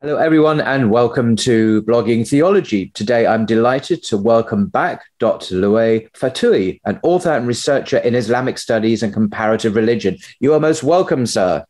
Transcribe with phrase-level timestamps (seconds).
[0.00, 2.92] Hello, everyone, and welcome to Blogging Theology.
[2.94, 5.56] Today, I'm delighted to welcome back Dr.
[5.56, 10.16] Louay Fatoohi, an author and researcher in Islamic studies and comparative religion.
[10.38, 11.64] You are most welcome, sir.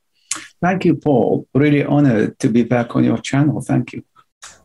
[0.61, 1.49] Thank you, Paul.
[1.55, 3.63] Really honored to be back on your channel.
[3.63, 4.05] Thank you.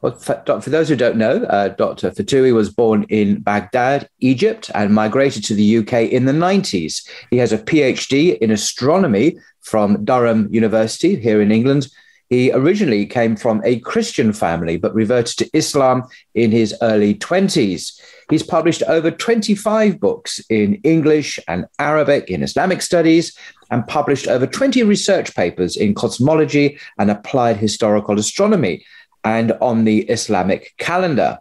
[0.02, 2.12] Well, for, for those who don't know, uh, Dr.
[2.12, 7.08] Fatoohi was born in Baghdad, Egypt, and migrated to the UK in the 90s.
[7.30, 11.88] He has a PhD in astronomy from Durham University here in England
[12.34, 18.02] he originally came from a Christian family, but reverted to Islam in his early 20s.
[18.30, 23.38] He's published over 25 books in English and Arabic in Islamic studies
[23.70, 28.84] and published over 20 research papers in cosmology and applied historical astronomy
[29.24, 31.38] and on the Islamic calendar.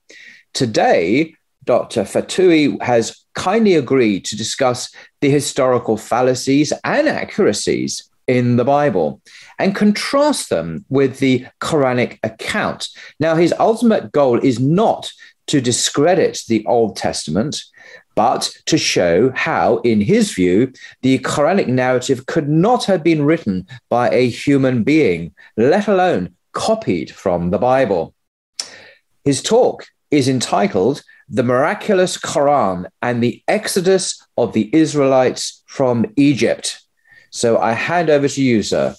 [0.53, 2.03] Today, Dr.
[2.03, 9.21] Fatoohi has kindly agreed to discuss the historical fallacies and accuracies in the Bible
[9.59, 12.89] and contrast them with the Quranic account.
[13.19, 15.11] Now, his ultimate goal is not
[15.49, 17.63] to discredit the Old Testament,
[18.15, 23.67] but to show how, in his view, the Quranic narrative could not have been written
[23.89, 28.15] by a human being, let alone copied from the Bible.
[29.25, 36.82] His talk is entitled The Miraculous Quran and the Exodus of the Israelites from Egypt.
[37.32, 38.96] So I hand over to you, sir.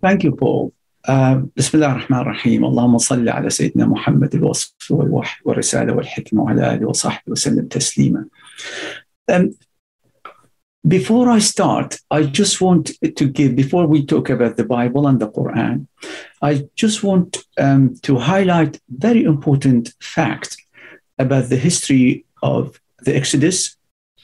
[0.00, 0.72] Thank you, Paul.
[1.06, 6.74] Uh, بسم الله الرحمن الرحيم اللهم صل على سيدنا محمد الوصف والوحي والرسالة والحكمة وعلى
[6.74, 8.24] آله وصحبه وسلم تسليما
[9.30, 9.50] um,
[10.86, 15.18] Before I start, I just want to give, before we talk about the Bible and
[15.18, 15.86] the Quran,
[16.42, 20.58] I just want um, to highlight very important fact
[21.18, 23.76] about the history of the Exodus,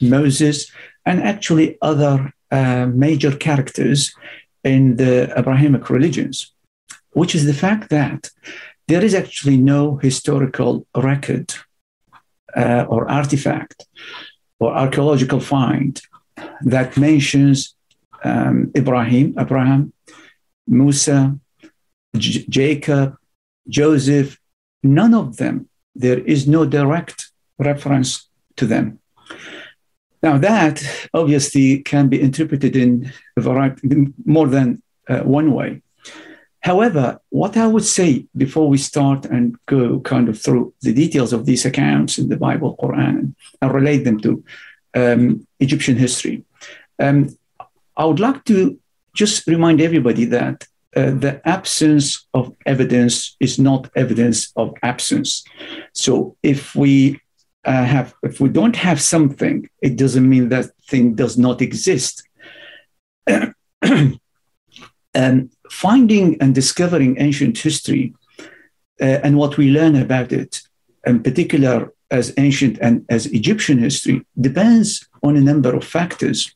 [0.02, 0.70] Moses,
[1.06, 3.99] and actually other uh, major characters
[4.63, 6.35] in the Abrahamic religions,
[7.19, 8.21] which is the fact that
[8.87, 11.47] there is actually no historical record
[12.55, 13.77] uh, or artifact
[14.59, 16.01] or archaeological find
[16.61, 17.75] that mentions
[18.23, 19.93] um, Ibrahim, Abraham,
[20.67, 21.37] Musa,
[22.17, 23.17] J- Jacob,
[23.67, 24.39] Joseph,
[24.83, 25.69] none of them.
[25.95, 28.99] There is no direct reference to them.
[30.25, 35.83] Now, that obviously can be interpreted in a variety, more than uh, one way.
[36.61, 41.31] However, what I would say before we start and go kind of through the details
[41.31, 44.43] of these accounts in the Bible, Quran, and relate them to
[44.95, 46.43] um, Egyptian history,
[46.97, 47.29] um,
[47.95, 48.79] I would like to
[49.13, 50.65] just remind everybody that
[50.95, 55.43] uh, the absence of evidence is not evidence of absence.
[55.93, 57.19] So if we
[57.65, 62.23] uh, have if we don't have something it doesn't mean that thing does not exist.
[63.27, 63.55] And
[65.71, 68.13] finding and discovering ancient history
[69.01, 70.61] uh, and what we learn about it
[71.05, 76.53] in particular as ancient and as egyptian history depends on a number of factors.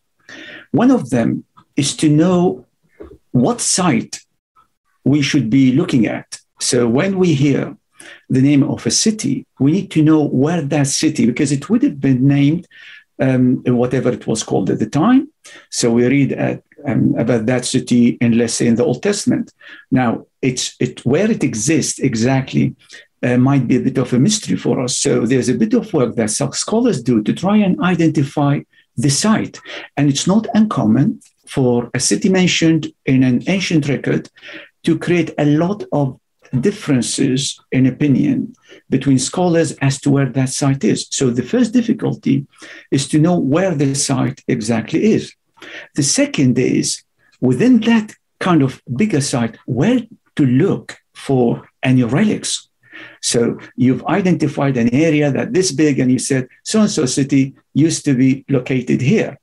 [0.71, 2.65] One of them is to know
[3.31, 4.19] what site
[5.03, 6.39] we should be looking at.
[6.59, 7.75] So when we hear
[8.29, 11.83] the name of a city, we need to know where that city, because it would
[11.83, 12.67] have been named
[13.19, 15.29] um, whatever it was called at the time.
[15.69, 19.51] So we read at, um, about that city in, let's say, in the Old Testament.
[19.91, 22.75] Now, it's it where it exists exactly
[23.23, 24.97] uh, might be a bit of a mystery for us.
[24.97, 28.61] So there's a bit of work that scholars do to try and identify
[28.95, 29.59] the site,
[29.97, 34.29] and it's not uncommon for a city mentioned in an ancient record
[34.83, 36.19] to create a lot of
[36.59, 38.53] differences in opinion
[38.89, 41.07] between scholars as to where that site is.
[41.11, 42.47] So the first difficulty
[42.91, 45.33] is to know where the site exactly is.
[45.95, 47.03] The second is
[47.41, 49.99] within that kind of bigger site, where
[50.35, 52.69] to look for any relics.
[53.21, 57.55] So you've identified an area that this big, and you said so and so city
[57.73, 59.37] used to be located here.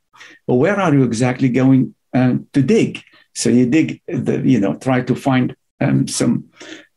[0.46, 3.02] But where are you exactly going um, to dig?
[3.34, 6.50] So you dig, the, you know, try to find um, some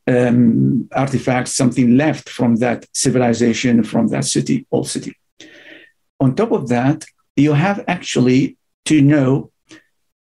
[0.10, 5.16] um, artifacts, something left from that civilization, from that city, old city.
[6.20, 9.52] On top of that, you have actually to know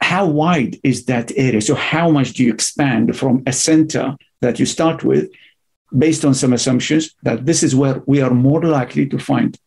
[0.01, 1.61] how wide is that area?
[1.61, 5.29] So, how much do you expand from a center that you start with
[5.97, 9.57] based on some assumptions that this is where we are more likely to find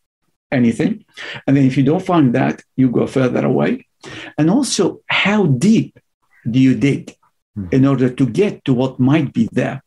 [0.51, 1.05] anything?
[1.47, 3.87] And then, if you don't find that, you go further away.
[4.37, 5.97] And also, how deep
[6.49, 7.15] do you dig
[7.55, 7.67] hmm.
[7.71, 9.81] in order to get to what might be there?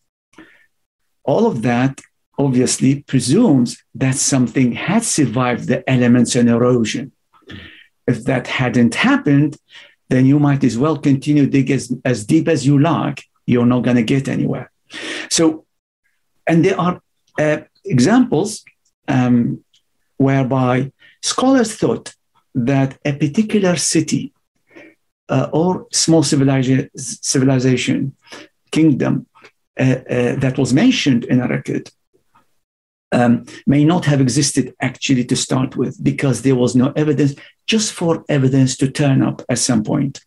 [1.26, 2.00] All of that
[2.38, 7.12] obviously presumes that something had survived the elements and erosion.
[8.06, 9.56] If that hadn't happened,
[10.08, 13.24] then you might as well continue dig as, as deep as you like.
[13.46, 14.70] You're not going to get anywhere.
[15.30, 15.66] So,
[16.46, 17.00] and there are
[17.38, 18.64] uh, examples
[19.08, 19.64] um,
[20.16, 20.92] whereby
[21.22, 22.14] scholars thought
[22.54, 24.32] that a particular city
[25.28, 28.16] uh, or small civilization,
[28.70, 29.26] kingdom
[29.76, 31.90] that was mentioned in a record
[33.12, 37.34] um, may not have existed actually to start with because there was no evidence,
[37.66, 40.20] just for evidence to turn up at some point.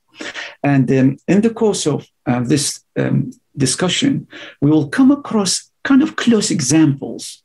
[0.63, 4.27] And um, in the course of uh, this um, discussion,
[4.61, 7.41] we will come across kind of close examples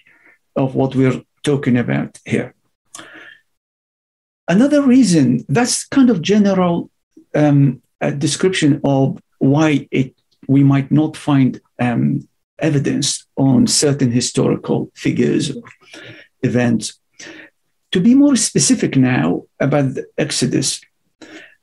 [0.57, 2.55] of what we're talking about here.
[4.49, 6.91] Another reason, that's kind of general
[7.35, 7.83] um,
[8.19, 10.15] description of why it,
[10.49, 12.29] we might not find um,
[12.59, 15.63] evidence on certain historical figures or
[16.43, 16.99] events.
[17.93, 20.81] To be more specific now about the Exodus,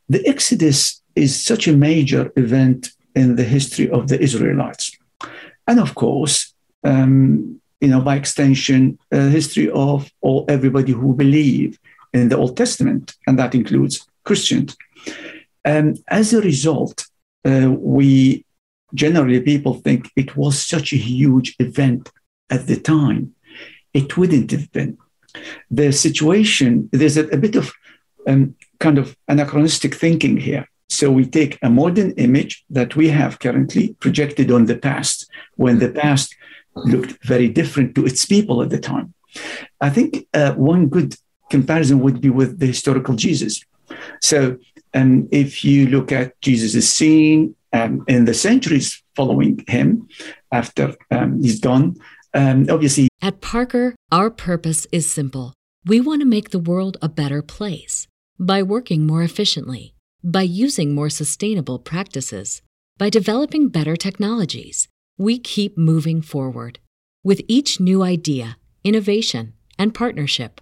[0.10, 4.98] the Exodus is such a major event in the history of the Israelites.
[5.68, 6.54] And of course,
[6.84, 11.80] um, you know, by extension, a history of all everybody who believe
[12.14, 14.78] in the Old Testament, and that includes Christians.
[15.66, 17.06] And as a result,
[17.46, 18.46] uh, we
[18.94, 22.12] generally people think it was such a huge event
[22.50, 23.34] at the time.
[23.94, 24.98] It wouldn't have been.
[25.70, 27.72] The situation, there's a, a bit of
[28.28, 30.68] um, kind of anachronistic thinking here.
[30.90, 35.80] So we take a modern image that we have currently projected on the past, when
[35.80, 36.36] the past
[36.76, 39.14] looked very different to its people at the time.
[39.80, 41.16] I think uh, one good
[41.50, 43.64] comparison would be with the historical Jesus.
[44.22, 44.58] So
[44.94, 50.08] um, if you look at Jesus' scene um, in the centuries following him
[50.52, 51.96] after um, he's gone.
[52.34, 55.54] Um, obviously, at Parker, our purpose is simple.
[55.86, 58.08] We want to make the world a better place
[58.40, 59.94] by working more efficiently,
[60.24, 62.62] by using more sustainable practices,
[62.98, 64.88] by developing better technologies.
[65.18, 66.80] We keep moving forward.
[67.24, 70.62] With each new idea, innovation, and partnership,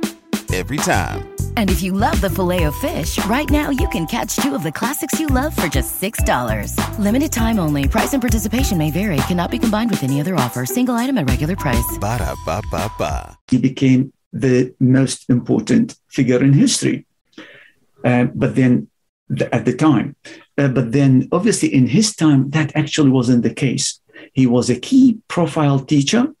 [0.53, 1.31] every time.
[1.57, 4.63] And if you love the filet of fish, right now you can catch two of
[4.63, 6.75] the classics you love for just $6.
[6.99, 7.87] Limited time only.
[7.87, 9.17] Price and participation may vary.
[9.27, 10.65] Cannot be combined with any other offer.
[10.65, 11.97] Single item at regular price.
[11.99, 13.37] Ba da ba ba ba.
[13.49, 17.05] He became the most important figure in history.
[18.03, 18.87] Uh, but then,
[19.51, 20.15] at the time,
[20.57, 23.99] uh, but then obviously in his time, that actually wasn't the case.
[24.33, 26.33] He was a key profile teacher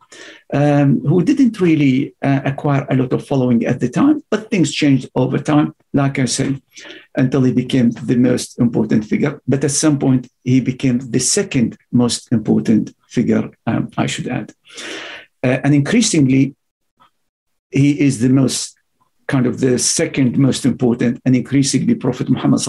[0.53, 4.73] um, who didn't really uh, acquire a lot of following at the time, but things
[4.73, 6.61] changed over time, like I said,
[7.15, 9.41] until he became the most important figure.
[9.47, 14.53] But at some point, he became the second most important figure, um, I should add.
[15.43, 16.55] Uh, and increasingly,
[17.69, 18.77] he is the most
[19.27, 22.61] kind of the second most important, and increasingly, Prophet Muhammad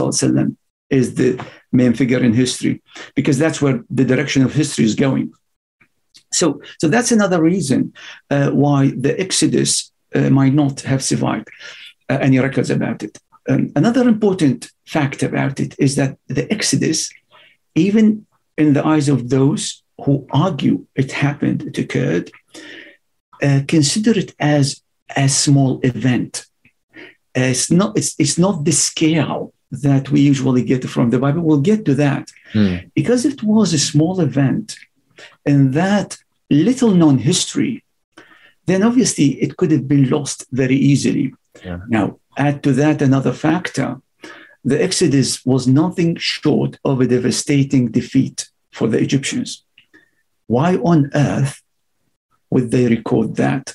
[0.91, 2.83] is the main figure in history
[3.17, 5.33] because that's where the direction of history is going.
[6.33, 7.93] So, so that's another reason
[8.31, 11.49] uh, why the Exodus uh, might not have survived
[12.09, 13.19] uh, any records about it.
[13.49, 17.11] Um, another important fact about it is that the Exodus,
[17.75, 22.31] even in the eyes of those who argue it happened, it occurred,
[23.43, 24.83] uh, consider it as
[25.17, 26.47] a small event.
[27.35, 27.97] it's not.
[27.97, 31.43] It's, it's not the scale that we usually get from the Bible.
[31.43, 32.91] We'll get to that mm.
[32.95, 34.77] because it was a small event
[35.45, 36.19] and that
[36.51, 37.85] little known history,
[38.67, 41.35] then obviously it could have been lost very easily.
[41.65, 41.81] Yeah.
[41.89, 44.01] Now, add to that another factor
[44.65, 49.65] the Exodus was nothing short of a devastating defeat for the Egyptians.
[50.47, 51.63] Why on earth
[52.51, 53.73] would they record that?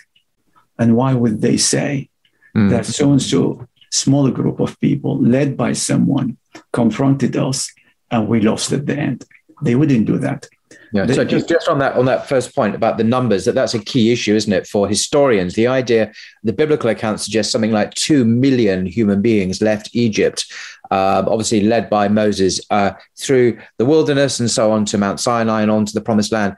[0.79, 2.09] And why would they say
[2.55, 2.69] mm.
[2.69, 6.37] that so and so small group of people, led by someone,
[6.71, 7.71] confronted us
[8.11, 9.25] and we lost at the end.
[9.63, 10.47] They wouldn't do that.
[10.93, 11.05] Yeah.
[11.07, 13.79] So just, just on that on that first point about the numbers, that that's a
[13.79, 15.53] key issue, isn't it, for historians?
[15.55, 16.11] The idea,
[16.43, 20.45] the biblical account suggests something like two million human beings left Egypt,
[20.91, 25.61] uh, obviously led by Moses uh, through the wilderness and so on to Mount Sinai
[25.61, 26.55] and on to the Promised Land.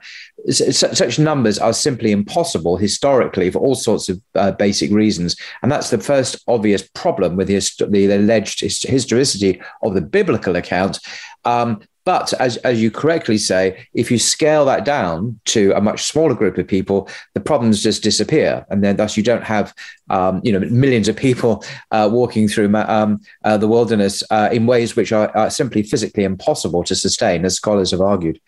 [0.50, 5.90] such numbers are simply impossible historically for all sorts of uh, basic reasons, and that's
[5.90, 7.58] the first obvious problem with the,
[7.88, 11.00] the alleged historicity of the biblical account.
[11.44, 16.02] Um, but as, as you correctly say, if you scale that down to a much
[16.02, 18.66] smaller group of people, the problems just disappear.
[18.68, 19.72] And then thus you don't have,
[20.16, 21.62] um, you know, millions of people
[21.92, 26.24] uh, walking through um, uh, the wilderness uh, in ways which are, are simply physically
[26.24, 28.40] impossible to sustain, as scholars have argued.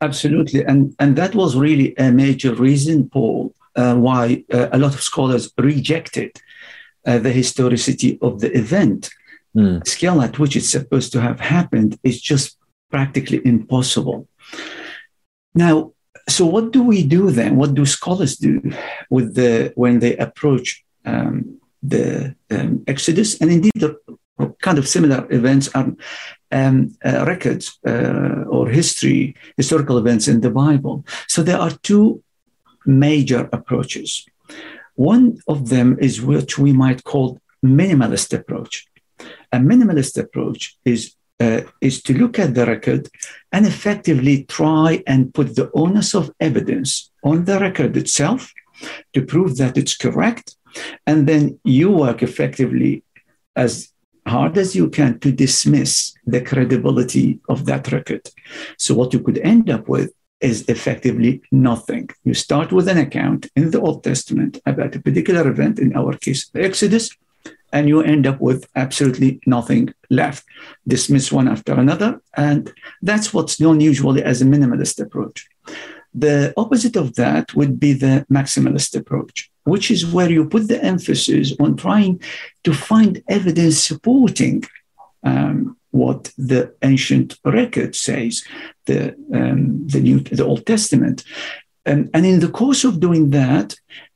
[0.00, 0.64] Absolutely.
[0.64, 5.02] And, and that was really a major reason, Paul, uh, why uh, a lot of
[5.02, 6.40] scholars rejected
[7.06, 9.10] uh, the historicity of the event.
[9.54, 9.86] Mm.
[9.86, 12.56] Scale at which it's supposed to have happened is just
[12.92, 14.28] practically impossible.
[15.54, 15.92] Now,
[16.28, 17.56] so what do we do then?
[17.56, 18.52] What do scholars do
[19.10, 23.40] with the when they approach um, the um, Exodus?
[23.40, 23.96] And indeed, the
[24.60, 25.92] kind of similar events are
[26.52, 31.04] um, uh, records uh, or history, historical events in the Bible.
[31.28, 32.22] So there are two
[32.86, 34.26] major approaches.
[34.94, 38.86] One of them is which we might call minimalist approach.
[39.52, 43.02] A minimalist approach is uh, is to look at the record
[43.54, 46.90] and effectively try and put the onus of evidence
[47.30, 48.40] on the record itself
[49.12, 50.46] to prove that it's correct.
[51.06, 51.42] And then
[51.78, 52.92] you work effectively
[53.64, 53.72] as
[54.26, 58.24] hard as you can to dismiss the credibility of that record.
[58.78, 62.08] So, what you could end up with is effectively nothing.
[62.24, 66.14] You start with an account in the Old Testament about a particular event, in our
[66.16, 67.10] case, the Exodus,
[67.72, 70.44] and you end up with absolutely nothing left.
[70.86, 72.20] Dismiss one after another.
[72.36, 75.48] And that's what's known usually as a minimalist approach.
[76.14, 80.82] The opposite of that would be the maximalist approach, which is where you put the
[80.84, 82.20] emphasis on trying
[82.64, 84.64] to find evidence supporting
[85.24, 88.44] um, what the ancient record says,
[88.86, 91.24] the, um, the, New, the Old Testament.
[91.86, 93.74] And, and in the course of doing that,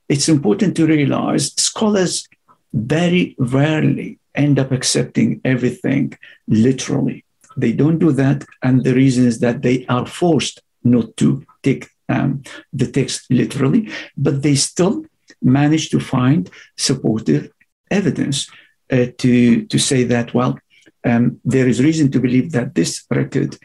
[0.09, 2.29] it's important to realize scholars
[2.77, 6.17] very rarely end up accepting everything
[6.47, 7.25] literally.
[7.57, 8.45] They don't do that.
[8.63, 12.43] And the reason is that they are forced not to take um,
[12.73, 15.05] the text literally, but they still
[15.43, 17.51] manage to find supportive
[17.91, 18.49] evidence
[18.93, 20.59] uh, to, to say that, well,
[21.05, 23.57] um, there is reason to believe that this record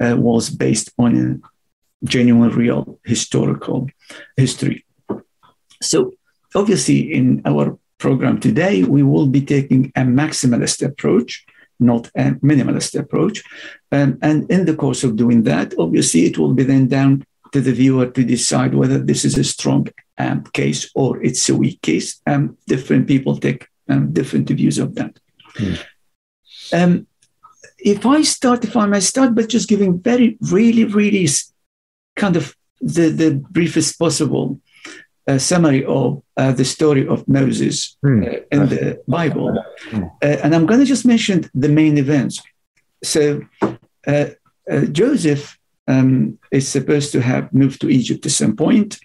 [0.00, 3.88] uh, was based on a genuine, real historical
[4.36, 4.84] history.
[5.82, 6.12] So,
[6.54, 11.46] obviously, in our program today, we will be taking a maximalist approach,
[11.78, 13.44] not a minimalist approach.
[13.92, 17.60] Um, and in the course of doing that, obviously, it will be then down to
[17.60, 19.86] the viewer to decide whether this is a strong
[20.18, 22.20] um, case or it's a weak case.
[22.26, 25.18] Um, different people take um, different views of that.
[25.54, 27.06] Mm.
[27.78, 31.26] if I start, if I may start by just giving very, really, really
[32.16, 34.60] kind of the, the briefest possible
[35.26, 38.26] a summary of uh, the story of Moses mm.
[38.26, 39.62] uh, in the Bible.
[39.90, 40.10] Mm.
[40.22, 42.42] Uh, and I'm going to just mention the main events.
[43.02, 43.42] So,
[44.06, 44.26] uh,
[44.70, 45.58] uh, Joseph
[45.88, 48.98] um, is supposed to have moved to Egypt at some point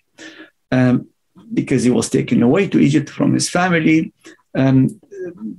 [0.72, 1.07] um,
[1.53, 4.13] because he was taken away to Egypt from his family.
[4.55, 5.00] Um,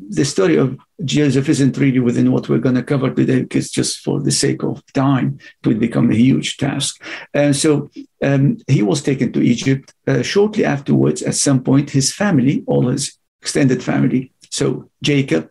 [0.09, 4.01] the story of Joseph isn't really within what we're going to cover today, because just
[4.01, 7.03] for the sake of time, it would become a huge task.
[7.35, 7.91] And so
[8.23, 9.93] um, he was taken to Egypt.
[10.07, 15.51] Uh, shortly afterwards, at some point, his family, all his extended family, so Jacob,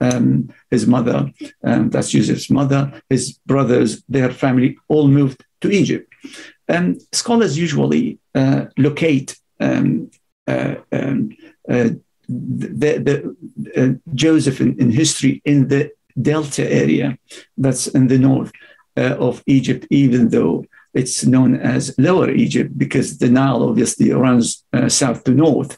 [0.00, 1.30] um, his mother,
[1.64, 6.12] um, that's Joseph's mother, his brothers, their family, all moved to Egypt.
[6.68, 10.10] And scholars usually uh, locate um,
[10.46, 11.36] uh, um,
[11.68, 11.90] uh,
[12.34, 13.16] the, the
[13.76, 17.18] uh, Joseph in, in, history in the Delta area,
[17.56, 18.52] that's in the north
[18.96, 20.64] uh, of Egypt, even though
[20.94, 25.76] it's known as Lower Egypt because the Nile obviously runs uh, south to north.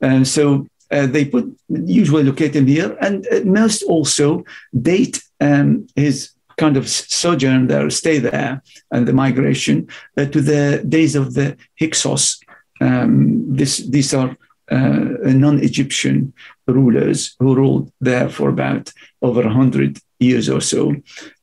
[0.00, 4.44] And so uh, they put usually locate him here, and uh, most also
[4.80, 10.82] date um, his kind of sojourn there, stay there, and the migration uh, to the
[10.88, 12.40] days of the Hyksos.
[12.80, 14.36] Um, this, these are
[14.70, 16.32] uh, non-Egyptian
[16.66, 18.92] rulers who ruled there for about
[19.22, 20.94] over 100 years or so.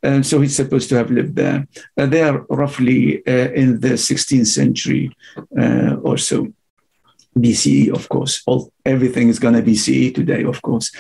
[0.02, 1.68] And so he's supposed to have lived there.
[1.98, 5.16] Uh, they are roughly uh, in the 16th century
[5.60, 6.48] uh, or so.
[7.38, 8.44] BCE, of course.
[8.46, 10.92] All everything is going to be CE today, of course.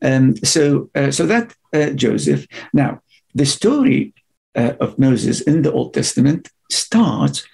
[0.00, 1.52] Um, so, so that
[1.96, 2.46] Joseph.
[2.72, 3.00] Now,
[3.34, 4.14] the story
[4.54, 7.46] uh, of Moses in the Old Testament starts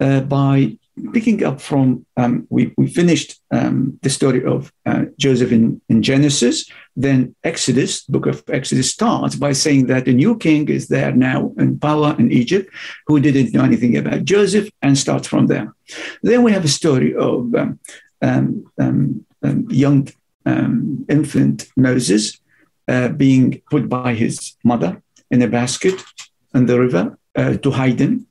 [0.00, 0.76] uh, by
[1.12, 6.02] picking up from um, we, we finished um, the story of uh, joseph in, in
[6.02, 11.12] genesis then exodus book of exodus starts by saying that a new king is there
[11.12, 12.70] now in power in egypt
[13.06, 15.74] who didn't know anything about joseph and starts from there.
[16.22, 17.78] Then we have a story of um,
[18.20, 20.08] um, um, um young
[21.08, 22.38] infant moses
[22.88, 25.94] uh, being put by his mother in a basket
[26.54, 28.26] in the river uh, to hide him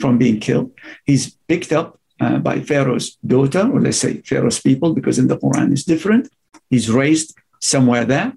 [0.00, 0.72] from being killed.
[1.04, 5.38] He's picked up uh, by Pharaoh's daughter, or let's say Pharaoh's people, because in the
[5.38, 6.28] Quran it's different.
[6.68, 8.32] He's raised somewhere there.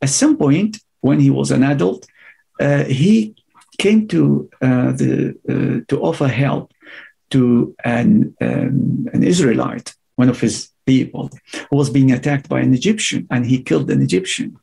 [0.00, 2.06] At some point, when he was an adult,
[2.60, 3.34] uh, he
[3.78, 5.14] came to uh, the
[5.52, 6.72] uh, to offer help
[7.30, 11.30] to an um, an Israelite, one of his people,
[11.68, 14.56] who was being attacked by an Egyptian, and he killed an Egyptian.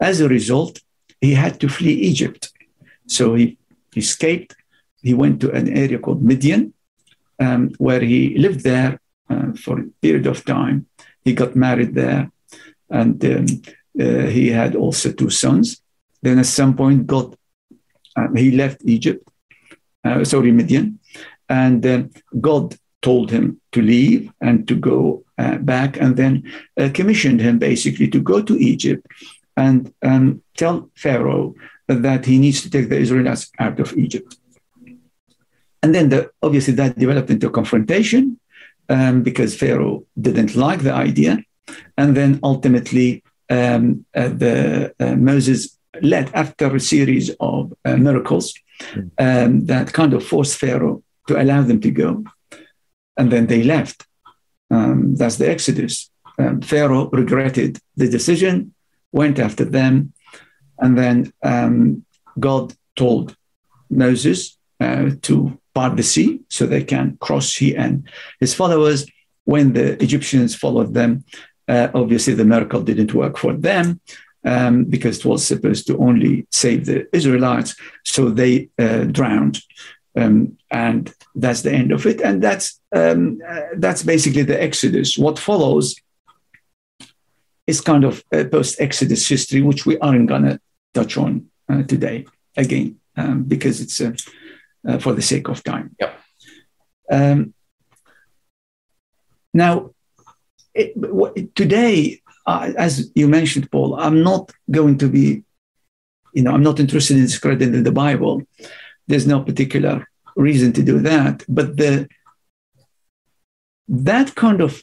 [0.00, 0.80] As a result,
[1.20, 2.42] he had to flee Egypt.
[3.06, 3.58] So he
[3.96, 4.54] escaped
[5.02, 6.72] he went to an area called Midian,
[7.38, 10.86] um, where he lived there uh, for a period of time.
[11.24, 12.30] He got married there,
[12.90, 13.46] and um,
[14.00, 15.80] uh, he had also two sons.
[16.22, 17.36] Then at some point, God,
[18.16, 19.28] uh, he left Egypt,
[20.04, 20.98] uh, sorry, Midian,
[21.48, 22.02] and uh,
[22.40, 26.44] God told him to leave and to go uh, back, and then
[26.94, 29.04] commissioned him basically to go to Egypt
[29.56, 31.54] and um, tell Pharaoh
[31.88, 34.36] that he needs to take the Israelites out of Egypt.
[35.82, 38.38] And then the, obviously that developed into confrontation
[38.88, 41.38] um, because Pharaoh didn't like the idea.
[41.96, 48.54] And then ultimately, um, uh, the uh, Moses led after a series of uh, miracles
[49.18, 52.24] um, that kind of forced Pharaoh to allow them to go.
[53.16, 54.06] And then they left.
[54.70, 56.10] Um, that's the Exodus.
[56.38, 58.74] Um, Pharaoh regretted the decision,
[59.12, 60.14] went after them,
[60.78, 62.04] and then um,
[62.40, 63.36] God told
[63.90, 68.08] Moses uh, to part the sea so they can cross he and
[68.40, 69.06] his followers.
[69.44, 71.24] When the Egyptians followed them,
[71.68, 74.00] uh, obviously the miracle didn't work for them
[74.44, 77.74] um, because it was supposed to only save the Israelites.
[78.04, 79.60] So they uh, drowned.
[80.16, 82.20] Um, and that's the end of it.
[82.20, 85.16] And that's, um, uh, that's basically the Exodus.
[85.16, 85.96] What follows
[87.66, 90.60] is kind of post Exodus history, which we aren't going to
[90.94, 94.14] touch on uh, today again, um, because it's a
[94.86, 95.94] uh, for the sake of time.
[96.00, 96.20] Yep.
[97.10, 97.54] Um,
[99.54, 99.90] now,
[100.74, 105.44] it, today, uh, as you mentioned, Paul, I'm not going to be,
[106.32, 108.42] you know, I'm not interested in discrediting the Bible.
[109.06, 112.08] There's no particular reason to do that, but the
[113.88, 114.80] that kind of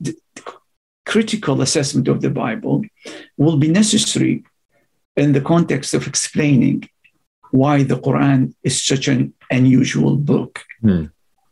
[1.06, 2.84] critical assessment of the Bible
[3.38, 4.44] will be necessary
[5.18, 6.88] in the context of explaining
[7.52, 11.06] why the Quran is such an unusual book, hmm.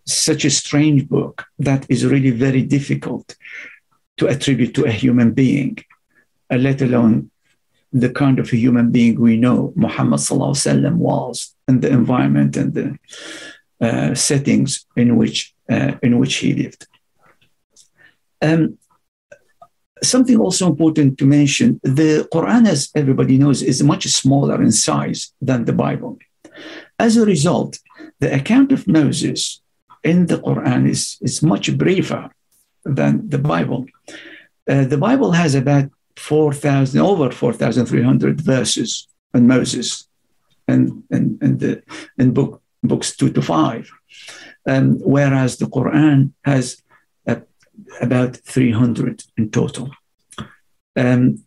[0.05, 3.35] such a strange book that is really very difficult
[4.17, 5.77] to attribute to a human being,
[6.51, 7.31] uh, let alone
[7.93, 12.97] the kind of a human being we know Muhammad was and the environment and the
[13.79, 16.87] uh, settings in which uh, in which he lived.
[18.41, 18.77] Um,
[20.03, 25.33] something also important to mention the Quran, as everybody knows, is much smaller in size
[25.41, 26.17] than the Bible.
[26.99, 27.79] As a result,
[28.19, 29.61] the account of Moses
[30.03, 32.29] in the Quran is, is much briefer
[32.83, 33.85] than the Bible.
[34.69, 40.07] Uh, the Bible has about 4,000, over 4,300 verses on Moses
[40.67, 41.83] and, and, and the,
[42.17, 43.89] in book, books two to five.
[44.65, 46.81] Um, whereas the Quran has
[48.01, 49.91] about 300 in total.
[50.95, 51.43] Um,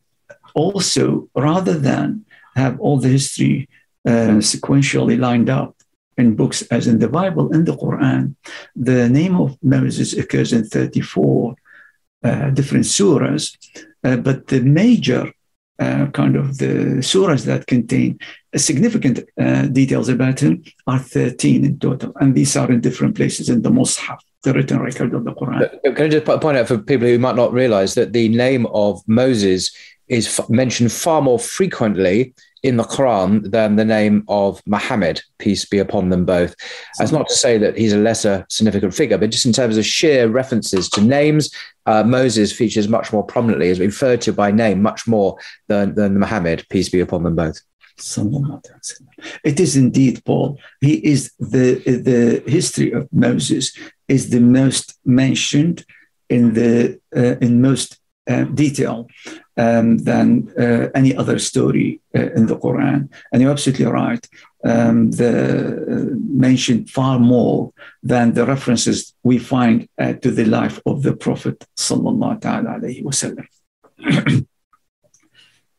[0.55, 2.25] also, rather than
[2.57, 3.69] have all the history
[4.07, 5.77] uh, sequentially lined up
[6.17, 8.35] in books as in the Bible, in the Quran,
[8.77, 11.55] the name of Moses occurs in 34
[12.23, 13.57] uh, different surahs,
[14.05, 15.33] uh, but the major
[15.79, 18.19] uh, kind of the surahs that contain
[18.59, 23.49] significant uh, details about him are 13 in total, and these are in different places
[23.49, 25.69] in the Mus'haf the written record of the Quran.
[25.95, 29.03] Can I just point out for people who might not realize that the name of
[29.07, 29.71] Moses
[30.09, 35.79] is mentioned far more frequently in the Quran than the name of Muhammad, peace be
[35.79, 36.55] upon them both.
[36.99, 39.87] That's not to say that he's a lesser significant figure, but just in terms of
[39.87, 41.55] sheer references to names,
[41.87, 46.19] uh, Moses features much more prominently, is referred to by name much more than, than
[46.19, 47.63] Muhammad, peace be upon them both.
[49.45, 50.59] It is indeed Paul.
[50.81, 53.77] He is the the history of Moses
[54.09, 55.85] is the most mentioned
[56.29, 59.09] in the uh, in most uh, detail.
[59.61, 63.09] um, than uh, any other story uh, in the Quran.
[63.31, 64.27] And you're absolutely right.
[64.65, 65.35] Um, the
[65.95, 66.15] uh,
[66.49, 71.67] mentioned far more than the references we find uh, to the life of the Prophet
[71.77, 73.47] sallallahu alaihi wasallam.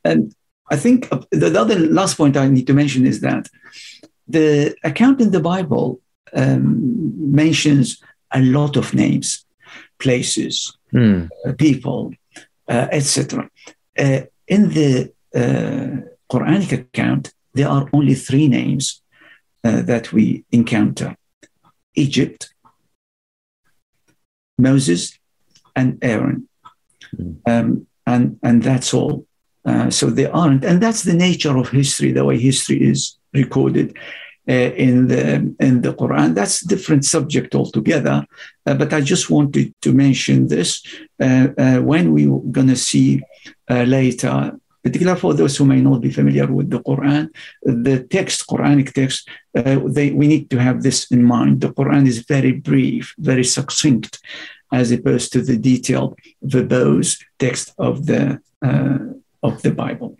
[0.04, 0.36] and
[0.72, 3.50] I think the other last point I need to mention is that
[4.28, 6.00] the account in the Bible
[6.34, 9.46] um, mentions a lot of names,
[10.00, 11.30] places, mm.
[11.46, 12.14] uh, people,
[12.70, 13.50] uh, etc.
[14.00, 19.02] Uh, in the uh, Quranic account, there are only three names
[19.66, 21.18] uh, that we encounter
[21.96, 22.54] Egypt,
[24.58, 25.20] Moses,
[25.76, 26.48] and Aaron.
[27.14, 27.42] Mm.
[27.46, 29.26] Um, and, and that's all.
[29.64, 30.66] Uh, so they aren't.
[30.66, 33.96] And that's the nature of history, the way history is recorded.
[34.50, 36.34] Uh, in the in the Quran.
[36.34, 38.26] That's a different subject altogether.
[38.66, 40.84] Uh, but I just wanted to mention this
[41.22, 43.22] uh, uh when we're going to see
[43.70, 44.58] uh, later.
[44.84, 47.30] Particularly for those who may not be familiar with the Quran,
[47.62, 51.62] the text, Quranic text, they, we need to have this in mind.
[51.62, 54.20] The Quran is very brief, very succinct,
[54.74, 58.42] as opposed to the detailed, verbose text of the
[59.44, 60.18] of the Bible.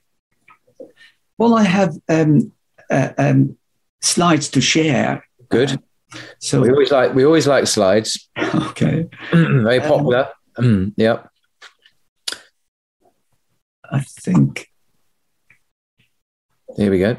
[1.38, 2.52] Well, I have um,
[2.90, 3.58] uh, um,
[4.02, 5.26] slides to share.
[5.50, 5.82] Good.
[6.40, 8.30] So we always like we always like slides.
[8.72, 9.08] Okay.
[9.32, 10.30] Very popular.
[10.58, 11.24] Um, yeah.
[13.92, 14.70] I think.
[16.78, 17.18] Here we go.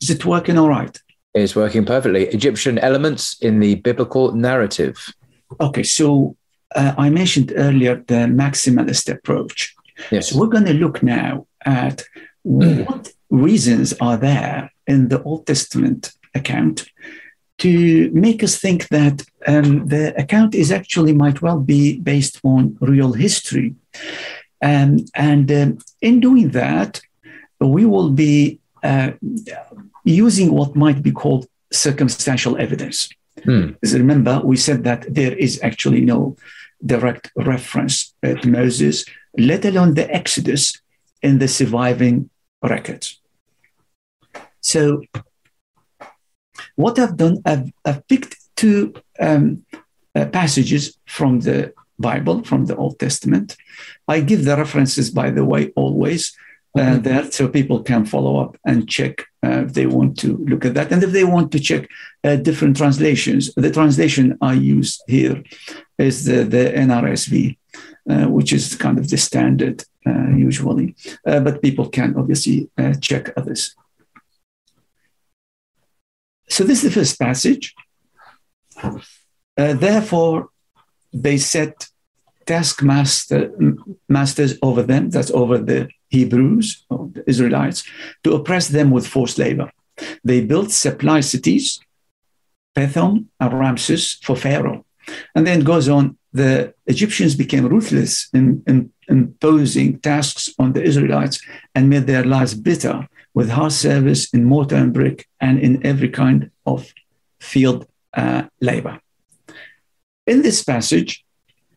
[0.00, 0.96] Is it working all right?
[1.34, 2.26] It's working perfectly.
[2.26, 4.96] Egyptian elements in the biblical narrative.
[5.60, 6.36] Okay, so
[6.74, 9.74] uh, I mentioned earlier the maximalist approach.
[10.10, 10.30] Yes.
[10.30, 12.02] So we're going to look now at
[12.42, 16.86] what reasons are there in the Old Testament account
[17.58, 22.76] to make us think that um, the account is actually might well be based on
[22.80, 23.74] real history.
[24.62, 27.00] Um, and um, in doing that,
[27.60, 29.10] we will be uh,
[30.04, 33.08] using what might be called circumstantial evidence.
[33.44, 33.70] Hmm.
[33.82, 36.36] remember, we said that there is actually no
[36.84, 39.04] direct reference to Moses,
[39.36, 40.80] let alone the Exodus,
[41.22, 42.30] in the surviving
[42.62, 43.20] records.
[44.60, 45.02] So
[46.76, 49.64] what I've done, I've, I've picked two um,
[50.14, 53.56] uh, passages from the Bible, from the Old Testament.
[54.06, 56.36] I give the references, by the way, always
[56.76, 57.02] uh, mm-hmm.
[57.02, 60.74] there so people can follow up and check uh, if they want to look at
[60.74, 60.92] that.
[60.92, 61.88] And if they want to check
[62.24, 65.42] uh, different translations, the translation I use here
[65.98, 67.56] is the, the NRSV,
[68.08, 70.94] which is kind of the standard uh, usually,
[71.26, 73.74] uh, but people can obviously check others.
[76.48, 77.74] So this is the first passage.
[78.82, 80.48] Uh, therefore,
[81.12, 81.88] they set
[82.46, 83.52] taskmaster
[84.08, 87.84] masters over them, that's over the Hebrews or the Israelites,
[88.24, 89.70] to oppress them with forced labor.
[90.24, 91.80] They built supply cities,
[92.74, 94.84] Pithom and Ramses, for Pharaoh.
[95.34, 101.40] And then goes on, the Egyptians became ruthless in, in imposing tasks on the Israelites
[101.74, 106.08] and made their lives bitter with hard service in mortar and brick and in every
[106.08, 106.92] kind of
[107.40, 109.00] field uh, labor.
[110.26, 111.24] In this passage,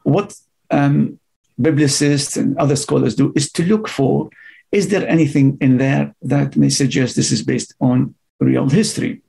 [0.03, 0.35] what
[0.69, 1.19] um,
[1.59, 4.29] biblicists and other scholars do is to look for
[4.71, 9.21] is there anything in there that may suggest this is based on real history?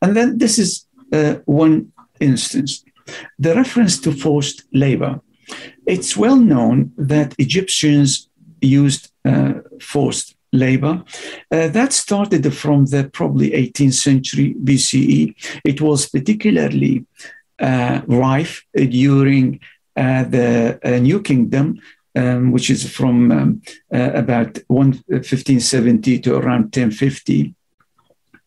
[0.00, 2.84] And then this is uh, one instance.
[3.38, 5.20] The reference to forced labor.
[5.86, 8.28] It's well known that Egyptians
[8.60, 11.02] used uh, forced labor.
[11.50, 15.34] Uh, that started from the probably 18th century BCE.
[15.64, 17.06] It was particularly
[17.60, 19.60] uh, rife during
[19.96, 21.80] uh, the uh, New Kingdom.
[22.16, 23.62] Um, which is from um,
[23.94, 27.54] uh, about 1570 to around 1050,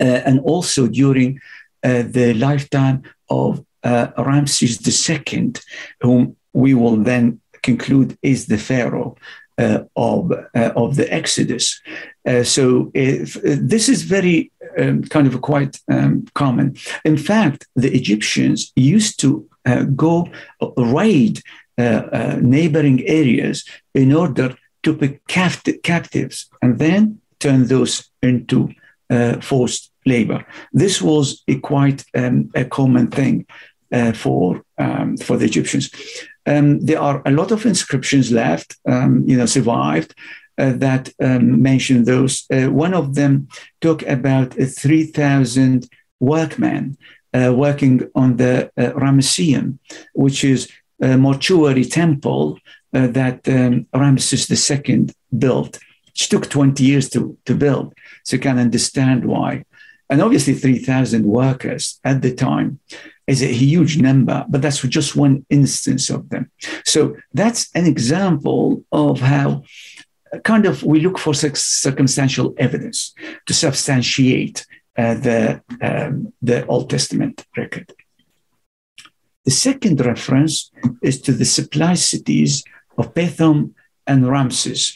[0.02, 1.40] and also during
[1.82, 5.54] the lifetime of Ramses II,
[6.02, 9.16] whom we will then conclude is the pharaoh
[9.58, 11.82] uh, of, uh, of the Exodus.
[12.26, 16.76] Uh, so if, this is very um, kind of quite um, common.
[17.06, 20.28] In fact, the Egyptians used to uh, go
[20.78, 21.42] raid
[21.78, 28.70] uh, uh, neighboring areas in order to pick capt- captives and then turn those into
[29.42, 30.44] forced labor.
[30.72, 33.46] This was a quite um, a common thing
[34.16, 35.90] for um, for the Egyptians.
[36.46, 40.14] Um, there are a lot of inscriptions left, um, you know, survived
[40.58, 42.46] uh, that um, mention those.
[42.52, 43.48] Uh, one of them
[43.82, 46.98] talk about uh, 3,000 workmen
[47.34, 49.80] uh, working on the uh, Ramesseum,
[50.14, 52.60] which is a mortuary temple
[52.94, 57.94] uh, that um, II built, which took 20 years to, to build.
[58.24, 59.66] So you can understand why.
[60.14, 62.80] And obviously, 3,000 workers at the time
[63.26, 66.52] is a huge number, but that's just one instance of them.
[66.86, 69.64] So that's an example of how
[70.32, 73.16] uh, kind of we look for circumstantial evidence
[73.48, 74.68] to substantiate
[75.00, 77.92] uh, the, um, the Old Testament record.
[79.46, 80.70] The second reference
[81.02, 82.64] is to the supply cities
[83.00, 83.74] of Pithom
[84.06, 84.96] and Ramses.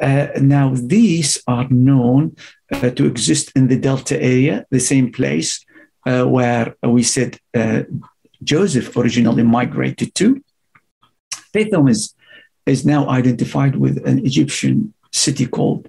[0.00, 2.34] Uh, now, these are known
[2.72, 5.64] uh, to exist in the Delta area, the same place
[6.06, 7.82] uh, where we said uh,
[8.42, 10.42] Joseph originally migrated to.
[11.52, 12.14] Pithom is,
[12.66, 15.86] is now identified with an Egyptian city called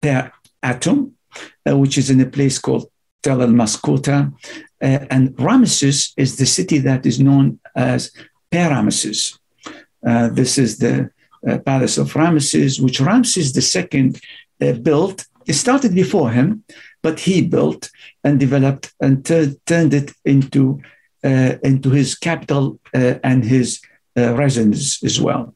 [0.00, 1.12] Per Atum,
[1.68, 2.90] uh, which is in a place called
[3.22, 4.32] Tell el-Maskhuta.
[4.82, 8.12] Uh, and Ramesses is the city that is known as
[8.50, 9.38] Per Ramesses.
[10.34, 11.10] This is the
[11.46, 14.14] uh, palace of Ramesses, which Ramses II
[14.62, 15.26] uh, built.
[15.46, 16.64] It started before him,
[17.02, 17.90] but he built
[18.22, 20.80] and developed and t- turned it into,
[21.22, 23.80] uh, into his capital uh, and his
[24.16, 25.54] residence as well.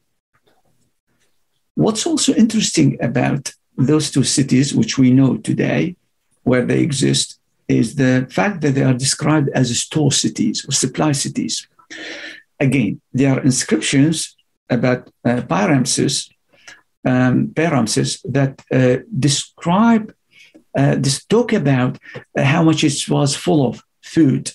[1.75, 5.95] What's also interesting about those two cities, which we know today
[6.43, 11.13] where they exist, is the fact that they are described as store cities or supply
[11.13, 11.67] cities.
[12.59, 14.35] Again, there are inscriptions
[14.69, 16.29] about uh, Pyramses,
[17.05, 20.13] um, that uh, describe,
[20.77, 21.97] uh, this talk about
[22.37, 24.51] uh, how much it was full of food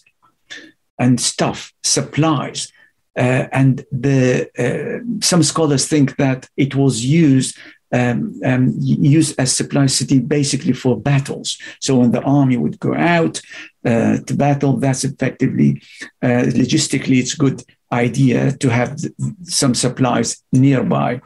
[0.99, 2.73] and stuff, supplies.
[3.17, 7.57] Uh, and the, uh, some scholars think that it was used
[7.95, 11.59] um, um, used as supply city basically for battles.
[11.81, 13.41] So when the army would go out
[13.85, 15.81] uh, to battle, that's effectively
[16.21, 18.99] uh, logistically it's a good idea to have
[19.45, 21.21] some supplies nearby.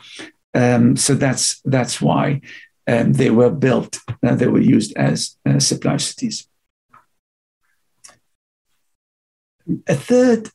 [0.55, 2.41] Um, so that's that's why
[2.87, 3.99] um, they were built.
[4.23, 6.49] Uh, they were used as uh, supply cities.
[9.87, 10.49] A third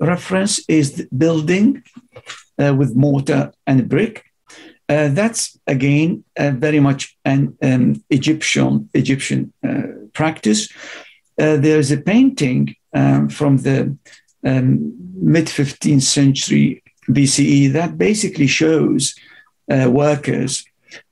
[0.00, 1.82] reference is building
[2.58, 4.24] uh, with mortar and brick.
[4.88, 9.82] Uh, that's again uh, very much an um, Egyptian Egyptian uh,
[10.14, 10.68] practice.
[11.38, 13.96] Uh, there's a painting um, from the
[14.44, 19.14] um, mid 15th century BCE that basically shows
[19.70, 20.64] uh, workers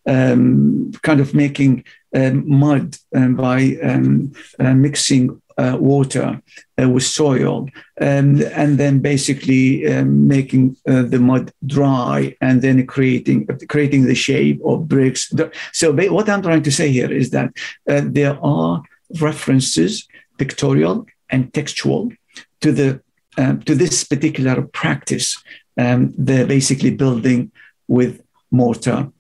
[0.07, 6.41] um, kind of making um, mud um, by um, uh, mixing uh, water
[6.81, 7.69] uh, with soil,
[8.01, 14.15] um, and then basically um, making uh, the mud dry, and then creating creating the
[14.15, 15.33] shape of bricks.
[15.73, 17.57] So what I'm trying to say here is that
[17.89, 18.83] uh, there are
[19.21, 20.07] references,
[20.37, 22.13] pictorial and textual,
[22.61, 23.01] to the
[23.37, 25.43] to this particular practice,
[25.79, 27.53] um, the basically building
[27.89, 29.11] with mortar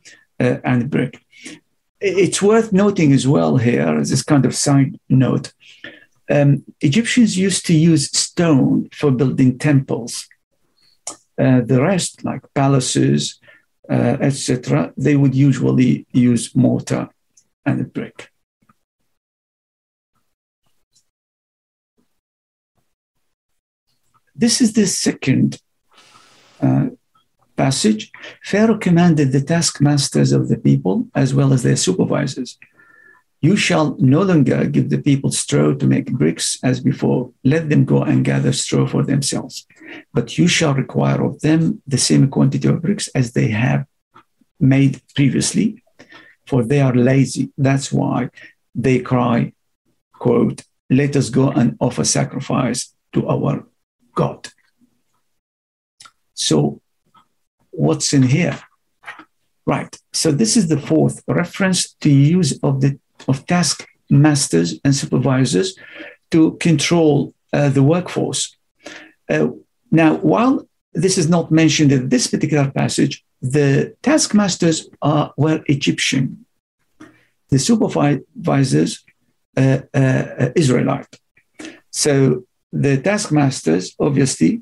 [0.40, 1.22] uh, and brick.
[2.00, 5.52] It's worth noting as well here, as this kind of side note,
[6.30, 10.28] um, Egyptians used to use stone for building temples.
[11.38, 13.38] Uh, the rest, like palaces,
[13.90, 17.08] uh, etc., they would usually use mortar
[17.64, 18.30] and brick.
[24.34, 25.60] This is the second
[26.60, 26.86] uh,
[27.56, 28.12] passage.
[28.44, 32.58] Pharaoh commanded the taskmasters of the people as well as their supervisors
[33.40, 37.30] you shall no longer give the people straw to make bricks as before.
[37.44, 39.66] Let them go and gather straw for themselves.
[40.12, 43.86] But you shall require of them the same quantity of bricks as they have
[44.58, 45.82] made previously,
[46.46, 47.52] for they are lazy.
[47.58, 48.30] That's why
[48.74, 49.52] they cry,
[50.14, 53.66] quote, let us go and offer sacrifice to our
[54.14, 54.48] God.
[56.36, 56.80] So,
[57.70, 58.58] what's in here?
[59.66, 59.94] Right.
[60.12, 65.76] So, this is the fourth reference to use of the of task masters and supervisors
[66.30, 68.56] to control uh, the workforce.
[69.28, 69.48] Uh,
[69.90, 76.44] now, while this is not mentioned in this particular passage, the taskmasters are, were Egyptian.
[77.48, 79.04] The supervisors,
[79.56, 81.18] uh, uh Israelite.
[81.90, 84.60] So the taskmasters obviously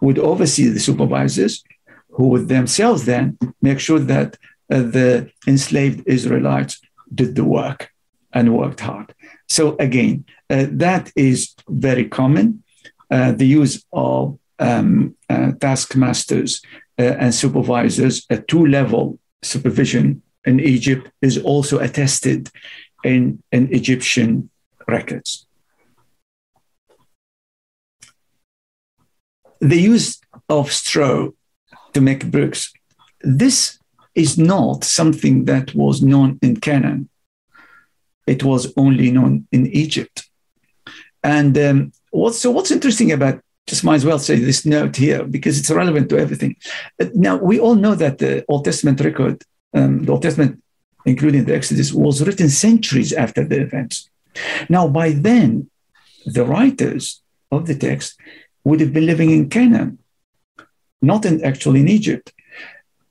[0.00, 1.64] would oversee the supervisors,
[2.10, 4.36] who would themselves then make sure that
[4.70, 6.80] uh, the enslaved Israelites
[7.14, 7.90] did the work
[8.32, 9.14] and worked hard.
[9.48, 12.62] So again, uh, that is very common.
[13.10, 16.62] Uh, the use of um, uh, taskmasters
[16.98, 22.50] uh, and supervisors at two-level supervision in Egypt is also attested
[23.02, 24.50] in, in Egyptian
[24.86, 25.46] records.
[29.60, 31.28] The use of straw
[31.92, 32.72] to make bricks.
[33.20, 33.78] This
[34.14, 37.08] is not something that was known in Canaan.
[38.26, 40.28] It was only known in Egypt.
[41.22, 45.24] And um, what's, so what's interesting about just might as well say this note here
[45.24, 46.56] because it's relevant to everything.
[47.00, 49.42] Uh, now, we all know that the Old Testament record,
[49.74, 50.62] um, the Old Testament,
[51.06, 54.10] including the Exodus, was written centuries after the events.
[54.68, 55.70] Now, by then,
[56.26, 58.18] the writers of the text
[58.64, 59.98] would have been living in Canaan,
[61.00, 62.32] not in, actually in Egypt.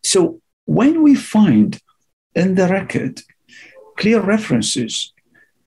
[0.03, 1.79] So when we find
[2.35, 3.21] in the record
[3.97, 5.13] clear references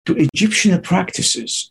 [0.07, 1.71] to Egyptian practices,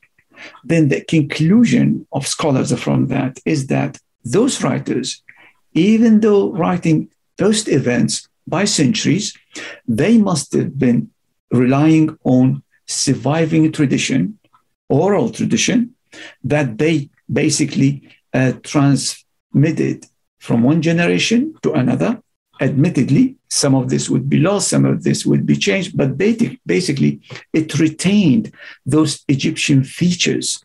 [0.64, 5.24] then the conclusion of scholars from that is that those writers,
[5.74, 9.38] even though writing post events by centuries,
[9.88, 11.10] they must have been
[11.52, 14.40] relying on surviving tradition,
[14.90, 15.96] oral tradition,
[16.44, 20.06] that they basically uh, transmitted
[20.40, 22.22] from one generation to another.
[22.60, 27.20] Admittedly, some of this would be lost, some of this would be changed, but basically,
[27.54, 28.54] it retained
[28.86, 30.64] those Egyptian features,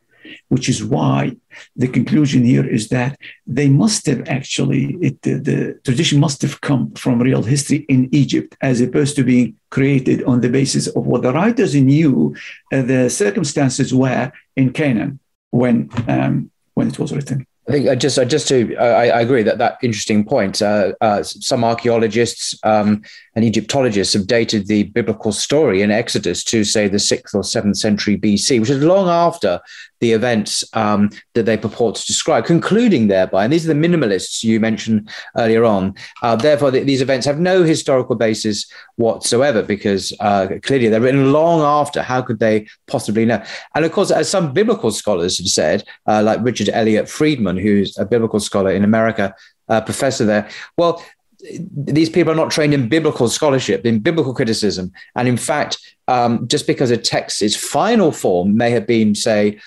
[0.49, 1.35] which is why
[1.75, 6.61] the conclusion here is that they must have actually, it, the, the tradition must have
[6.61, 11.07] come from real history in Egypt, as opposed to being created on the basis of
[11.07, 12.35] what the writers knew
[12.73, 15.19] uh, the circumstances were in Canaan
[15.51, 17.47] when um, when it was written.
[17.69, 20.63] I think just just to I, I, agree that that interesting point.
[20.63, 23.03] Uh, uh, some archaeologists um,
[23.37, 27.77] and Egyptologists have dated the biblical story in Exodus to say the sixth or seventh
[27.77, 29.61] century BC, which is long after
[30.01, 34.43] the events um, that they purport to describe, concluding thereby, and these are the minimalists
[34.43, 35.95] you mentioned earlier on.
[36.23, 41.31] Uh, therefore, the, these events have no historical basis whatsoever because uh, clearly they're written
[41.31, 42.03] long after.
[42.03, 43.43] How could they possibly know?
[43.75, 47.99] And of course, as some biblical scholars have said, uh, like Richard Elliott Friedman, who's
[47.99, 49.35] a biblical scholar in America,
[49.69, 51.03] professor there, well,
[51.71, 54.93] these people are not trained in biblical scholarship, in biblical criticism.
[55.15, 55.79] And in fact,
[56.09, 59.59] um, just because a text, final form may have been, say,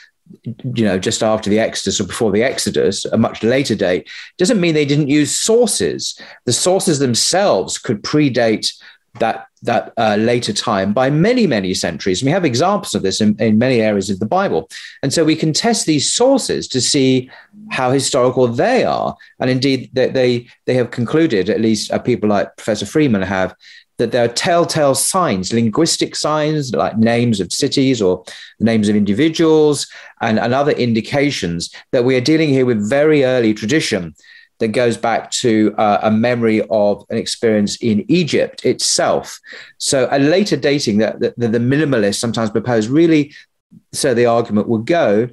[0.43, 4.61] you know, just after the Exodus or before the Exodus, a much later date, doesn't
[4.61, 6.19] mean they didn't use sources.
[6.45, 8.71] The sources themselves could predate
[9.19, 12.21] that that uh, later time by many many centuries.
[12.21, 14.69] And we have examples of this in, in many areas of the Bible,
[15.03, 17.29] and so we can test these sources to see
[17.69, 19.15] how historical they are.
[19.39, 23.55] And indeed, they they, they have concluded, at least uh, people like Professor Friedman have,
[23.99, 28.23] that there are telltale signs, linguistic signs like names of cities or
[28.59, 29.87] names of individuals
[30.21, 34.15] and, and other indications that we are dealing here with very early tradition
[34.59, 39.39] that goes back to uh, a memory of an experience in Egypt itself.
[39.77, 43.33] So a later dating that, that, that the minimalists sometimes propose really,
[43.93, 45.29] so the argument would go,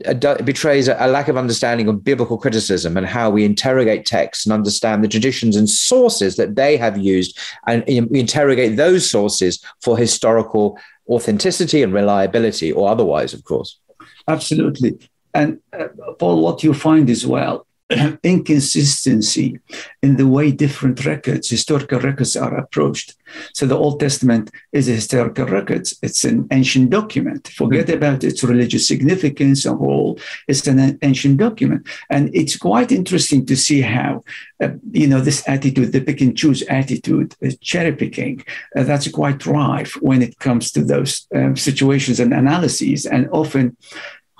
[0.00, 4.52] it betrays a, lack of understanding of biblical criticism and how we interrogate texts and
[4.52, 10.78] understand the traditions and sources that they have used and interrogate those sources for historical
[11.08, 13.78] authenticity and reliability or otherwise of course
[14.26, 14.98] absolutely
[15.34, 15.86] and uh,
[16.18, 19.58] paul what you find as well inconsistency
[20.02, 23.14] in the way different records, historical records, are approached.
[23.52, 25.88] So the Old Testament is a historical record.
[26.02, 27.48] It's an ancient document.
[27.48, 27.96] Forget mm-hmm.
[27.96, 30.18] about its religious significance or all,
[30.48, 34.24] It's an ancient document, and it's quite interesting to see how,
[34.62, 38.44] uh, you know, this attitude, the pick and choose attitude, uh, cherry picking,
[38.76, 43.04] uh, that's quite rife when it comes to those um, situations and analyses.
[43.04, 43.76] And often,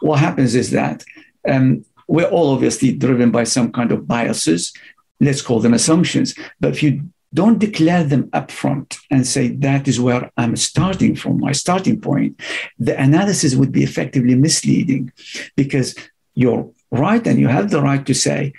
[0.01, 1.05] what happens is that.
[1.47, 4.73] Um, we're all obviously driven by some kind of biases.
[5.21, 6.35] Let's call them assumptions.
[6.61, 11.41] But if you don't declare them upfront and say that is where I'm starting from,
[11.41, 12.41] my starting point,
[12.79, 15.13] the analysis would be effectively misleading
[15.57, 15.97] because
[16.35, 18.53] you're right and you have the right to say,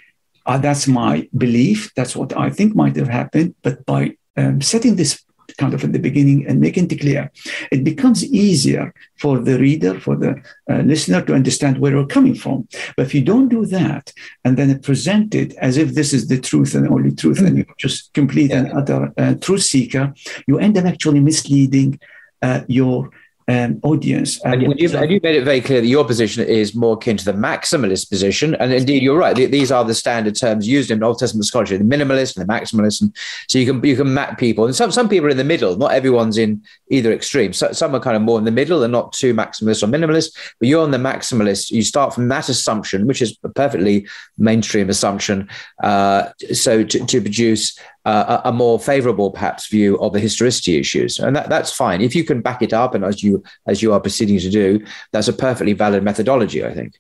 [0.46, 3.56] oh, that's my belief, that's what I think might have happened.
[3.62, 5.24] But by um, setting this
[5.56, 7.32] kind of at the beginning and making it clear,
[7.72, 12.36] it becomes easier for the reader, for the uh, listener to understand where we're coming
[12.36, 12.68] from.
[12.96, 14.14] But if you don't do that
[14.44, 17.66] and then present it as if this is the truth and only truth, and you're
[17.78, 18.60] just complete yeah.
[18.60, 20.14] and utter uh, truth seeker,
[20.48, 22.00] you end up actually misleading
[22.42, 23.10] uh, your
[23.48, 24.44] um, audience.
[24.44, 27.18] And, and, you, and, you, made it very clear that your position is more akin
[27.18, 28.56] to the maximalist position.
[28.56, 29.36] And indeed, you're right.
[29.36, 33.02] These are the standard terms used in Old Testament scholarship: the minimalist and the maximalist.
[33.02, 33.16] And
[33.48, 34.66] so you can you can map people.
[34.66, 35.76] And some some people are in the middle.
[35.76, 37.54] Not everyone's in either extreme.
[37.54, 38.80] So, some are kind of more in the middle.
[38.80, 40.36] They're not too maximalist or minimalist.
[40.60, 41.72] But you're on the maximalist.
[41.72, 45.50] You start from that assumption, which is a perfectly mainstream assumption.
[45.84, 51.20] Uh, so to, to produce uh, a, more favorable perhaps view of the historicity issues.
[51.20, 52.02] And that, that's fine.
[52.02, 54.86] If you can back it up and as you as you are proceeding to do
[55.12, 56.94] that's a perfectly valid methodology i think.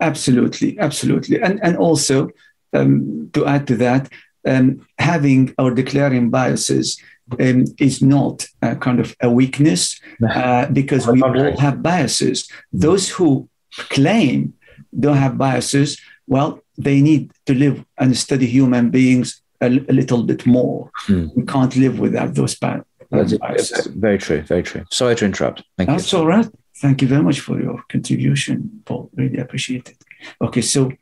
[0.00, 0.78] Absolutely.
[0.78, 1.40] Absolutely.
[1.42, 2.30] And and also
[2.72, 4.08] um, to add to that
[4.46, 7.00] um, having or declaring biases
[7.40, 12.48] um, is not a kind of a weakness uh, because we all have biases.
[12.72, 13.48] Those who
[13.90, 14.54] claim
[14.98, 20.22] don't have biases, well, they need to live and study human beings a, a little
[20.22, 20.90] bit more.
[21.06, 21.34] Mm.
[21.34, 23.86] We can't live without those biases.
[23.86, 24.42] Very true.
[24.42, 24.84] Very true.
[24.90, 25.62] Sorry to interrupt.
[25.76, 26.18] Thank That's you.
[26.18, 26.48] all right.
[26.78, 29.10] Thank you very much for your contribution, Paul.
[29.14, 29.96] Really appreciate it.
[30.40, 30.92] Okay, so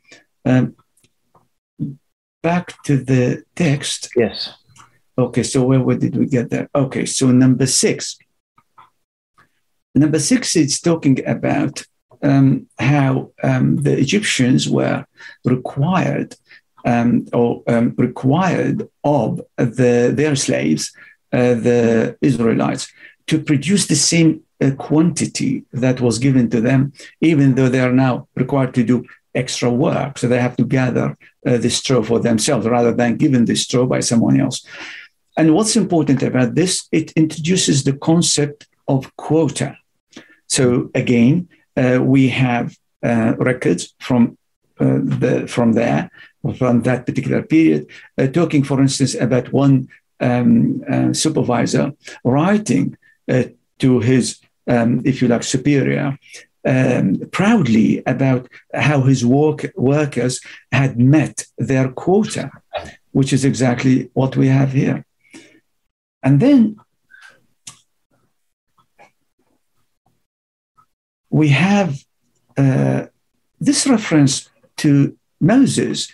[0.45, 0.75] um,
[2.41, 4.09] back to the text.
[4.15, 4.53] Yes.
[5.17, 6.69] Okay, so where, where did we get that?
[6.73, 8.17] Okay, so number six.
[9.93, 11.83] Number six is talking about
[12.21, 15.05] um, how um, the Egyptians were
[15.43, 16.35] required
[16.85, 20.93] um, or um, required of the, their slaves,
[21.33, 22.91] uh, the Israelites,
[23.27, 27.91] to produce the same uh, quantity that was given to them, even though they are
[27.91, 30.17] now required to do extra work.
[30.17, 33.85] So they have to gather uh, the straw for themselves rather than given the straw
[33.85, 34.65] by someone else.
[35.37, 39.77] And what's important about this, it introduces the concept of quota.
[40.47, 44.37] So again, uh, we have uh, records from
[44.79, 46.09] uh, the from there
[46.53, 47.87] from that particular period,
[48.17, 49.87] uh, talking, for instance, about one
[50.19, 51.91] um, uh, supervisor
[52.23, 52.97] writing
[53.79, 56.17] to his, um, if you like, superior,
[56.65, 60.41] um, proudly about how his work, workers
[60.71, 62.51] had met their quota,
[63.11, 65.05] which is exactly what we have here.
[66.23, 66.77] And then
[71.29, 72.03] we have
[72.57, 73.05] uh,
[73.59, 76.11] this reference to Moses.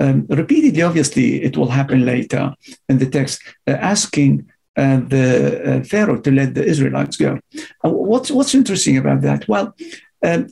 [0.00, 2.54] Um, repeatedly, obviously, it will happen later
[2.88, 5.26] in the text, uh, asking uh, the
[5.62, 7.38] uh, Pharaoh to let the Israelites go.
[7.82, 9.46] What's, what's interesting about that?
[9.46, 9.74] Well,
[10.22, 10.48] um,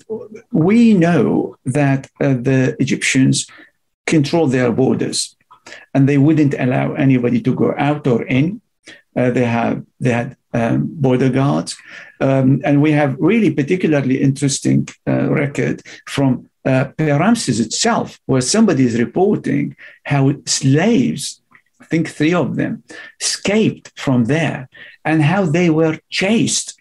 [0.52, 3.46] we know that uh, the Egyptians
[4.06, 5.36] control their borders
[5.94, 8.60] and they wouldn't allow anybody to go out or in
[9.18, 11.76] uh, they have they had um, border guards,
[12.20, 18.84] um, and we have really particularly interesting uh, record from uh, Ramses itself, where somebody
[18.84, 21.40] is reporting how slaves,
[21.80, 22.82] I think three of them,
[23.20, 24.68] escaped from there,
[25.04, 26.80] and how they were chased.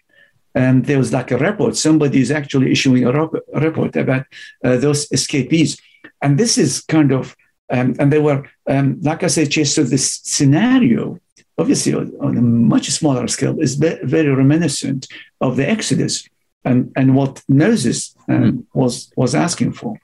[0.54, 1.76] And there was like a report.
[1.76, 4.26] Somebody is actually issuing a, report about
[4.64, 5.80] uh, those escapees,
[6.22, 7.36] and this is kind of
[7.70, 9.74] um, and they were, um, like I said, chased.
[9.74, 11.20] So this scenario
[11.58, 15.08] obviously on a much smaller scale, is very reminiscent
[15.40, 16.26] of the Exodus
[16.64, 18.64] and, and what Moses um, mm.
[18.74, 19.98] was, was asking for.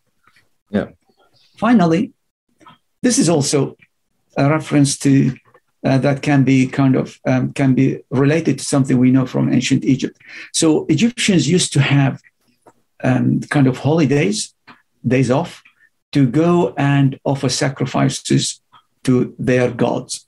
[0.70, 0.88] Yeah.
[1.56, 2.12] Finally,
[3.02, 3.76] this is also
[4.36, 5.34] a reference to
[5.84, 9.52] uh, that can be kind of um, can be related to something we know from
[9.52, 10.18] ancient Egypt.
[10.52, 12.22] So Egyptians used to have
[13.02, 14.54] um, kind of holidays,
[15.06, 15.62] days off,
[16.12, 18.62] to go and offer sacrifices
[19.02, 20.24] to their gods.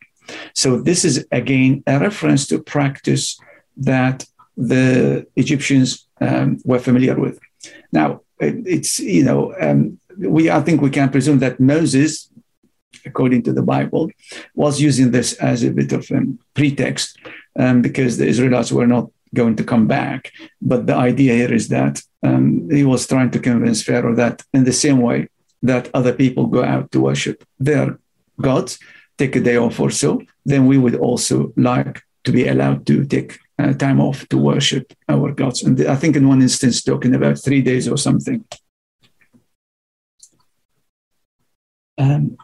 [0.55, 3.41] So this is again a reference to practice
[3.79, 7.39] that the Egyptians um, were familiar with.
[7.93, 12.31] Now it's you know um, we I think we can presume that Moses,
[13.05, 14.11] according to the Bible,
[14.55, 16.23] was using this as a bit of a
[16.55, 17.19] pretext
[17.59, 20.33] um, because the Israelites were not going to come back.
[20.61, 24.65] But the idea here is that um, he was trying to convince Pharaoh that in
[24.65, 25.29] the same way
[25.63, 27.99] that other people go out to worship their
[28.41, 28.79] gods,
[29.19, 33.05] take a day off or so, then we would also like to be allowed to
[33.05, 35.63] take uh, time off to worship our gods.
[35.63, 38.45] And I think in one instance, talking about three days or something.
[41.99, 42.37] Um,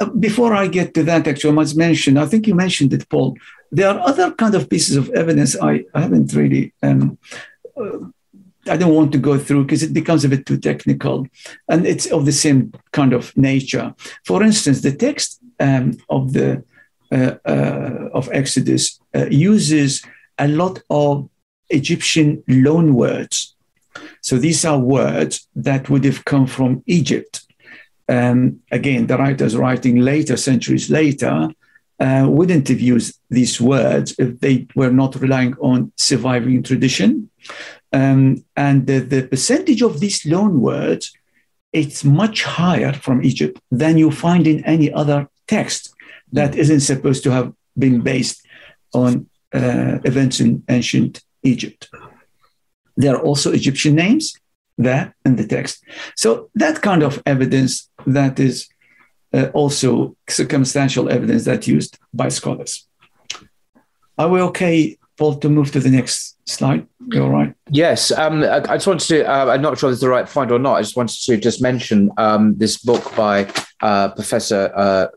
[0.00, 3.08] uh, before I get to that, actually, I must mention, I think you mentioned it,
[3.08, 3.36] Paul.
[3.72, 7.18] There are other kind of pieces of evidence I, I haven't really um,
[7.76, 7.98] uh,
[8.68, 11.26] I don't want to go through because it becomes a bit too technical,
[11.68, 13.94] and it's of the same kind of nature.
[14.24, 16.64] For instance, the text um, of the
[17.10, 20.02] of Exodus uh, uses
[20.38, 21.28] a lot of
[21.70, 23.54] Egyptian loan words.
[24.20, 27.46] So these are words that would have come from Egypt.
[28.08, 31.48] Um, again, the writers writing later, centuries later,
[32.00, 37.28] uh, wouldn't have used these words if they were not relying on surviving tradition.
[37.92, 41.12] Um, and the, the percentage of these loan words,
[41.72, 45.94] it's much higher from Egypt than you find in any other text
[46.32, 48.46] that isn't supposed to have been based
[48.92, 51.88] on uh, events in ancient Egypt.
[52.96, 54.34] There are also Egyptian names
[54.76, 55.84] there in the text.
[56.16, 58.68] So that kind of evidence that is
[59.32, 62.86] uh, also circumstantial evidence that used by scholars.
[64.16, 66.86] Are we okay Paul, to move to the next slide.
[67.12, 67.52] You all right?
[67.70, 68.12] Yes.
[68.12, 70.52] Um, I, I, just wanted to, uh, I'm not sure this is the right point
[70.52, 70.74] or not.
[70.74, 73.50] I just wanted to just mention um, this book by
[73.82, 75.08] uh, Professor uh,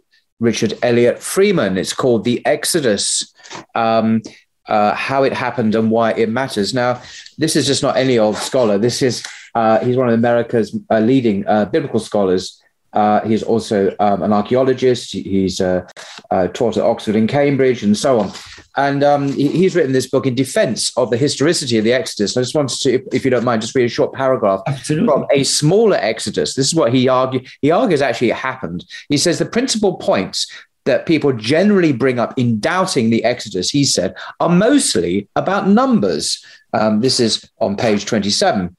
[0.41, 1.77] Richard Elliott Friedman.
[1.77, 3.33] It's called The Exodus.
[3.73, 4.21] Um,
[4.67, 6.73] uh, how it happened and why it matters.
[6.73, 7.01] Now,
[7.37, 8.77] this is just not any old scholar.
[8.77, 9.25] This is
[9.55, 12.60] uh, he's one of America's uh, leading biblical scholars
[12.93, 15.11] uh, he's also um, an archaeologist.
[15.13, 15.87] He's uh,
[16.29, 18.31] uh, taught at Oxford and Cambridge and so on.
[18.77, 22.35] And um, he's written this book in defense of the historicity of the Exodus.
[22.37, 25.07] I just wanted to, if, if you don't mind, just read a short paragraph Absolutely.
[25.07, 26.55] from a smaller Exodus.
[26.55, 27.57] This is what he argues.
[27.61, 28.85] He argues actually it happened.
[29.09, 30.47] He says the principal points
[30.85, 36.43] that people generally bring up in doubting the Exodus, he said, are mostly about numbers.
[36.73, 38.75] Um, this is on page 27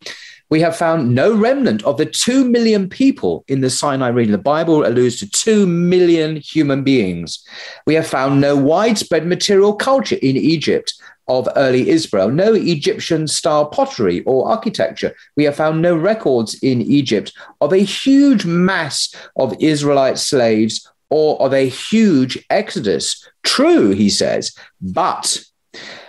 [0.52, 4.32] we have found no remnant of the 2 million people in the Sinai region.
[4.32, 7.42] The Bible alludes to 2 million human beings.
[7.86, 10.92] We have found no widespread material culture in Egypt
[11.26, 15.14] of early Israel, no Egyptian style pottery or architecture.
[15.38, 17.32] We have found no records in Egypt
[17.62, 23.26] of a huge mass of Israelite slaves or of a huge exodus.
[23.42, 25.42] True, he says, but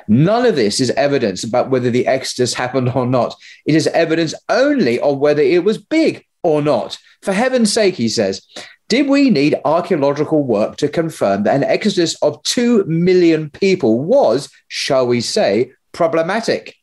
[0.08, 3.36] None of this is evidence about whether the Exodus happened or not.
[3.66, 6.98] It is evidence only of whether it was big or not.
[7.22, 8.46] For heaven's sake, he says,
[8.90, 14.50] did we need archaeological work to confirm that an exodus of 2 million people was,
[14.68, 16.76] shall we say, problematic?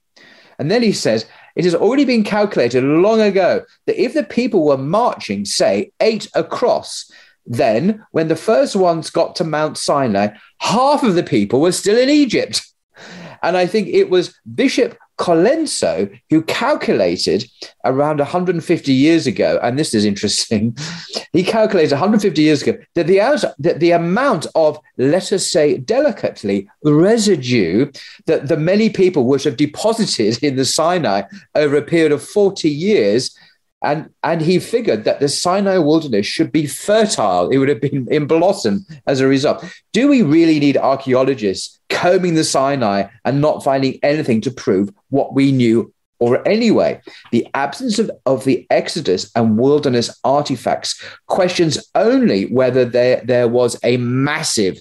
[0.58, 4.64] And then he says, it has already been calculated long ago that if the people
[4.64, 7.10] were marching, say, eight across,
[7.46, 11.98] then when the first ones got to Mount Sinai, half of the people were still
[11.98, 12.62] in Egypt.
[13.42, 17.44] And I think it was Bishop Colenso who calculated
[17.84, 20.76] around 150 years ago, and this is interesting.
[21.32, 26.68] He calculated 150 years ago that the, that the amount of, let us say delicately,
[26.82, 27.92] residue
[28.26, 31.22] that the many people would have deposited in the Sinai
[31.54, 33.32] over a period of 40 years
[33.82, 37.48] and and he figured that the Sinai wilderness should be fertile.
[37.50, 39.64] It would have been in blossom as a result.
[39.92, 45.34] Do we really need archaeologists combing the Sinai and not finding anything to prove what
[45.34, 45.92] we knew?
[46.18, 47.00] Or anyway,
[47.32, 53.80] the absence of, of the Exodus and wilderness artifacts questions only whether there, there was
[53.82, 54.78] a massive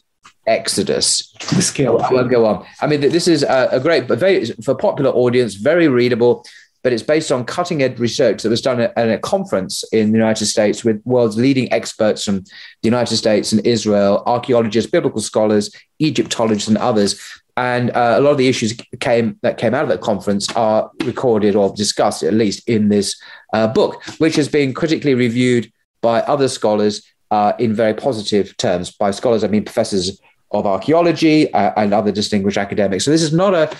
[0.47, 1.32] Exodus.
[1.52, 2.02] The scale.
[2.02, 2.66] I won't go on.
[2.82, 6.43] I mean, this is a, a great, but very for popular audience, very readable
[6.84, 10.18] but it's based on cutting edge research that was done at, a conference in the
[10.18, 12.46] United States with world's leading experts from the
[12.84, 17.20] United States and Israel, archaeologists, biblical scholars, Egyptologists, and others.
[17.58, 20.90] And uh, a lot of the issues came that came out of that conference are
[21.04, 23.22] recorded or discussed at least in this
[23.54, 25.72] uh, book, which has been critically reviewed
[26.02, 28.92] by other scholars uh, in very positive terms.
[28.92, 30.22] By scholars, I mean professors
[30.52, 33.06] of archaeology uh, and other distinguished academics.
[33.06, 33.76] So this is not a,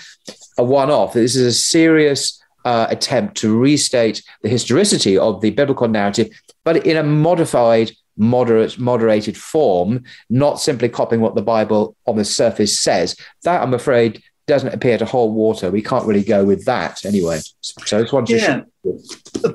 [0.58, 1.14] a one-off.
[1.14, 6.28] This is a serious uh, attempt to restate the historicity of the biblical narrative,
[6.64, 12.24] but in a modified, moderate, moderated form, not simply copying what the Bible on the
[12.24, 13.16] surface says.
[13.44, 15.70] That, I'm afraid, doesn't appear to hold water.
[15.70, 17.40] We can't really go with that anyway.
[17.60, 18.36] So I just want to.
[18.36, 18.62] Yeah,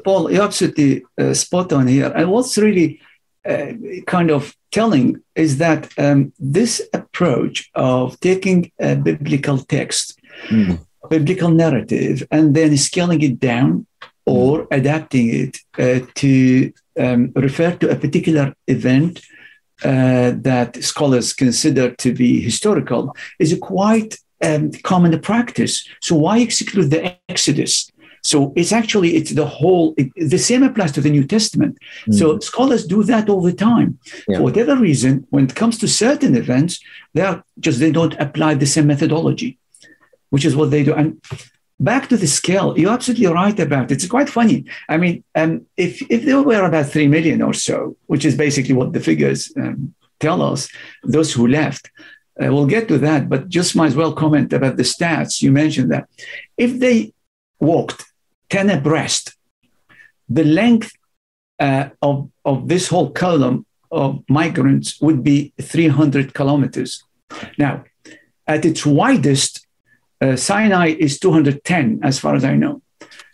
[0.03, 2.11] Paul, you're absolutely uh, spot on here.
[2.15, 3.01] And what's really
[3.45, 3.73] uh,
[4.07, 10.79] kind of telling is that um, this approach of taking a biblical text mm
[11.09, 13.85] biblical narrative and then scaling it down
[14.25, 14.67] or mm.
[14.71, 19.21] adapting it uh, to um, refer to a particular event
[19.83, 25.87] uh, that scholars consider to be historical is a quite um, common practice.
[26.01, 27.91] So why exclude the Exodus?
[28.21, 29.93] So it's actually it's the whole.
[29.97, 31.77] It, the same applies to the New Testament.
[32.01, 32.13] Mm-hmm.
[32.13, 33.99] So scholars do that all the time.
[34.27, 34.37] Yeah.
[34.37, 36.79] For whatever reason, when it comes to certain events,
[37.13, 39.59] they are just they don't apply the same methodology
[40.29, 40.93] which is what they do.
[40.93, 41.21] And
[41.79, 43.95] back to the scale, you're absolutely right about it.
[43.95, 44.65] It's quite funny.
[44.89, 48.75] I mean, um, if if there were about three million or so, which is basically
[48.75, 50.69] what the figures um, tell us,
[51.03, 51.91] those who left.
[52.41, 55.41] Uh, we'll get to that, but just might as well comment about the stats.
[55.41, 56.09] You mentioned that
[56.57, 57.13] if they
[57.59, 58.03] walked
[58.49, 59.35] 10 abreast,
[60.27, 60.91] the length
[61.59, 67.03] uh, of, of this whole column of migrants would be 300 kilometers.
[67.57, 67.85] Now,
[68.47, 69.64] at its widest,
[70.21, 72.81] uh, Sinai is 210, as far as I know.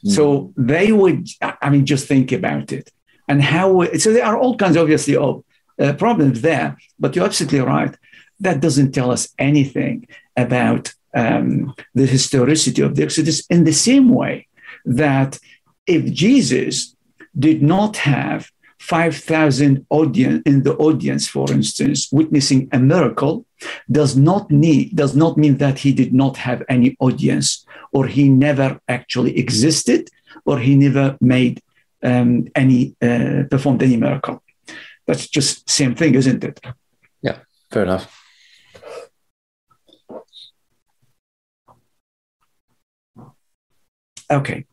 [0.05, 0.11] Mm.
[0.15, 2.91] So they would, I mean, just think about it.
[3.27, 5.43] And how, so there are all kinds, obviously, of
[5.79, 7.95] uh, problems there, but you're absolutely right.
[8.39, 14.09] That doesn't tell us anything about um, the historicity of the Exodus in the same
[14.09, 14.47] way
[14.85, 15.39] that
[15.85, 16.95] if Jesus
[17.37, 18.49] did not have
[18.81, 23.45] 5,000 audience in the audience, for instance, witnessing a miracle,
[23.89, 27.63] does not need does not mean that he did not have any audience,
[27.93, 30.09] or he never actually existed,
[30.45, 31.61] or he never made
[32.01, 34.41] um, any uh, performed any miracle.
[35.05, 36.59] That's just same thing, isn't it?
[37.21, 37.37] Yeah,
[37.69, 38.11] fair enough.
[44.31, 44.65] Okay.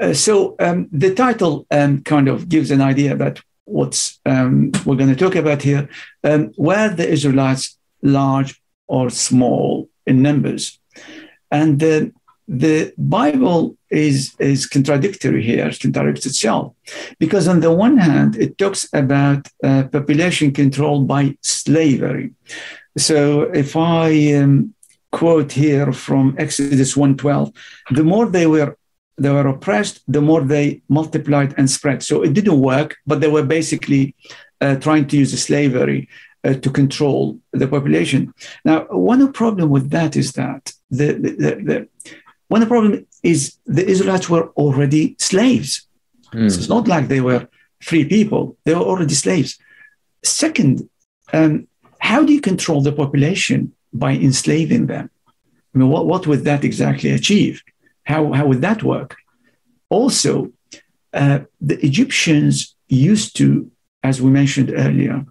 [0.00, 4.96] Uh, so um, the title um, kind of gives an idea about what um, we're
[4.96, 5.88] going to talk about here.
[6.24, 10.78] Um, were the Israelites large or small in numbers?
[11.50, 12.12] And the,
[12.48, 16.74] the Bible is, is contradictory here, it contradicts itself.
[17.18, 22.32] Because on the one hand, it talks about uh, population control by slavery.
[22.96, 24.74] So if I um,
[25.12, 27.54] quote here from Exodus 1:12,
[27.90, 28.76] the more they were
[29.20, 32.02] they were oppressed, the more they multiplied and spread.
[32.02, 34.14] So it didn't work, but they were basically
[34.60, 36.08] uh, trying to use slavery
[36.42, 38.32] uh, to control the population.
[38.64, 41.88] Now, one problem with that is that the, the, the, the
[42.48, 45.86] one problem is the Israelites were already slaves.
[46.32, 46.50] Mm.
[46.50, 47.46] So it's not like they were
[47.80, 49.58] free people; they were already slaves.
[50.24, 50.88] Second,
[51.32, 51.68] um,
[51.98, 55.10] how do you control the population by enslaving them?
[55.74, 57.62] I mean, what, what would that exactly achieve?
[58.04, 59.16] How, how would that work?
[59.88, 60.52] Also,
[61.12, 63.70] uh, the Egyptians used to,
[64.02, 65.24] as we mentioned earlier,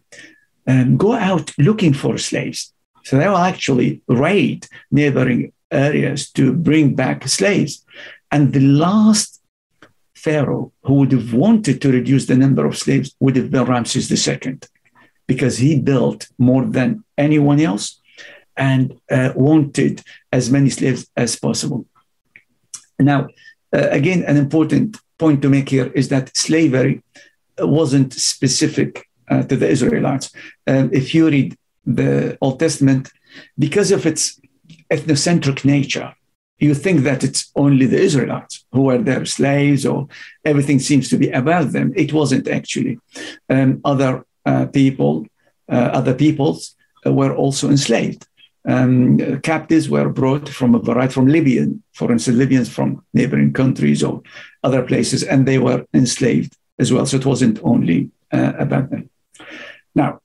[0.68, 2.74] um, go out looking for slaves.
[3.06, 7.86] So they will actually raid neighboring areas to bring back slaves.
[8.32, 9.42] And the last
[10.16, 14.12] pharaoh who would have wanted to reduce the number of slaves would have been Ramses
[14.12, 14.60] II,
[15.28, 18.00] because he built more than anyone else
[18.58, 21.86] and uh, wanted as many slaves as possible.
[23.00, 23.28] Now,
[23.74, 27.04] uh, again, an important point to make here is that slavery
[27.60, 30.32] wasn't specific uh, to the Israelites.
[30.68, 33.10] Um, if you read the Old Testament,
[33.58, 34.40] because of its
[34.92, 36.14] ethnocentric nature,
[36.58, 40.08] you think that it's only the Israelites who were their slaves or
[40.44, 41.94] everything seems to be about them.
[41.96, 43.00] It wasn't actually.
[43.50, 45.26] Um, other uh, people,
[45.72, 46.76] uh, other peoples
[47.06, 48.28] uh, were also enslaved
[48.70, 54.04] um, captives were brought from a variety from Libyan, for instance, Libyans from neighboring countries
[54.04, 54.22] or
[54.64, 57.06] other places, and they were enslaved as well.
[57.06, 59.10] So it wasn't only uh, about them.
[59.96, 60.22] Now,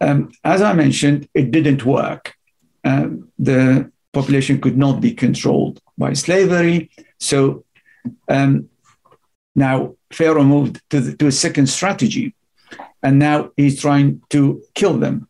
[0.00, 2.34] um, as I mentioned, it didn't work.
[2.82, 6.90] Um, the population could not be controlled by slavery.
[7.20, 7.64] So
[8.28, 8.68] um,
[9.54, 12.34] now Pharaoh moved to, the, to a second strategy,
[13.02, 15.28] and now he's trying to kill them,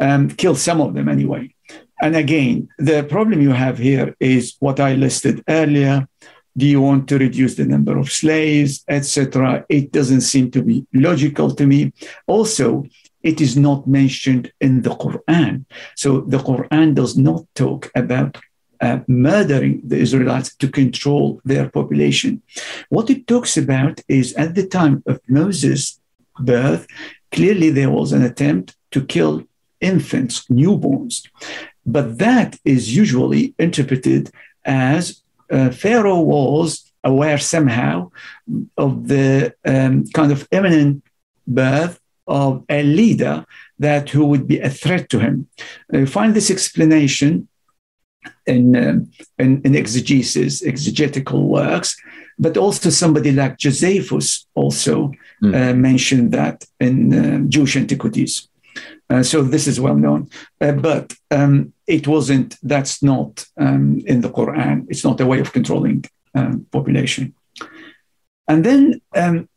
[0.00, 1.54] um, kill some of them anyway.
[2.00, 6.08] And again, the problem you have here is what I listed earlier.
[6.56, 9.64] Do you want to reduce the number of slaves, etc.?
[9.68, 11.92] It doesn't seem to be logical to me.
[12.26, 12.84] Also,
[13.22, 15.64] it is not mentioned in the Quran.
[15.96, 18.38] So the Quran does not talk about
[18.80, 22.42] uh, murdering the Israelites to control their population.
[22.88, 26.00] What it talks about is at the time of Moses'
[26.38, 26.86] birth,
[27.32, 29.44] clearly there was an attempt to kill
[29.80, 31.22] infants, newborns.
[31.94, 34.30] But that is usually interpreted
[34.64, 38.10] as uh, Pharaoh was aware somehow
[38.76, 41.02] of the um, kind of imminent
[41.46, 43.46] birth of a leader
[43.78, 45.48] that who would be a threat to him.
[45.90, 47.48] You find this explanation
[48.46, 51.96] in, um, in, in, exegesis, exegetical works,
[52.38, 55.12] but also somebody like Josephus also
[55.42, 55.54] mm.
[55.54, 58.47] uh, mentioned that in uh, Jewish antiquities.
[59.10, 60.28] Uh, so this is well known,
[60.60, 62.56] uh, but um, it wasn't.
[62.62, 64.86] That's not um, in the Quran.
[64.88, 66.04] It's not a way of controlling
[66.34, 67.34] um, population.
[68.46, 69.48] And then um,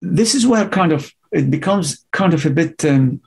[0.00, 3.20] this is where kind of it becomes kind of a bit um,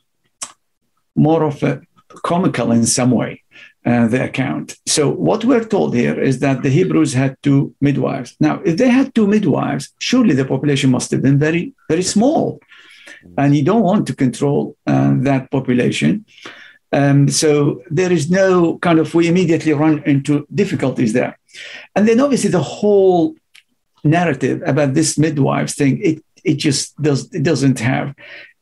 [1.15, 1.81] more of a
[2.23, 3.43] comical in some way.
[3.85, 4.75] Uh, the account.
[4.85, 8.35] So what we're told here is that the Hebrews had two midwives.
[8.39, 12.59] Now, if they had two midwives, surely the population must have been very, very small
[13.37, 16.25] and you don't want to control uh, that population.
[16.91, 21.37] Um, so there is no kind of, we immediately run into difficulties there.
[21.95, 23.35] And then obviously the whole
[24.03, 28.15] narrative about this midwives thing, it, it just does, it doesn't have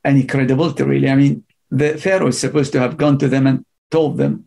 [0.03, 1.09] any credibility really.
[1.09, 4.45] I mean, the Pharaoh is supposed to have gone to them and told them,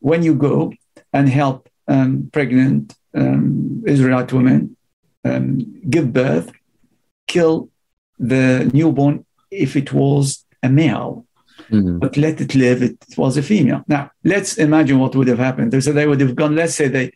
[0.00, 0.72] when you go
[1.12, 4.76] and help um, pregnant um, Israelite women
[5.24, 6.52] um, give birth,
[7.26, 7.68] kill
[8.18, 11.26] the newborn if it was a male,
[11.70, 11.98] mm-hmm.
[11.98, 13.84] but let it live, it was a female.
[13.88, 15.82] Now, let's imagine what would have happened.
[15.82, 17.12] So they would have gone, let's say they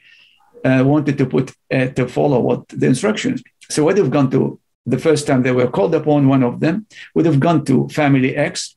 [0.64, 3.42] uh, wanted to put uh, to follow what the instructions.
[3.68, 6.86] So would have gone to the first time they were called upon, one of them
[7.14, 8.76] would have gone to family X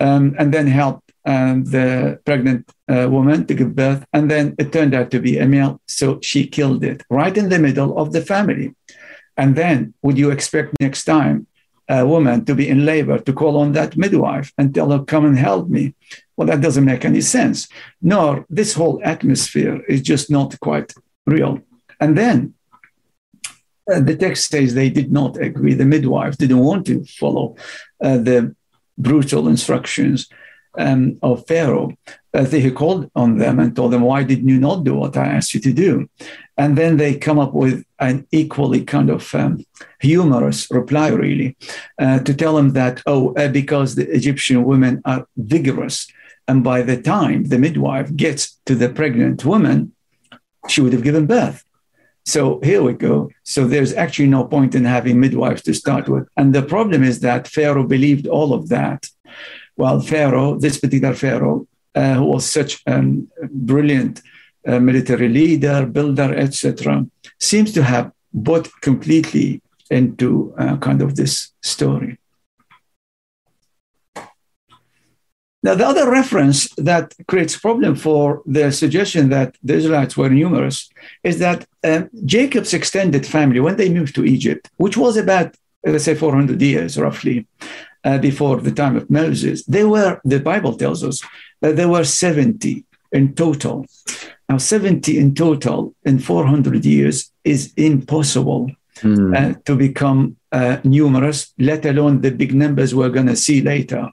[0.00, 4.04] um, and then helped um, the pregnant uh, woman to give birth.
[4.12, 5.80] And then it turned out to be a male.
[5.86, 8.74] So she killed it right in the middle of the family.
[9.36, 11.46] And then would you expect next time
[11.90, 15.24] a woman to be in labor to call on that midwife and tell her, come
[15.26, 15.94] and help me?
[16.36, 17.68] Well, that doesn't make any sense.
[18.00, 20.94] Nor this whole atmosphere is just not quite
[21.26, 21.60] real.
[22.00, 22.54] And then
[23.92, 25.74] uh, the text says they did not agree.
[25.74, 27.56] The midwife didn't want to follow
[28.02, 28.54] uh, the
[28.96, 30.28] brutal instructions
[30.78, 31.92] um, of Pharaoh.
[32.32, 35.26] Uh, they called on them and told them, Why did you not do what I
[35.26, 36.08] asked you to do?
[36.56, 39.64] And then they come up with an equally kind of um,
[40.00, 41.56] humorous reply, really,
[41.98, 46.06] uh, to tell them that, oh, uh, because the Egyptian women are vigorous.
[46.46, 49.92] And by the time the midwife gets to the pregnant woman,
[50.68, 51.64] she would have given birth.
[52.26, 53.30] So here we go.
[53.42, 56.28] So there's actually no point in having midwives to start with.
[56.36, 59.06] And the problem is that Pharaoh believed all of that.
[59.80, 64.20] While Pharaoh, this particular Pharaoh, uh, who was such a um, brilliant
[64.66, 67.06] uh, military leader, builder, etc.,
[67.38, 68.12] seems to have
[68.46, 72.18] bought completely into uh, kind of this story.
[75.62, 80.90] Now, the other reference that creates problem for the suggestion that the Israelites were numerous
[81.24, 85.54] is that uh, Jacob's extended family, when they moved to Egypt, which was about,
[85.86, 87.46] let's say, 400 years roughly
[88.04, 91.22] uh, before the time of Moses, they were, the Bible tells us,
[91.60, 93.86] that there were 70 in total.
[94.48, 99.36] Now, 70 in total in 400 years is impossible mm.
[99.36, 104.08] uh, to become uh, numerous, let alone the big numbers we're going to see later.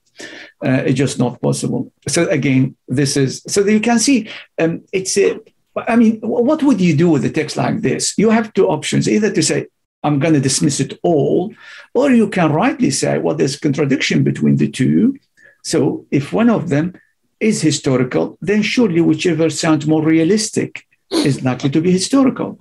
[0.63, 1.91] Uh, it's just not possible.
[2.07, 5.39] So again, this is so you can see um, it's a.
[5.87, 8.17] I mean, what would you do with a text like this?
[8.17, 9.67] You have two options: either to say
[10.07, 11.53] I'm going to dismiss it all,
[11.93, 15.17] or you can rightly say, well, there's contradiction between the two.
[15.63, 16.93] So if one of them
[17.39, 20.69] is historical, then surely whichever sounds more realistic
[21.11, 22.59] is likely to be historical.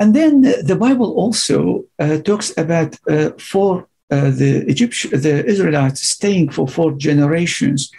[0.00, 6.00] And then the Bible also uh, talks about uh, for uh, the Egyptian, the Israelites
[6.16, 7.92] staying for four generations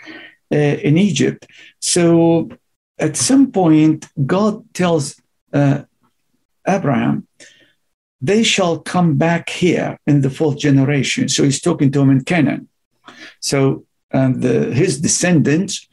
[0.52, 1.46] uh, in Egypt.
[1.80, 2.50] So
[2.98, 5.04] at some point, God tells
[5.54, 5.84] uh,
[6.68, 7.28] Abraham,
[8.22, 12.24] "They shall come back here in the fourth generation." So he's talking to him in
[12.24, 12.68] Canaan.
[13.40, 15.88] So and the, his descendants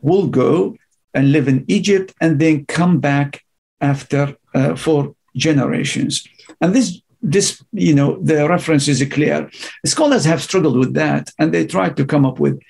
[0.00, 0.76] will go
[1.14, 3.42] and live in Egypt and then come back
[3.80, 6.26] after uh, for generations.
[6.60, 9.50] And this, this, you know, the reference is clear.
[9.86, 12.60] Scholars have struggled with that, and they tried to come up with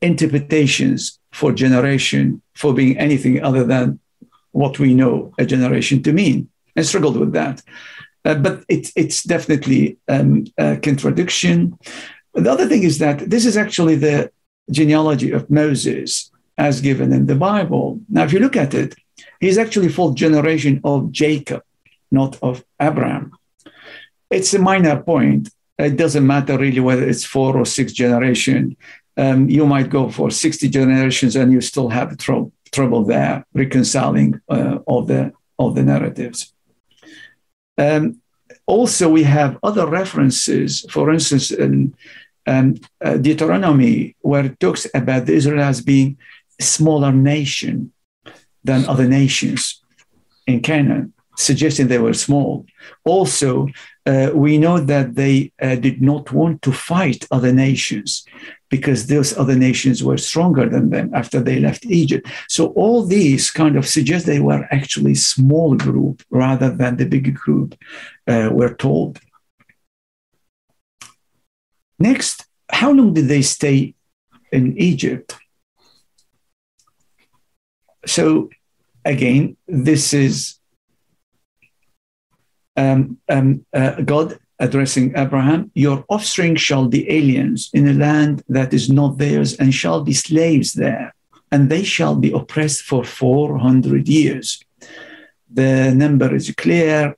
[0.00, 4.00] interpretations for generation for being anything other than
[4.52, 7.62] what we know a generation to mean, and struggled with that.
[8.24, 11.78] Uh, but it, it's definitely um, a contradiction.
[12.34, 14.30] The other thing is that this is actually the
[14.70, 18.00] genealogy of Moses as given in the Bible.
[18.08, 18.94] Now, if you look at it,
[19.40, 21.62] he's actually fourth generation of Jacob
[22.10, 23.32] not of Abraham.
[24.30, 25.50] It's a minor point.
[25.78, 28.76] It doesn't matter really whether it's four or six generation.
[29.16, 34.78] Um, you might go for 60 generations and you still have trouble, there reconciling uh,
[34.86, 36.52] all, the, all the narratives.
[37.80, 38.20] Um,
[38.66, 41.94] also, we have other references, for instance, in
[42.46, 46.18] um, uh, Deuteronomy, where it talks about the Israelites being
[46.60, 47.92] a smaller nation
[48.62, 49.82] than other nations
[50.46, 52.66] in Canaan suggesting they were small.
[53.04, 53.68] Also,
[54.06, 58.24] uh, we know that they uh, did not want to fight other nations
[58.70, 62.26] because those other nations were stronger than them after they left Egypt.
[62.48, 67.34] So all these kind of suggest they were actually small group rather than the big
[67.34, 67.74] group
[68.26, 69.18] uh, we're told.
[71.98, 73.94] Next, how long did they stay
[74.52, 75.36] in Egypt?
[78.06, 78.48] So
[79.04, 80.56] again, this is
[82.76, 88.72] um, um, uh, God addressing Abraham, Your offspring shall be aliens in a land that
[88.72, 91.14] is not theirs and shall be slaves there,
[91.50, 94.62] and they shall be oppressed for 400 years.
[95.52, 97.16] The number is clear,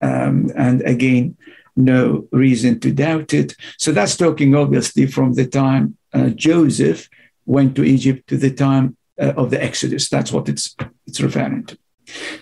[0.00, 1.36] um, and again,
[1.74, 3.54] no reason to doubt it.
[3.78, 7.08] So that's talking obviously from the time uh, Joseph
[7.46, 10.08] went to Egypt to the time uh, of the Exodus.
[10.08, 10.76] That's what it's,
[11.06, 11.78] it's referring to.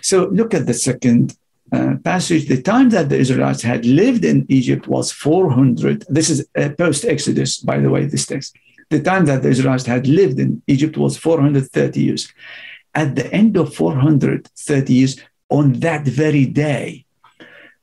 [0.01, 1.37] So look at the second
[1.71, 6.05] uh, passage, the time that the Israelites had lived in Egypt was 400.
[6.09, 8.57] This is uh, post Exodus, by the way, this text.
[8.89, 12.33] The time that the Israelites had lived in Egypt was 430 years.
[12.93, 15.19] At the end of 430 years,
[15.49, 17.05] on that very day,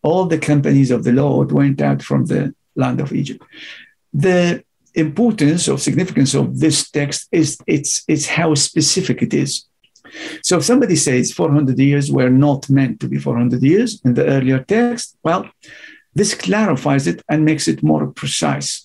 [0.02, 3.42] all the companies of the Lord went out from the land of Egypt.
[4.12, 4.62] The
[4.94, 9.67] importance or significance of this text is it's, it's how specific it is.
[10.42, 14.26] So if somebody says 400 years were not meant to be 400 years in the
[14.26, 15.48] earlier text, well,
[16.14, 18.84] this clarifies it and makes it more precise.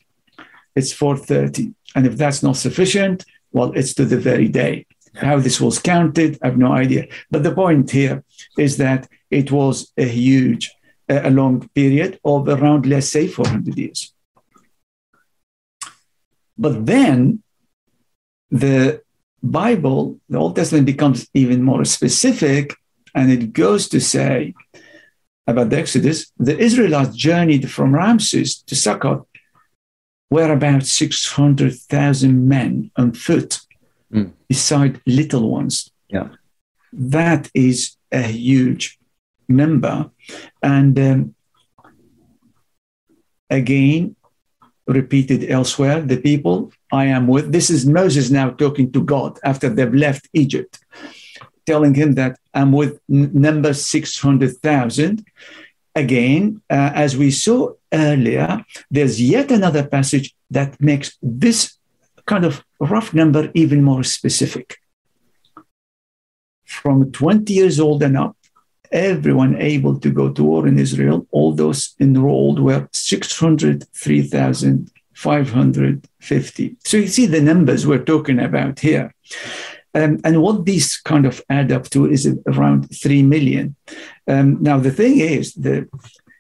[0.76, 1.74] It's 430.
[1.95, 4.86] And if that's not sufficient, well, it's to the very day.
[5.15, 7.07] How this was counted, I have no idea.
[7.30, 8.24] But the point here
[8.57, 10.71] is that it was a huge,
[11.07, 14.11] a long period of around, let's say, 400 years.
[16.57, 17.43] But then
[18.49, 19.03] the
[19.44, 22.76] Bible, the Old Testament becomes even more specific,
[23.14, 24.54] and it goes to say
[25.46, 29.26] about the Exodus the Israelites journeyed from Ramses to Succoth,
[30.32, 33.60] were about 600,000 men on foot,
[34.12, 34.32] mm.
[34.48, 35.91] beside little ones.
[36.08, 36.30] Yeah.
[36.94, 38.98] That is a huge
[39.48, 40.10] number.
[40.62, 41.36] And um,
[43.50, 44.16] again,
[44.88, 47.52] repeated elsewhere, the people I am with.
[47.52, 50.78] This is Moses now talking to God after they've left Egypt,
[51.66, 55.26] telling him that I'm with number 600,000.
[55.96, 61.78] Again, uh, as we saw earlier, there's yet another passage that makes this
[62.28, 64.78] kind of rough number even more specific.
[66.66, 68.38] From 20 years old and up,
[68.91, 72.88] everyone able to go to war in Israel, all those enrolled were
[75.16, 76.78] 603,550.
[76.84, 79.14] So you see the numbers we're talking about here.
[79.95, 83.76] Um, and what these kind of add up to is around 3 million.
[84.28, 85.88] Um, now, the thing is, the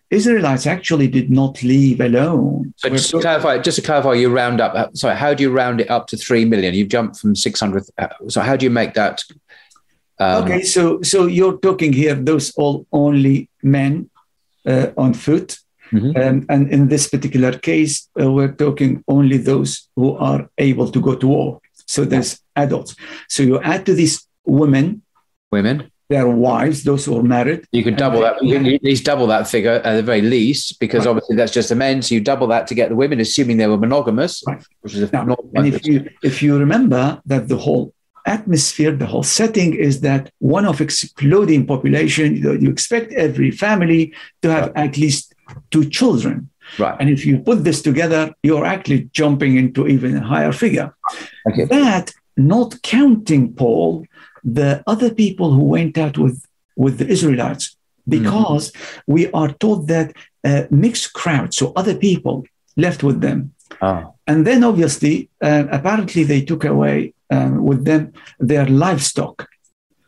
[0.09, 2.73] Israelites actually did not leave alone.
[2.77, 4.73] So just to clarify, just to clarify, you round up.
[4.73, 6.73] Uh, sorry, how do you round it up to three million?
[6.73, 7.83] You've jumped from six hundred.
[7.97, 9.23] Uh, so how do you make that
[10.19, 14.09] um, okay, so so you're talking here those all only men
[14.65, 15.57] uh, on foot,
[15.93, 16.21] mm-hmm.
[16.21, 20.99] um, and in this particular case, uh, we're talking only those who are able to
[20.99, 21.61] go to war.
[21.87, 22.95] So there's adults.
[23.27, 25.03] So you add to these women,
[25.51, 27.65] women, their wives, those who are married.
[27.71, 28.43] You could double that.
[28.43, 31.11] You can at least double that figure at the very least, because right.
[31.11, 32.01] obviously that's just the men.
[32.01, 34.43] So you double that to get the women, assuming they were monogamous.
[34.45, 34.63] Right.
[34.81, 37.93] Which is now, and if you if you remember that the whole
[38.25, 42.35] atmosphere, the whole setting is that one of exploding population.
[42.35, 45.32] You expect every family to have at least
[45.71, 46.49] two children.
[46.79, 46.95] Right.
[46.99, 50.95] And if you put this together, you're actually jumping into even a higher figure.
[51.49, 51.65] Okay.
[51.65, 54.05] That not counting Paul,
[54.43, 56.45] the other people who went out with,
[56.75, 57.75] with the Israelites,
[58.07, 59.13] because mm-hmm.
[59.13, 62.45] we are told that uh, mixed crowd, so other people
[62.75, 63.53] left with them.
[63.81, 64.15] Oh.
[64.27, 69.47] And then obviously, uh, apparently they took away um, with them their livestock.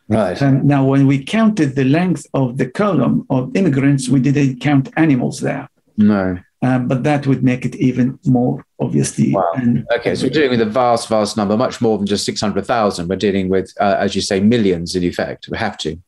[0.08, 0.40] Right.
[0.40, 4.88] And now, when we counted the length of the column of immigrants, we didn't count
[4.96, 5.68] animals there.
[5.96, 6.38] No.
[6.62, 9.32] Um, but that would make it even more obviously.
[9.32, 9.52] Wow.
[9.54, 13.08] And, okay, so we're dealing with a vast, vast number, much more than just 600,000.
[13.08, 15.48] We're dealing with, uh, as you say, millions in effect.
[15.50, 16.00] We have to.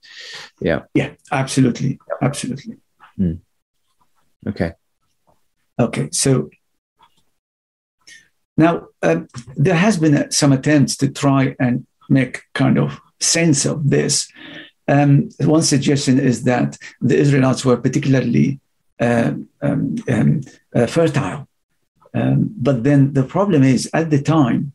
[0.60, 0.82] Yeah.
[0.94, 1.98] Yeah, absolutely.
[2.20, 2.76] Absolutely.
[3.18, 3.40] Mm.
[4.46, 4.72] Okay.
[5.80, 6.50] Okay, so
[8.56, 13.90] now, um, there has been some attempts to try and make kind of sense of
[13.90, 14.28] this.
[14.86, 18.60] Um, one suggestion is that the Israelites were particularly
[19.00, 20.40] uh, um, um,
[20.74, 21.46] uh, fertile.
[22.14, 24.72] Um, but then the problem is, at the time,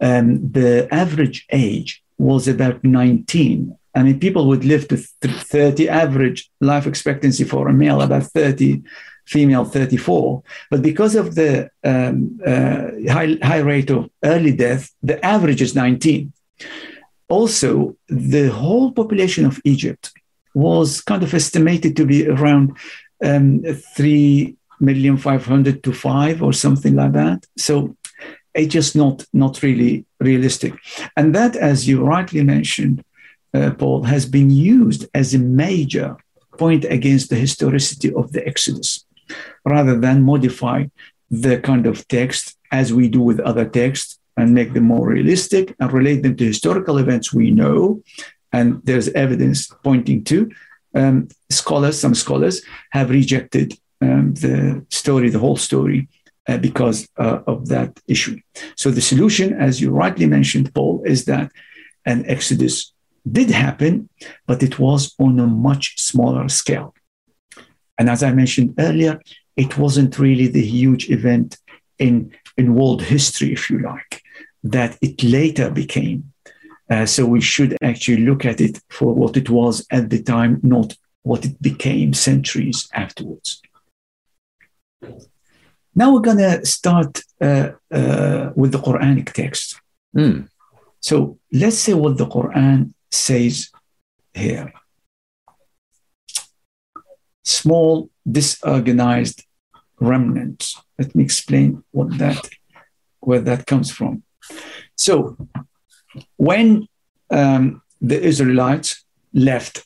[0.00, 3.76] um, the average age was about 19.
[3.94, 8.82] I mean, people would live to 30, average life expectancy for a male about 30
[9.26, 10.42] female 34.
[10.70, 15.74] But because of the um, uh, high, high rate of early death, the average is
[15.74, 16.32] 19.
[17.28, 20.12] Also, the whole population of Egypt
[20.54, 22.76] was kind of estimated to be around
[23.22, 23.62] um,
[23.96, 27.46] 3 million 500 to 5 or something like that.
[27.56, 27.96] So
[28.54, 30.74] it's just not, not really realistic.
[31.16, 33.04] And that, as you rightly mentioned,
[33.54, 36.16] uh, Paul, has been used as a major
[36.58, 39.04] point against the historicity of the Exodus
[39.64, 40.86] rather than modify
[41.30, 45.74] the kind of text as we do with other texts and make them more realistic
[45.80, 48.02] and relate them to historical events we know
[48.52, 50.50] and there's evidence pointing to.
[50.94, 56.08] Um, scholars, some scholars, have rejected um, the story, the whole story,
[56.48, 58.38] uh, because uh, of that issue.
[58.76, 61.52] So the solution, as you rightly mentioned, Paul, is that
[62.06, 62.92] an exodus
[63.30, 64.08] did happen,
[64.46, 66.94] but it was on a much smaller scale.
[67.98, 69.20] And as I mentioned earlier,
[69.56, 71.58] it wasn't really the huge event
[71.98, 74.22] in, in world history, if you like,
[74.62, 76.32] that it later became.
[76.90, 80.58] Uh, so we should actually look at it for what it was at the time,
[80.62, 83.60] not what it became centuries afterwards.
[85.94, 89.80] Now we're going to start uh, uh, with the Quranic text.
[90.16, 90.48] Mm.
[91.00, 93.70] So let's say what the Quran says
[94.32, 94.72] here.
[97.44, 99.44] Small, disorganized
[100.00, 100.80] remnants.
[100.98, 102.48] Let me explain what that,
[103.20, 104.22] where that comes from.
[104.96, 105.36] So
[106.36, 106.88] when
[107.30, 109.84] um, the Israelites left,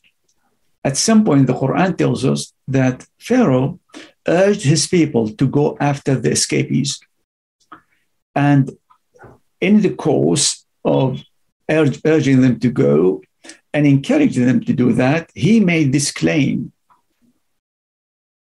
[0.83, 3.79] at some point the Quran tells us that Pharaoh
[4.27, 6.99] urged his people to go after the escapees.
[8.35, 8.71] And
[9.61, 11.21] in the course of
[11.69, 13.21] urge, urging them to go
[13.73, 16.71] and encouraging them to do that, he made this claim.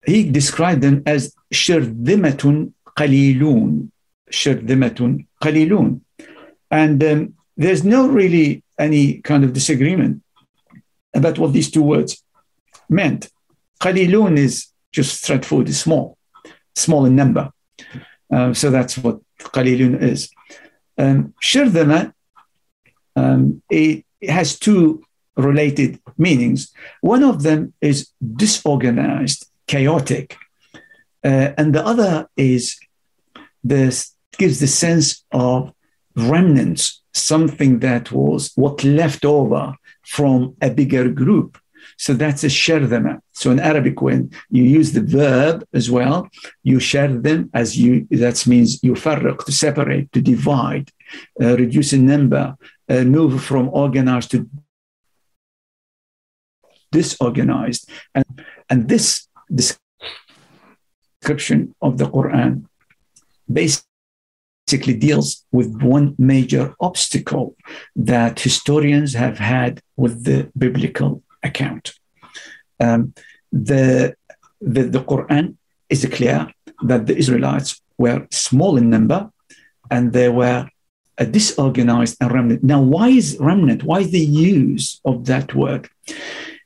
[0.07, 3.91] He described them as shirdimatun qalilun.
[4.31, 6.01] Shirdimatun qalilun.
[6.71, 10.23] And um, there's no really any kind of disagreement
[11.15, 12.23] about what these two words
[12.89, 13.29] meant.
[13.81, 16.17] Qalilun is just food is small,
[16.75, 17.51] small in number.
[18.33, 20.31] Uh, so that's what qalilun is.
[20.99, 21.35] Um,
[23.17, 25.03] um, it, it has two
[25.37, 26.73] related meanings.
[27.01, 30.37] One of them is disorganized, chaotic,
[31.25, 32.79] uh, and the other is
[33.63, 35.73] this gives the sense of
[36.17, 41.59] remnants, something that was what left over from a bigger group.
[41.97, 43.21] So that's a shardama.
[43.33, 46.29] So in Arabic, when you use the verb as well,
[46.63, 50.91] you share them as you, that means you farraq, to separate, to divide,
[51.43, 52.57] uh, reduce in number,
[52.89, 54.49] uh, move from organized to
[56.93, 57.89] disorganized.
[58.15, 59.29] And, and this
[61.23, 62.65] description of the Quran
[63.51, 63.90] basically
[64.71, 67.57] basically deals with one major obstacle
[67.97, 71.95] that historians have had with the biblical account.
[72.79, 73.13] Um,
[73.51, 74.15] the,
[74.61, 75.57] the, the Quran
[75.89, 76.53] is clear
[76.83, 79.31] that the Israelites were small in number
[79.91, 80.69] and they were
[81.19, 82.63] a disorganized and remnant.
[82.63, 83.83] Now, why is remnant?
[83.83, 84.21] Why is the
[84.55, 85.89] use of that word?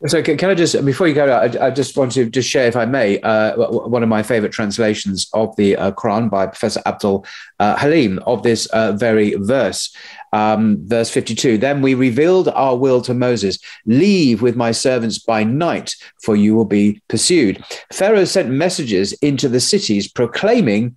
[0.07, 2.77] So can, I just before you go, I, I, just want to just share, if
[2.77, 7.25] I may, uh, one of my favorite translations of the uh, Quran by Professor Abdul
[7.59, 9.97] uh, Haleem of this uh, very verse.
[10.35, 15.43] Um, verse 52 Then we revealed our will to Moses Leave with my servants by
[15.43, 17.65] night, for you will be pursued.
[17.91, 20.97] Pharaoh sent messages into the cities proclaiming,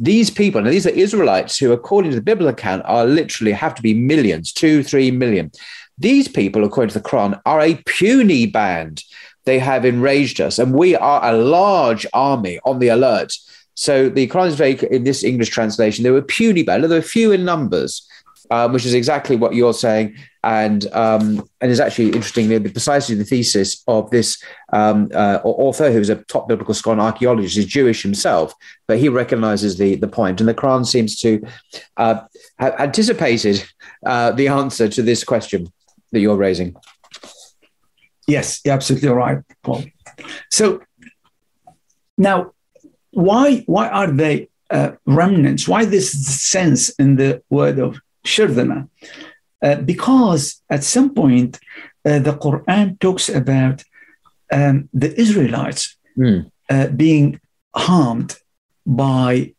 [0.00, 3.74] these people, and these are Israelites who, according to the biblical account, are literally have
[3.76, 5.52] to be millions, two, three million.
[5.98, 9.02] These people, according to the Quran, are a puny band.
[9.44, 13.32] They have enraged us, and we are a large army on the alert.
[13.74, 16.84] So the Quran is very, in this English translation, they were puny band.
[16.84, 18.06] They were few in numbers,
[18.50, 23.24] um, which is exactly what you're saying, and um, and is actually interestingly precisely the
[23.24, 24.42] thesis of this
[24.72, 28.54] um, uh, author, who's a top biblical scholar and archaeologist, is Jewish himself,
[28.86, 31.42] but he recognizes the the point, and the Quran seems to
[31.96, 32.20] uh,
[32.58, 33.64] have anticipated
[34.04, 35.72] uh, the answer to this question
[36.12, 36.76] that you're raising.
[38.26, 39.84] Yes, you're absolutely right, Paul.
[40.50, 40.82] So
[42.16, 42.52] now,
[43.10, 45.66] why why are they uh, remnants?
[45.66, 48.88] Why this sense in the word of shirdana?
[49.62, 51.58] Uh, because at some point
[52.04, 53.82] uh, the Quran talks about
[54.52, 56.50] um, the Israelites mm.
[56.96, 57.40] being
[57.74, 58.36] harmed
[58.86, 59.54] by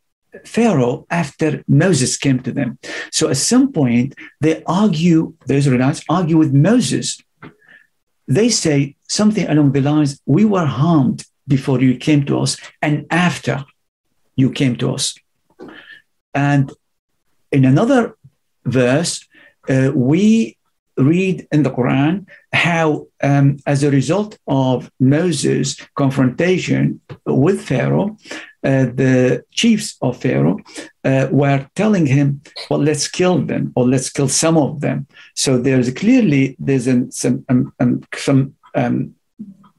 [0.46, 2.78] Pharaoh after Moses came to them.
[3.12, 7.22] So at some point, they argue, the Israelites argue with Moses.
[8.28, 13.06] They say something along the lines We were harmed before you came to us and
[13.10, 13.66] after
[14.36, 15.16] you came to us.
[16.34, 16.72] And
[17.52, 18.16] in another
[18.66, 19.28] verse,
[19.68, 20.58] uh, we
[20.98, 28.18] read in the Quran how, um, as a result of Moses' confrontation with Pharaoh,
[28.64, 30.58] uh, the chiefs of Pharaoh
[31.04, 35.58] uh, were telling him, "Well, let's kill them, or let's kill some of them." So
[35.58, 39.16] there's clearly there's an, some um, um, some um,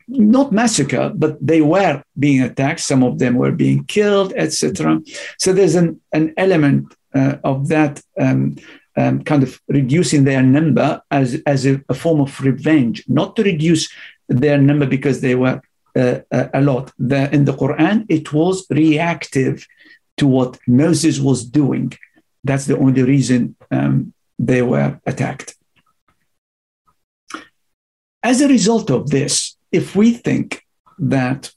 [0.08, 2.80] not massacre, but they were being attacked.
[2.80, 5.00] Some of them were being killed, etc.
[5.38, 8.02] So there's an an element uh, of that.
[8.18, 8.56] Um,
[8.96, 13.42] um, kind of reducing their number as, as a, a form of revenge, not to
[13.42, 13.88] reduce
[14.28, 15.62] their number because they were
[15.96, 16.92] uh, uh, a lot.
[16.98, 19.66] The, in the Quran, it was reactive
[20.18, 21.92] to what Moses was doing.
[22.44, 25.56] That's the only reason um, they were attacked.
[28.22, 30.62] As a result of this, if we think
[30.98, 31.50] that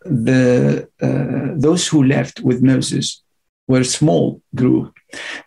[0.00, 3.22] the uh, those who left with Moses
[3.68, 4.94] were a small group,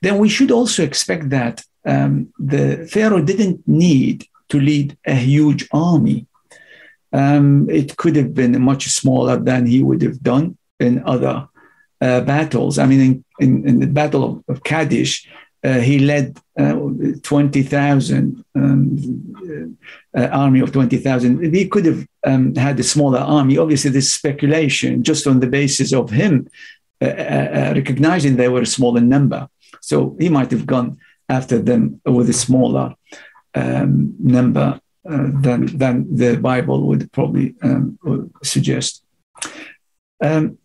[0.01, 5.67] then we should also expect that um, the Pharaoh didn't need to lead a huge
[5.71, 6.27] army
[7.13, 11.47] um, it could have been much smaller than he would have done in other
[12.01, 12.77] uh, battles.
[12.77, 14.61] I mean, in, in, in the Battle of, of
[15.61, 16.79] uh, he led uh,
[17.21, 19.77] 20,000 um,
[20.17, 21.53] uh, army of 20,000.
[21.53, 23.57] He could have um, had a smaller army.
[23.57, 26.47] Obviously, this speculation just on the basis of him
[27.01, 29.49] uh, uh, recognizing they were a smaller number.
[29.81, 30.97] So he might have gone
[31.27, 32.95] after them with a smaller
[33.53, 37.97] um, number than, than the Bible would probably um,
[38.43, 39.03] suggest.
[40.21, 40.57] Um,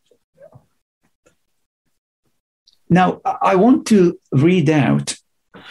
[2.88, 5.16] now, I want to read out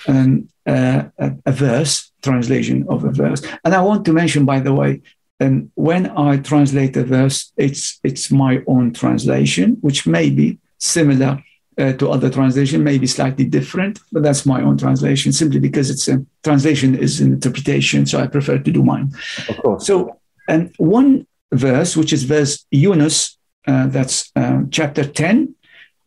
[0.08, 3.42] uh, a, a, verse, translation of a verse.
[3.64, 5.02] And I want to mention, by the way,
[5.40, 11.44] um, when I translate a verse, it's, it's my own translation, which may be similar
[11.78, 16.08] uh, to other translation, maybe slightly different, but that's my own translation simply because it's
[16.08, 18.06] a translation is an interpretation.
[18.06, 19.14] So I prefer to do mine.
[19.50, 19.88] Of course.
[19.88, 25.56] So, and one verse, which is verse Yunus, uh, that's um, chapter 10,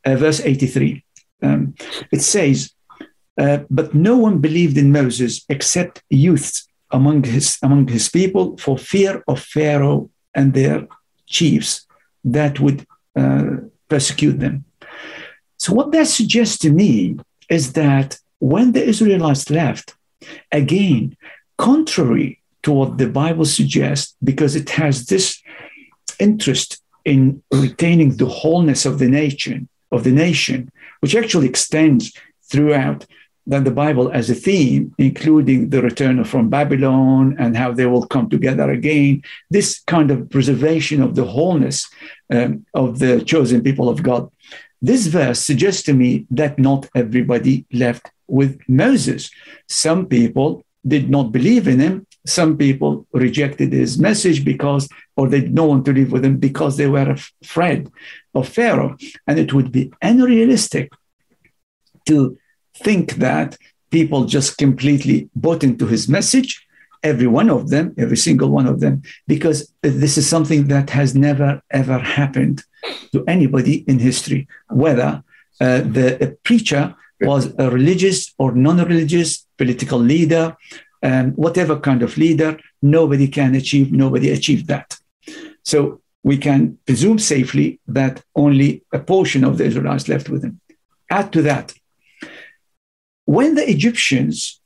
[0.04, 1.04] uh, verse 83.
[1.42, 1.74] Um,
[2.12, 2.72] it says,
[3.38, 8.78] uh, but no one believed in Moses except youths among his, among his people for
[8.78, 10.86] fear of Pharaoh and their
[11.26, 11.86] chiefs
[12.24, 12.86] that would
[13.16, 13.56] uh,
[13.88, 14.64] persecute them.
[15.58, 17.16] So, what that suggests to me
[17.48, 19.94] is that when the Israelites left,
[20.52, 21.16] again,
[21.58, 25.42] contrary to what the Bible suggests, because it has this
[26.18, 32.12] interest in retaining the wholeness of the nation, of the nation, which actually extends
[32.50, 33.06] throughout
[33.46, 38.06] then the Bible as a theme, including the return from Babylon and how they will
[38.06, 39.22] come together again.
[39.50, 41.88] This kind of preservation of the wholeness
[42.30, 44.28] um, of the chosen people of God.
[44.80, 49.30] This verse suggests to me that not everybody left with Moses.
[49.68, 52.06] Some people did not believe in him.
[52.26, 56.38] Some people rejected his message because, or they did not want to live with him
[56.38, 57.88] because they were afraid
[58.34, 58.96] of Pharaoh.
[59.26, 60.92] And it would be unrealistic
[62.06, 62.36] to
[62.74, 63.56] think that
[63.90, 66.65] people just completely bought into his message,
[67.10, 68.94] every one of them, every single one of them,
[69.34, 72.58] because this is something that has never, ever happened
[73.12, 74.42] to anybody in history,
[74.84, 75.10] whether
[75.60, 76.84] uh, the preacher
[77.20, 80.56] was a religious or non religious political leader,
[81.02, 82.50] and whatever kind of leader,
[82.82, 84.88] nobody can achieve, nobody achieved that.
[85.62, 85.78] So
[86.30, 90.54] we can presume safely that only a portion of the Israelites left with him.
[91.18, 91.66] Add to that,
[93.36, 94.60] when the Egyptians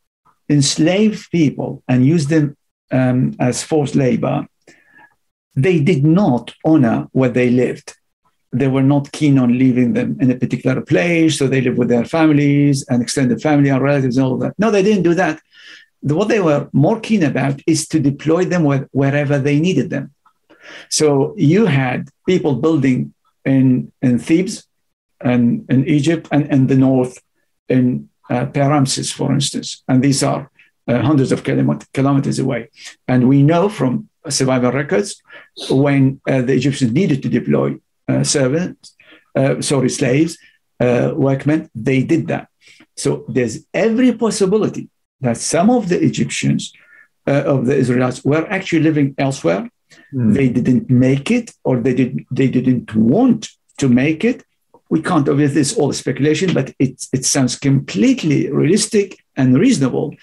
[0.50, 2.56] enslaved people and used them
[2.90, 4.46] um, as forced labor,
[5.54, 7.94] they did not honor where they lived.
[8.52, 11.88] They were not keen on leaving them in a particular place, so they lived with
[11.88, 14.54] their families and extended family and relatives and all that.
[14.58, 15.40] No, they didn't do that.
[16.00, 20.12] What they were more keen about is to deploy them wherever they needed them.
[20.88, 24.66] So you had people building in, in Thebes
[25.20, 27.20] and in Egypt and in the north
[27.68, 30.50] in uh, Pi-Ramesses, for instance, and these are
[30.88, 31.44] uh, hundreds of
[31.92, 32.68] kilometers away.
[33.06, 35.22] And we know from survival records
[35.68, 37.76] when uh, the Egyptians needed to deploy
[38.08, 38.96] uh, servants,
[39.36, 40.38] uh, sorry, slaves,
[40.80, 42.48] uh, workmen, they did that.
[42.96, 44.88] So there's every possibility
[45.20, 46.72] that some of the Egyptians
[47.26, 49.70] of the Israelites were actually living elsewhere.
[50.12, 50.34] Mm.
[50.34, 54.42] They didn't make it, or they did they didn't want to make it,
[54.90, 60.14] we can't obviously it's all speculation, but it, it sounds completely realistic and reasonable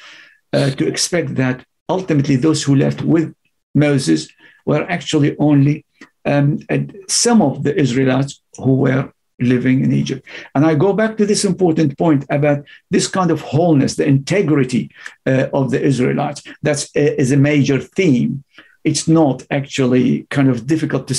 [0.54, 3.34] uh, to expect that ultimately those who left with
[3.74, 4.28] Moses
[4.66, 5.86] were actually only
[6.26, 6.60] um,
[7.08, 10.26] some of the Israelites who were living in Egypt.
[10.56, 14.92] And I go back to this important point about this kind of wholeness, the integrity
[15.26, 16.44] uh, of the Israelites.
[16.62, 18.44] That's uh, is a major theme.
[18.84, 21.16] It's not actually kind of difficult to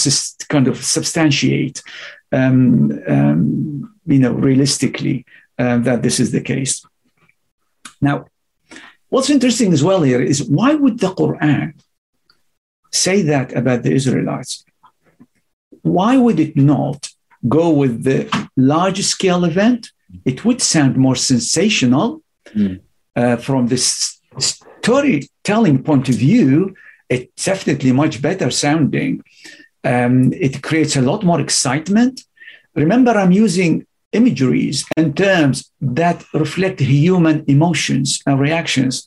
[0.48, 1.82] kind of substantiate
[2.32, 5.24] um, um, you know, realistically
[5.58, 6.84] uh, that this is the case.
[8.00, 8.26] Now,
[9.08, 11.74] what's interesting as well here is why would the Quran
[12.92, 14.64] say that about the Israelites?
[15.82, 17.10] Why would it not
[17.48, 19.92] go with the large scale event?
[20.24, 22.80] It would sound more sensational mm.
[23.14, 26.74] uh, from this storytelling point of view.
[27.08, 29.22] It's definitely much better sounding
[29.84, 32.24] um, it creates a lot more excitement.
[32.74, 39.06] Remember, I'm using imageries and terms that reflect human emotions and reactions.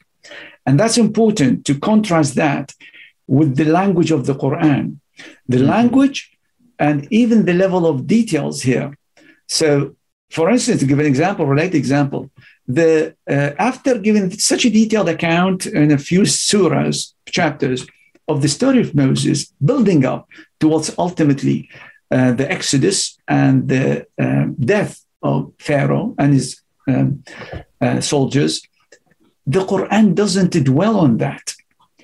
[0.65, 2.73] And that's important to contrast that
[3.27, 4.97] with the language of the Quran.
[5.47, 5.67] The mm-hmm.
[5.67, 6.31] language
[6.77, 8.97] and even the level of details here.
[9.47, 9.95] So,
[10.29, 12.31] for instance, to give an example, related example,
[12.67, 17.85] the uh, after giving such a detailed account in a few surahs, chapters,
[18.31, 20.27] of the story of Moses building up
[20.59, 21.69] towards ultimately
[22.11, 27.23] uh, the Exodus and the um, death of Pharaoh and his um,
[27.79, 28.61] uh, soldiers,
[29.45, 31.53] the Quran doesn't dwell on that.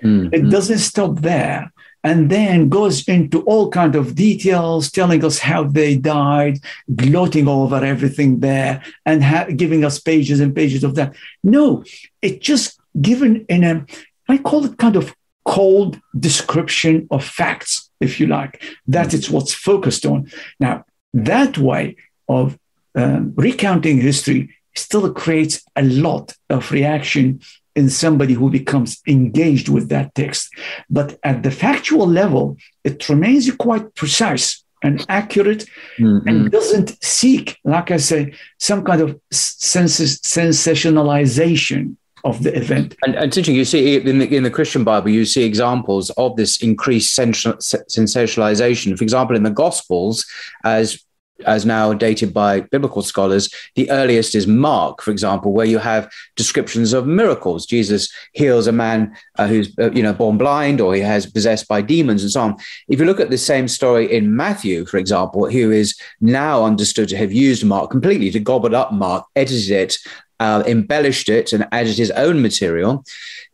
[0.02, 0.34] Mm-hmm.
[0.34, 1.72] It doesn't stop there
[2.04, 6.60] and then goes into all kind of details telling us how they died
[6.96, 11.84] gloating over everything there and ha- giving us pages and pages of that no
[12.22, 13.86] it just given in a
[14.30, 15.16] i call it kind of
[15.48, 20.30] cold description of facts if you like that it's what's focused on
[20.60, 20.84] now
[21.14, 21.96] that way
[22.28, 22.60] of
[22.96, 27.40] um, recounting history still creates a lot of reaction
[27.76, 30.50] in somebody who becomes engaged with that text.
[30.90, 35.66] But at the factual level, it remains quite precise and accurate
[36.00, 36.28] mm-hmm.
[36.28, 41.98] and doesn't seek, like I say, some kind of sens- sensationalization
[42.28, 42.96] of the event.
[43.04, 46.36] And, and teaching, you see in the, in the Christian Bible, you see examples of
[46.36, 48.98] this increased sensationalization.
[48.98, 50.26] For example, in the Gospels,
[50.64, 51.04] as
[51.46, 56.12] as now dated by biblical scholars, the earliest is Mark, for example, where you have
[56.36, 57.68] descriptions of miracles.
[57.68, 61.68] Jesus heals a man uh, who's uh, you know born blind, or he has possessed
[61.68, 62.56] by demons, and so on.
[62.88, 67.10] If you look at the same story in Matthew, for example, who is now understood
[67.10, 69.98] to have used Mark completely to gobble up Mark, edited it,
[70.40, 73.04] uh, embellished it, and added his own material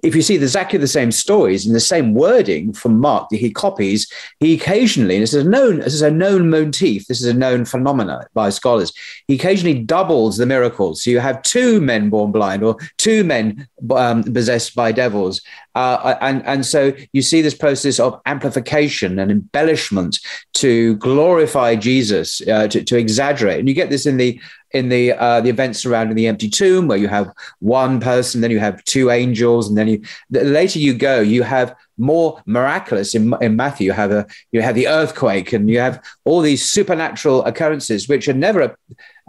[0.03, 3.49] if you see exactly the same stories and the same wording from Mark that he
[3.49, 7.27] copies, he occasionally, and this is a known, this is a known motif, this is
[7.27, 8.91] a known phenomena by scholars,
[9.27, 11.01] he occasionally doubles the miracles.
[11.01, 15.41] So you have two men born blind or two men um, possessed by devils.
[15.75, 20.19] Uh, and, and so you see this process of amplification and embellishment
[20.53, 23.59] to glorify Jesus, uh, to, to exaggerate.
[23.59, 24.39] And you get this in the
[24.73, 28.51] in the uh, the events surrounding the empty tomb, where you have one person, then
[28.51, 29.92] you have two angels, and then you
[30.29, 33.15] the later you go, you have more miraculous.
[33.15, 36.69] In, in Matthew, you have a you have the earthquake, and you have all these
[36.69, 38.75] supernatural occurrences which had never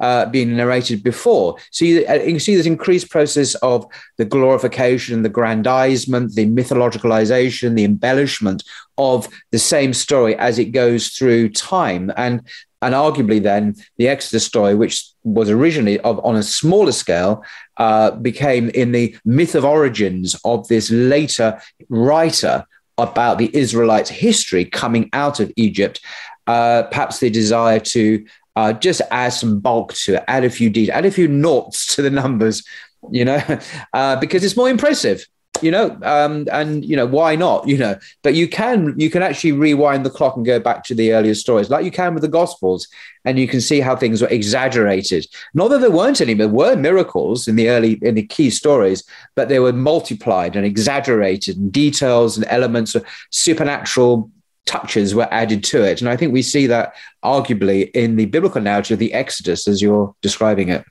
[0.00, 1.56] uh, been narrated before.
[1.70, 3.86] So you, uh, you see this increased process of
[4.16, 8.64] the glorification, the grandizement, the mythologicalization, the embellishment
[8.98, 12.12] of the same story as it goes through time.
[12.16, 12.42] And
[12.82, 17.42] and arguably then the Exodus story, which was originally of, on a smaller scale,
[17.78, 22.66] uh, became in the myth of origins of this later writer
[22.98, 26.00] about the Israelites' history coming out of Egypt.
[26.46, 28.24] Uh, perhaps the desire to
[28.56, 31.96] uh, just add some bulk to it, add a few details, add a few noughts
[31.96, 32.62] to the numbers,
[33.10, 33.42] you know,
[33.92, 35.26] uh, because it's more impressive
[35.64, 37.96] you know um, and you know why not you know?
[38.22, 41.34] But you can you can actually rewind the clock and go back to the earlier
[41.34, 42.88] stories like you can with the gospels
[43.24, 45.26] and you can see how things were exaggerated.
[45.54, 49.04] Not that there weren't any there were miracles in the early in the key stories
[49.34, 54.30] but they were multiplied and exaggerated and details and elements of supernatural
[54.66, 56.00] touches were added to it.
[56.00, 59.80] And i think we see that arguably in the biblical narrative of the exodus as
[59.80, 60.84] you're describing it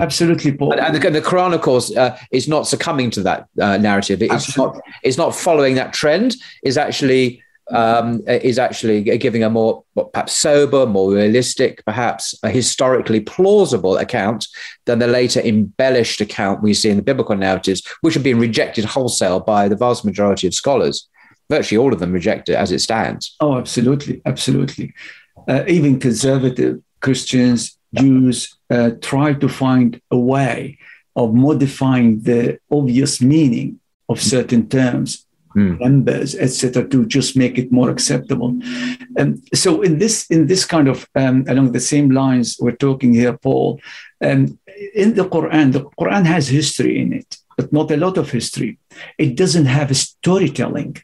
[0.00, 0.72] Absolutely, Paul.
[0.72, 4.22] And, the, the Quran, of course, uh, is not succumbing to that uh, narrative.
[4.22, 4.78] It's Absolutely.
[4.78, 4.94] not.
[5.02, 6.36] It's not following that trend.
[6.62, 13.20] Is actually um, is actually giving a more perhaps sober, more realistic, perhaps a historically
[13.20, 14.48] plausible account
[14.86, 18.84] than the later embellished account we see in the biblical narratives, which have been rejected
[18.84, 21.08] wholesale by the vast majority of scholars.
[21.48, 23.36] Virtually all of them reject it as it stands.
[23.40, 24.94] Oh, absolutely, absolutely.
[25.48, 30.78] Uh, even conservative Christians, Jews uh, try to find a way
[31.16, 35.26] of modifying the obvious meaning of certain terms,
[35.56, 35.78] mm.
[35.80, 38.58] numbers, etc., to just make it more acceptable.
[39.16, 43.12] And so, in this in this kind of um, along the same lines we're talking
[43.14, 43.80] here, Paul,
[44.20, 44.58] um,
[44.94, 48.78] in the Quran, the Quran has history in it, but not a lot of history.
[49.18, 50.96] It doesn't have storytelling.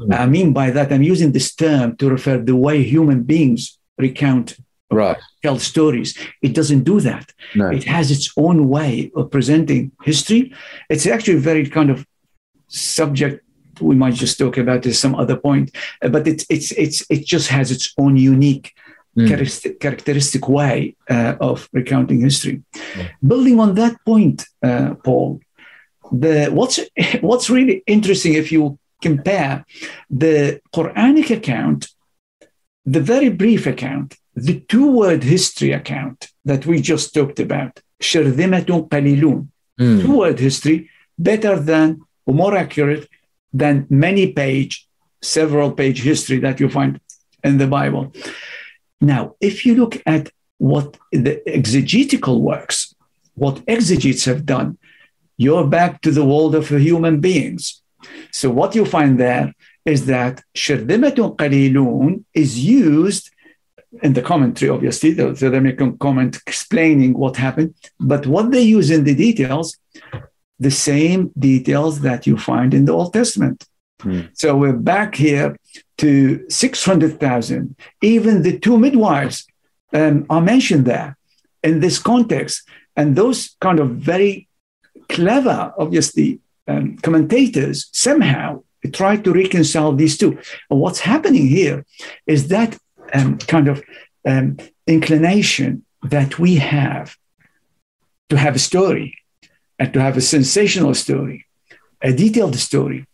[0.00, 0.18] Mm.
[0.18, 4.56] I mean by that, I'm using this term to refer the way human beings recount
[4.90, 5.16] right.
[5.42, 6.16] tell stories.
[6.42, 7.32] It doesn't do that.
[7.54, 7.68] No.
[7.68, 10.54] It has its own way of presenting history.
[10.88, 12.06] It's actually a very kind of
[12.68, 13.44] subject
[13.80, 17.48] we might just talk about at some other point, but it's it's it's it just
[17.48, 18.74] has its own unique
[19.16, 19.26] mm.
[19.26, 22.62] characteristic, characteristic way uh, of recounting history.
[22.96, 23.08] Yeah.
[23.26, 25.40] Building on that point, uh, Paul,
[26.12, 26.80] the what's
[27.20, 29.64] what's really interesting if you compare
[30.10, 31.88] the Quranic account,
[32.84, 38.88] the very brief account, the two word history account that we just talked about, Sherdimatun
[38.88, 39.48] qalilun,
[39.78, 40.02] mm.
[40.02, 43.08] two word history, better than or more accurate
[43.52, 44.86] than many page,
[45.22, 47.00] several page history that you find
[47.42, 48.12] in the Bible.
[49.00, 52.94] Now, if you look at what the exegetical works,
[53.34, 54.78] what exegetes have done,
[55.36, 57.82] you're back to the world of human beings.
[58.30, 59.54] So, what you find there
[59.84, 63.30] is that Shirdimatun qalilun is used
[64.02, 65.14] in the commentary, obviously.
[65.16, 67.74] So they're making comment explaining what happened.
[67.98, 69.76] But what they use in the details,
[70.58, 73.64] the same details that you find in the Old Testament.
[74.00, 74.22] Hmm.
[74.32, 75.56] So we're back here
[75.98, 77.76] to 600,000.
[78.02, 79.46] Even the two midwives
[79.92, 81.16] um, are mentioned there
[81.62, 82.62] in this context.
[82.96, 84.48] And those kind of very
[85.08, 88.62] clever, obviously, um, commentators somehow
[88.92, 90.38] try to reconcile these two.
[90.70, 91.84] And what's happening here
[92.26, 92.78] is that
[93.14, 93.82] um, kind of
[94.26, 94.56] um,
[94.86, 97.16] inclination that we have
[98.28, 99.16] to have a story
[99.78, 101.46] and to have a sensational story,
[102.02, 103.06] a detailed story.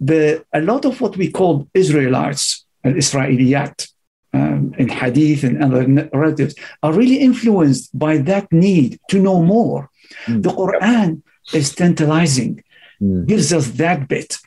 [0.00, 3.88] The, a lot of what we call Israelites, and Israeliyat,
[4.34, 9.90] um, in hadith and other narratives are really influenced by that need to know more.
[10.26, 10.42] Mm.
[10.42, 11.22] The Quran
[11.52, 12.62] is tantalizing,
[13.00, 13.26] mm.
[13.26, 14.38] gives us that bit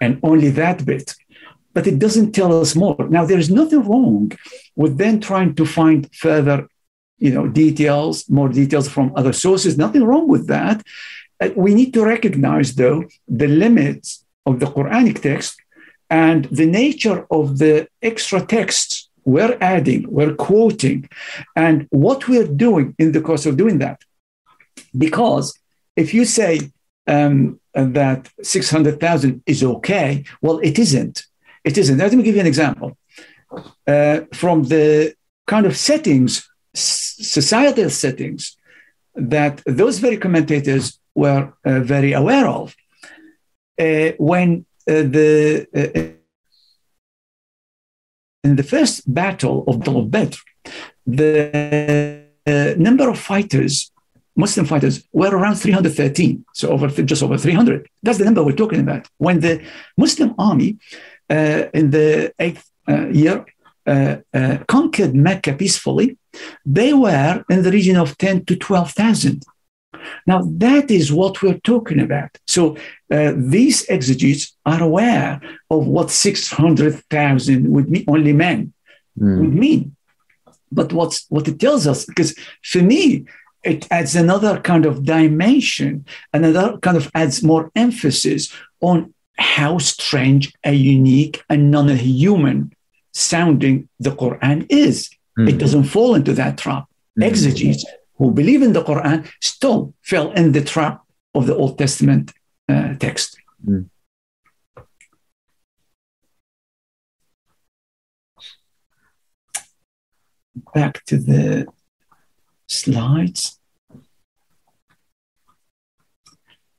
[0.00, 1.14] and only that bit,
[1.76, 3.06] but it doesn't tell us more.
[3.16, 4.32] Now, there is nothing wrong
[4.76, 6.58] with then trying to find further,
[7.18, 9.76] you know, details, more details from other sources.
[9.76, 10.82] Nothing wrong with that.
[11.38, 15.60] Uh, we need to recognize, though, the limits of the Quranic text
[16.08, 21.06] and the nature of the extra texts we're adding, we're quoting,
[21.56, 24.00] and what we're doing in the course of doing that.
[24.96, 25.46] Because
[25.94, 26.52] if you say
[27.06, 31.26] um, that 600,000 is okay, well, it isn't.
[31.66, 31.98] It isn't.
[31.98, 32.96] Let me give you an example.
[33.86, 35.14] Uh, from the
[35.46, 38.56] kind of settings, societal settings,
[39.14, 42.76] that those very commentators were uh, very aware of.
[43.78, 46.16] Uh, when uh, the uh,
[48.44, 49.74] in the first battle of
[50.10, 50.38] Badr,
[51.04, 53.90] the uh, number of fighters,
[54.36, 57.88] Muslim fighters, were around 313, so over just over 300.
[58.04, 59.08] That's the number we're talking about.
[59.18, 59.64] When the
[59.96, 60.78] Muslim army
[61.28, 63.44] in the eighth uh, year
[63.86, 66.18] uh, uh, conquered Mecca peacefully,
[66.64, 69.44] they were in the region of 10 to 12,000.
[70.26, 72.36] Now, that is what we're talking about.
[72.46, 72.76] So,
[73.10, 75.40] uh, these exegetes are aware
[75.70, 78.72] of what 600,000 would mean, only men
[79.18, 79.40] mm.
[79.40, 79.96] would mean.
[80.70, 83.24] But what's, what it tells us, because for me,
[83.62, 90.52] it adds another kind of dimension, another kind of adds more emphasis on how strange,
[90.64, 92.72] a unique, and non human
[93.12, 95.10] sounding the Quran is.
[95.38, 95.50] Mm.
[95.50, 96.84] It doesn't fall into that trap.
[97.18, 97.24] Mm.
[97.24, 97.84] Exegetes
[98.16, 101.02] who believe in the Quran still fell in the trap
[101.34, 102.32] of the Old Testament
[102.68, 103.36] uh, text.
[103.66, 103.88] Mm.
[110.74, 111.66] Back to the
[112.66, 113.55] slides.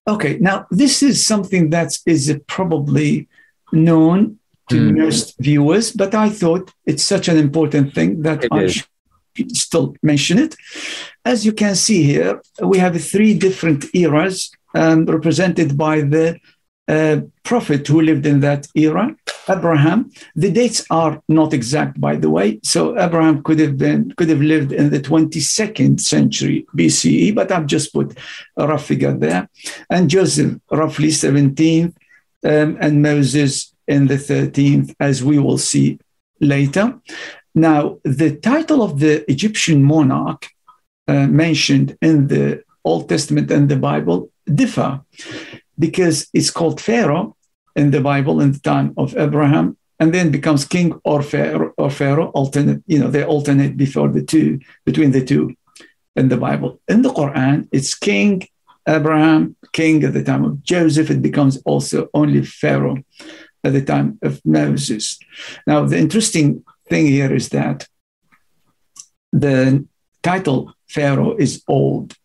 [0.08, 3.28] Okay, now this is something that is probably
[3.72, 4.40] known
[4.70, 4.98] to mm.
[4.98, 8.88] most viewers, but I thought it's such an important thing that it I is.
[9.36, 10.56] should still mention it.
[11.26, 16.40] As you can see here, we have three different eras um, represented by the
[17.44, 19.16] prophet who lived in that era,
[19.50, 20.12] Abraham.
[20.36, 22.60] The dates are not exact, by the way.
[22.64, 27.66] So Abraham could have been could have lived in the 22nd century BCE, but I've
[27.66, 28.18] just put
[28.58, 29.50] a rough figure there.
[29.90, 31.94] And Joseph, roughly 17th,
[32.44, 36.00] um, and Moses in the 13th, as we will see
[36.40, 37.00] later.
[37.56, 40.48] Now, the title of the Egyptian monarch
[41.08, 45.02] uh, mentioned in the Old Testament and the Bible differ
[45.78, 47.36] because it's called Pharaoh
[47.76, 51.90] in the Bible in the time of Abraham and then becomes king or Pharaoh, or
[51.90, 55.56] Pharaoh alternate, you know, they alternate before the two, between the two
[56.16, 56.80] in the Bible.
[56.88, 58.44] In the Quran, it's King
[58.88, 61.10] Abraham, king at the time of Joseph.
[61.10, 62.98] It becomes also only Pharaoh
[63.64, 65.20] at the time of Moses.
[65.66, 67.88] Now, the interesting thing here is that
[69.34, 69.86] the
[70.24, 72.16] title Pharaoh is old,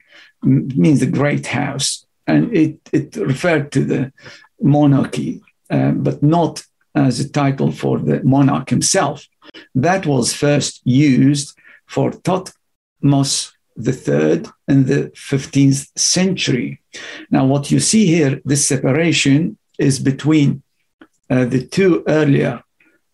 [0.43, 4.13] means the great house, and it, it referred to the
[4.61, 6.63] monarchy, uh, but not
[6.95, 9.27] as a title for the monarch himself.
[9.75, 16.81] That was first used for Thutmose III in the 15th century.
[17.31, 20.63] Now, what you see here, this separation is between
[21.31, 22.63] uh, the two earlier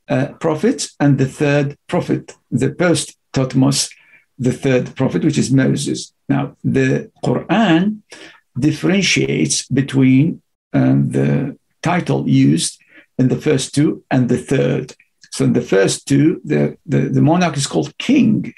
[0.09, 3.93] uh, prophets, and the third prophet, the post Thutmose,
[4.39, 6.15] the third prophet, which is Moses.
[6.29, 7.99] Now, the Quran
[8.59, 12.81] differentiates between um, the title used
[13.19, 14.95] in the first two and the third.
[15.31, 18.55] So, in the first two, the, the, the monarch is called king,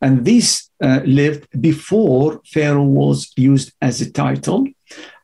[0.00, 4.66] and this uh, lived before Pharaoh was used as a title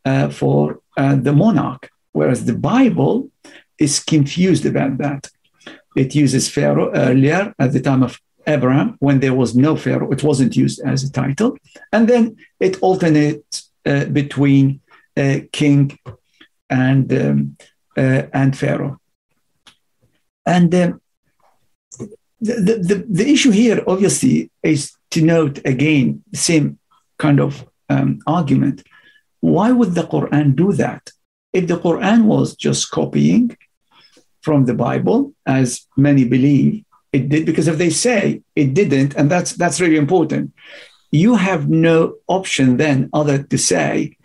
[0.05, 3.31] uh, for uh, the monarch, whereas the Bible
[3.79, 5.29] is confused about that.
[5.97, 10.13] It uses Pharaoh earlier at the time of Abraham when there was no Pharaoh.
[10.13, 11.57] It wasn't used as a title.
[11.93, 14.81] And then it alternates between
[15.17, 15.99] uh, king
[16.69, 17.57] and, um,
[17.97, 19.01] uh, and Pharaoh.
[20.45, 21.01] And um,
[22.41, 26.79] the, the, the issue here, obviously, is to note again the same
[27.19, 28.83] kind of um, argument.
[29.41, 31.11] Why would the Quran do that?
[31.53, 33.57] If the Quran was just copying
[34.43, 39.31] from the Bible, as many believe, it did because if they say it didn't, and
[39.31, 40.53] that's that's really important,
[41.17, 44.17] you have no option then other to say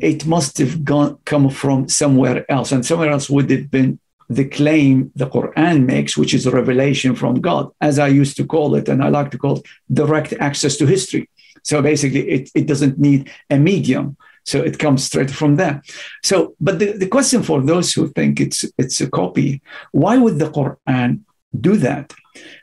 [0.00, 3.98] it must have gone come from somewhere else, and somewhere else would have been
[4.28, 8.46] the claim the Quran makes, which is a revelation from God, as I used to
[8.46, 11.28] call it, and I like to call it direct access to history.
[11.62, 14.16] So basically, it, it doesn't need a medium.
[14.44, 15.82] So it comes straight from there.
[16.22, 19.62] So, but the, the question for those who think it's it's a copy,
[19.92, 21.20] why would the Quran
[21.58, 22.12] do that?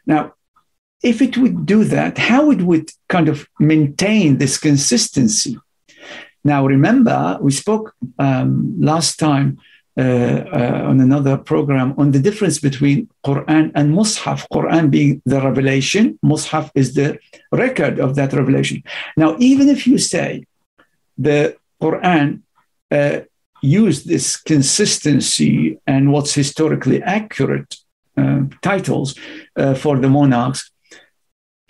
[0.05, 0.33] Now,
[1.03, 5.57] if it would do that, how would it would kind of maintain this consistency?
[6.43, 9.57] Now, remember, we spoke um, last time
[9.97, 14.45] uh, uh, on another program on the difference between Quran and Mus'haf.
[14.51, 17.19] Quran being the revelation, Mus'haf is the
[17.51, 18.81] record of that revelation.
[19.17, 20.45] Now, even if you say
[21.17, 22.41] the Quran
[22.89, 23.19] uh,
[23.61, 27.75] used this consistency and what's historically accurate
[28.17, 29.13] uh, titles
[29.57, 30.70] uh, for the monarchs,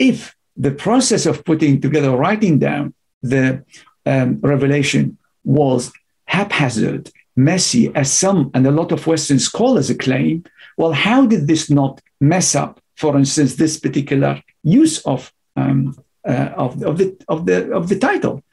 [0.01, 3.63] if the process of putting together, writing down the
[4.05, 5.91] um, revelation was
[6.25, 10.43] haphazard messy as some and a lot of Western scholars claim,
[10.75, 15.95] well, how did this not mess up, for instance, this particular use of um,
[16.27, 18.43] uh, of, of the of the of the title?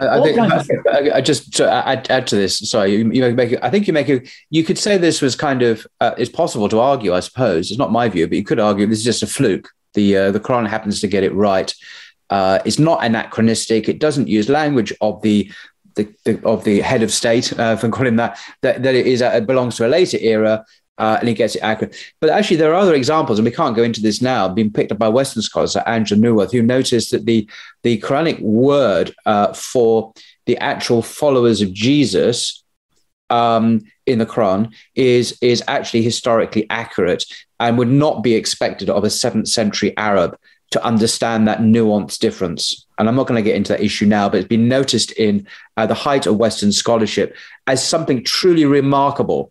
[0.00, 2.58] I, think, I, I, just to add, add to this.
[2.58, 3.56] Sorry, you, you make.
[3.62, 4.08] I think you make.
[4.10, 4.20] A,
[4.50, 5.86] you could say this was kind of.
[6.00, 7.14] Uh, it's possible to argue.
[7.14, 9.70] I suppose it's not my view, but you could argue this is just a fluke.
[9.94, 11.72] The uh, the Quran happens to get it right.
[12.30, 13.88] Uh, it's not anachronistic.
[13.88, 15.50] It doesn't use language of the
[15.96, 18.94] the, the, of the head of state, uh, if I call him that, that, that
[18.94, 20.64] it is uh, it belongs to a later era.
[20.96, 21.96] Uh, and he gets it accurate.
[22.20, 24.92] But actually, there are other examples, and we can't go into this now, being picked
[24.92, 27.50] up by Western scholars like Angelika Neuwirth, who noticed that the,
[27.82, 30.14] the Quranic word uh, for
[30.46, 32.62] the actual followers of Jesus
[33.28, 37.24] um, in the Quran is, is actually historically accurate
[37.64, 40.38] and would not be expected of a seventh century Arab
[40.70, 42.84] to understand that nuanced difference.
[42.98, 45.46] And I'm not going to get into that issue now, but it's been noticed in
[45.78, 47.34] uh, the height of Western scholarship
[47.66, 49.50] as something truly remarkable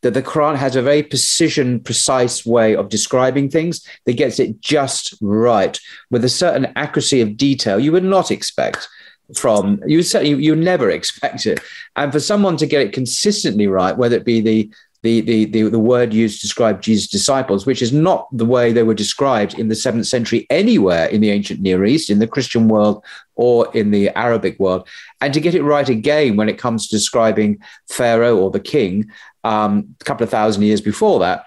[0.00, 4.58] that the Quran has a very precision, precise way of describing things that gets it
[4.62, 5.78] just right
[6.10, 8.88] with a certain accuracy of detail you would not expect
[9.36, 11.60] from you you, you never expect it
[11.96, 14.70] and for someone to get it consistently right whether it be the
[15.02, 18.72] the, the, the, the word used to describe Jesus' disciples, which is not the way
[18.72, 22.26] they were described in the seventh century anywhere in the ancient Near East, in the
[22.28, 23.02] Christian world
[23.34, 24.86] or in the Arabic world.
[25.20, 27.58] And to get it right again when it comes to describing
[27.90, 29.10] Pharaoh or the king
[29.44, 31.46] um, a couple of thousand years before that.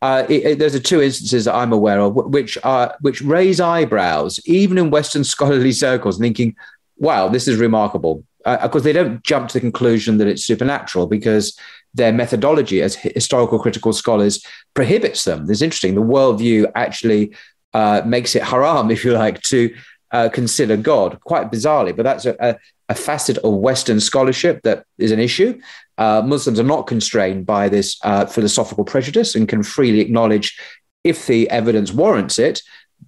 [0.00, 3.60] Uh, it, it, there's a two instances that I'm aware of which are which raise
[3.60, 6.56] eyebrows, even in Western scholarly circles, thinking,
[6.98, 10.44] "Wow, this is remarkable." Uh, of course, they don't jump to the conclusion that it's
[10.44, 11.56] supernatural because
[11.94, 14.44] their methodology as historical critical scholars
[14.74, 15.50] prohibits them.
[15.50, 15.94] It's interesting.
[15.94, 17.34] The worldview actually
[17.74, 19.74] uh, makes it haram, if you like, to
[20.12, 21.96] uh, consider God, quite bizarrely.
[21.96, 22.56] But that's a, a,
[22.90, 25.58] a, facet of Western scholarship that is an issue.
[25.96, 30.58] Uh, Muslims are not constrained by this uh, philosophical prejudice and can freely acknowledge,
[31.02, 32.62] if the evidence warrants it,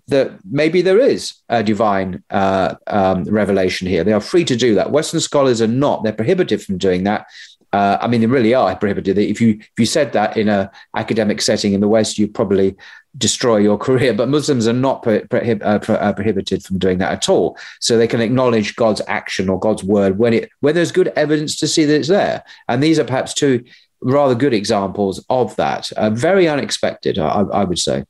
[0.09, 4.05] that maybe there is a divine uh, um, revelation here.
[4.05, 4.91] They are free to do that.
[4.91, 6.03] Western scholars are not.
[6.03, 7.27] They're prohibited from doing that.
[7.75, 9.19] Uh, I mean, they really are prohibited.
[9.19, 12.77] If you if you said that in a academic setting in the West, you'd probably
[13.19, 14.15] destroy your career.
[14.15, 17.59] But Muslims are not uh, pro- uh, prohibited from doing that at all.
[17.81, 21.57] So they can acknowledge God's action or God's word when it when there's good evidence
[21.57, 22.45] to see that it's there.
[22.69, 23.65] And these are perhaps two
[24.01, 25.91] rather good examples of that.
[25.97, 28.05] Uh, very unexpected, I, I would say.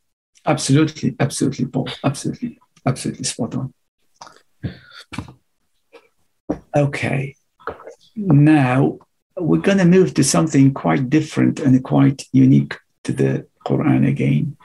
[0.45, 1.89] Absolutely, absolutely, Paul.
[2.05, 3.73] Absolutely, absolutely spot on.
[6.77, 7.37] Okay.
[8.15, 8.99] Now
[9.37, 14.57] we're going to move to something quite different and quite unique to the Quran again,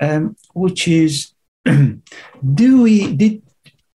[0.00, 1.32] um, which is
[1.64, 3.42] do we did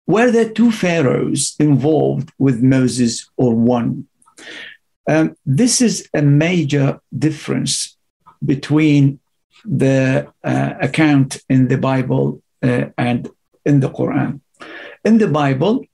[0.06, 4.08] were there two pharaohs involved with Moses or one?
[5.08, 7.96] Um, this is a major difference
[8.44, 9.20] between
[9.64, 13.28] the uh, account in the Bible uh, and
[13.64, 14.40] in the Quran.
[15.04, 15.84] In the Bible,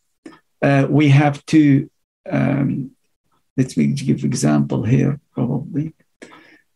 [0.62, 1.90] uh, we have two
[2.30, 2.95] um,
[3.56, 5.94] let me give example here, probably.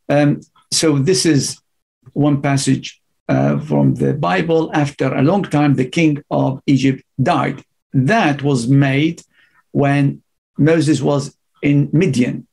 [0.08, 0.40] Um,
[0.72, 1.60] so this is
[2.12, 4.70] one passage uh, from the Bible.
[4.72, 7.62] After a long time, the king of Egypt died.
[7.92, 9.22] That was made
[9.72, 10.22] when
[10.58, 12.46] Moses was in Midian.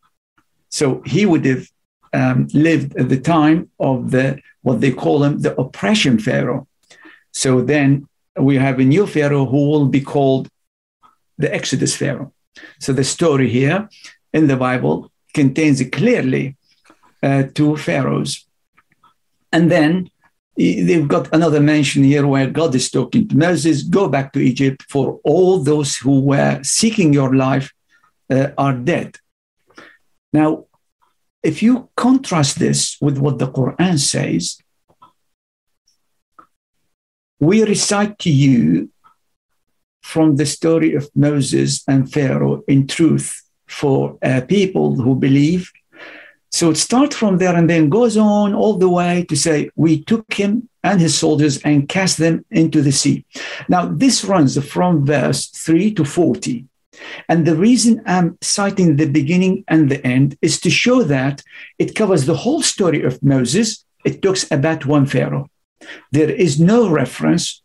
[0.70, 1.68] So he would have
[2.14, 6.68] um, lived at the time of the what they call him the oppression pharaoh.
[7.32, 10.50] So then we have a new pharaoh who will be called
[11.38, 12.34] the Exodus pharaoh.
[12.80, 13.88] So the story here
[14.34, 16.56] in the Bible contains clearly
[17.24, 18.46] uh, two pharaohs,
[19.52, 20.10] and then
[20.56, 24.84] they've got another mention here where God is talking to Moses: "Go back to Egypt,
[24.90, 27.72] for all those who were seeking your life
[28.30, 29.18] uh, are dead."
[30.34, 30.66] Now,
[31.44, 34.58] if you contrast this with what the Quran says,
[37.40, 38.90] we recite to you
[40.02, 45.72] from the story of Moses and Pharaoh in truth for uh, people who believe.
[46.50, 50.04] So it starts from there and then goes on all the way to say, We
[50.04, 53.26] took him and his soldiers and cast them into the sea.
[53.68, 56.66] Now, this runs from verse 3 to 40.
[57.30, 61.44] And the reason I'm citing the beginning and the end is to show that
[61.78, 63.86] it covers the whole story of Moses.
[64.06, 65.50] It talks about one Pharaoh.
[66.12, 67.62] There is no reference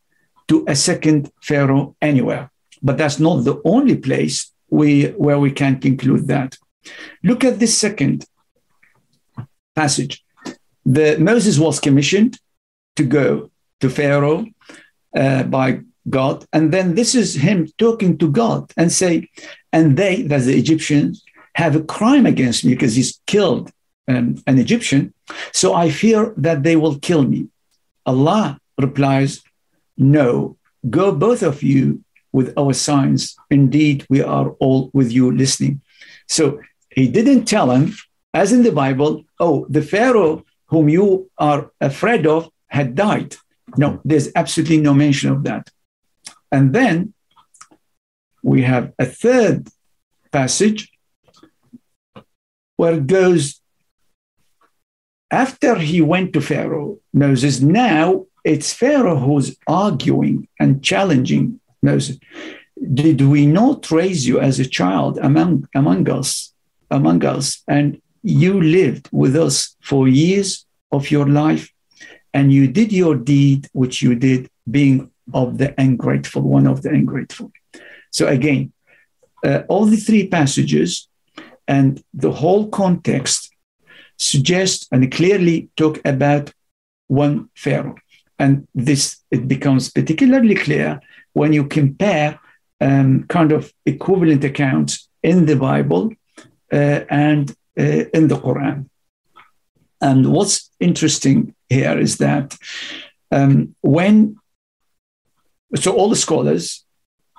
[0.48, 2.50] to a second Pharaoh anywhere,
[2.82, 6.56] but that's not the only place we, where we can conclude that.
[7.22, 8.24] Look at this second
[9.76, 10.24] passage.
[10.86, 12.38] The, Moses was commissioned
[12.96, 13.50] to go
[13.80, 14.46] to Pharaoh
[15.14, 16.46] uh, by God.
[16.54, 19.28] And then this is him talking to God and say,
[19.72, 21.22] and they, that's the Egyptians,
[21.54, 23.70] have a crime against me because he's killed
[24.08, 25.12] um, an Egyptian.
[25.52, 27.48] So I fear that they will kill me.
[28.06, 29.42] Allah replies,
[29.98, 30.56] No,
[30.88, 32.02] go both of you
[32.32, 33.36] with our signs.
[33.50, 35.80] Indeed, we are all with you listening.
[36.28, 36.60] So
[36.90, 37.94] he didn't tell him,
[38.34, 43.36] as in the Bible, oh, the Pharaoh whom you are afraid of had died.
[43.76, 45.70] No, there's absolutely no mention of that.
[46.50, 47.12] And then
[48.42, 49.68] we have a third
[50.30, 50.90] passage
[52.76, 53.60] where it goes
[55.30, 62.18] after he went to Pharaoh, Moses, now it's Pharaoh who's arguing and challenging Moses.
[62.94, 66.52] Did we not raise you as a child among, among us,
[66.90, 71.72] among us, and you lived with us for years of your life,
[72.34, 76.90] and you did your deed, which you did, being of the ungrateful, one of the
[76.90, 77.50] ungrateful.
[78.10, 78.72] So again,
[79.44, 81.08] uh, all the three passages
[81.66, 83.54] and the whole context
[84.16, 86.52] suggest and clearly talk about
[87.08, 87.96] one Pharaoh.
[88.38, 91.00] And this it becomes particularly clear
[91.32, 92.38] when you compare
[92.80, 96.12] um, kind of equivalent accounts in the Bible
[96.72, 98.88] uh, and uh, in the Quran.
[100.00, 102.56] And what's interesting here is that
[103.30, 104.36] um, when
[105.76, 106.84] so all the scholars,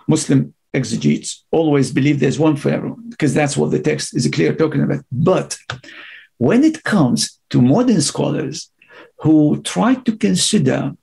[0.08, 4.82] Muslim exegetes, always believe there's one Pharaoh because that's what the text is clear talking
[4.82, 5.04] about.
[5.12, 5.58] But
[6.38, 8.72] when it comes to modern scholars
[9.20, 10.94] who try to consider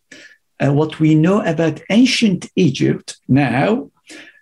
[0.62, 3.90] uh, what we know about ancient Egypt now,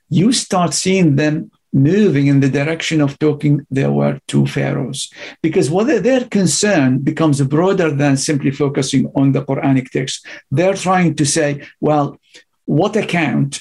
[0.08, 5.12] you start seeing them moving in the direction of talking there were two pharaohs.
[5.42, 11.14] Because whether their concern becomes broader than simply focusing on the quranic text they're trying
[11.14, 12.18] to say well
[12.64, 13.60] what account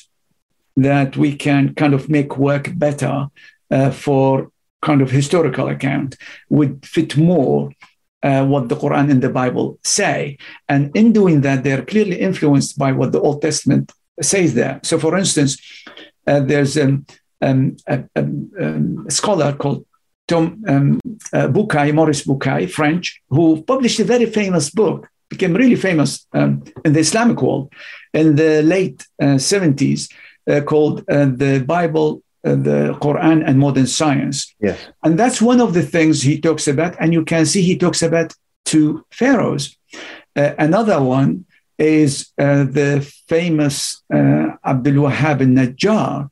[0.77, 3.27] that we can kind of make work better
[3.71, 4.51] uh, for
[4.81, 6.15] kind of historical account
[6.49, 7.71] would fit more
[8.23, 10.37] uh, what the Quran and the Bible say.
[10.67, 13.91] And in doing that, they're clearly influenced by what the Old Testament
[14.21, 14.79] says there.
[14.83, 15.57] So, for instance,
[16.25, 17.05] uh, there's um,
[17.41, 19.85] um, a, a, um, a, scholar called
[20.27, 20.99] Tom um,
[21.33, 26.63] uh, Bucaille, Maurice Bucaille, French, who published a very famous book, became really famous um,
[26.83, 27.71] in the Islamic world,
[28.13, 30.11] in the late uh, 70s
[30.49, 34.53] uh, called uh, the Bible, uh, the Quran, and Modern Science.
[34.59, 34.79] Yes.
[35.03, 36.95] And that's one of the things he talks about.
[36.99, 38.33] And you can see he talks about
[38.65, 39.77] two pharaohs.
[40.35, 41.45] Uh, another one
[41.77, 46.29] is uh, the famous Abdul Wahab al Najjar,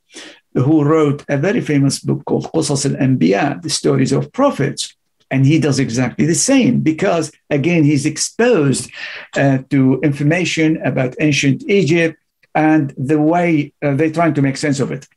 [0.54, 4.96] who wrote a very famous book called Qasas al Anbiya, the stories of prophets.
[5.32, 8.92] And he does exactly the same because, again, he's exposed
[9.36, 12.18] uh, to information about ancient Egypt
[12.54, 15.08] and the way uh, they're trying to make sense of it.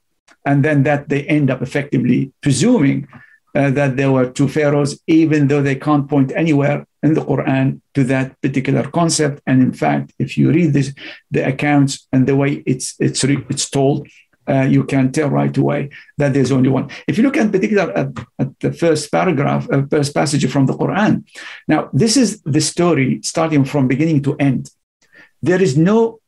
[0.48, 3.06] And then that they end up effectively presuming
[3.54, 7.66] uh, that there were two pharaohs, even though they can't point anywhere in the Quran
[7.94, 9.36] to that particular concept.
[9.48, 10.88] And in fact, if you read this,
[11.30, 14.08] the accounts and the way it's it's it's told,
[14.52, 16.86] uh, you can tell right away that there's only one.
[17.06, 18.08] If you look at particular at,
[18.42, 21.12] at the first paragraph, uh, first passage from the Quran,
[21.72, 24.70] now this is the story starting from beginning to end.
[25.42, 26.20] There is no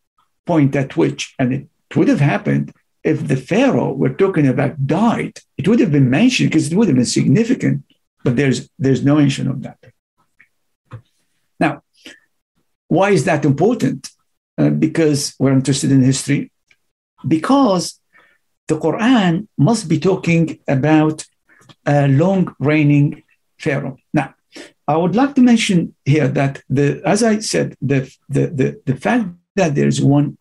[0.45, 1.67] point at which, and it
[1.97, 2.67] would have happened
[3.03, 6.89] if the Pharaoh we're talking about died, it would have been mentioned because it would
[6.89, 7.85] have been significant,
[8.25, 9.79] but there's there's no mention of that.
[11.59, 11.83] Now,
[12.89, 14.11] why is that important?
[14.59, 16.51] Uh, because we're interested in history.
[17.27, 18.01] Because
[18.69, 21.25] the Quran must be talking about
[21.87, 23.23] a long reigning
[23.59, 23.97] Pharaoh.
[24.13, 24.35] Now,
[24.87, 28.97] I would like to mention here that the, as I said, the, the, the, the
[28.97, 30.37] fact that there's one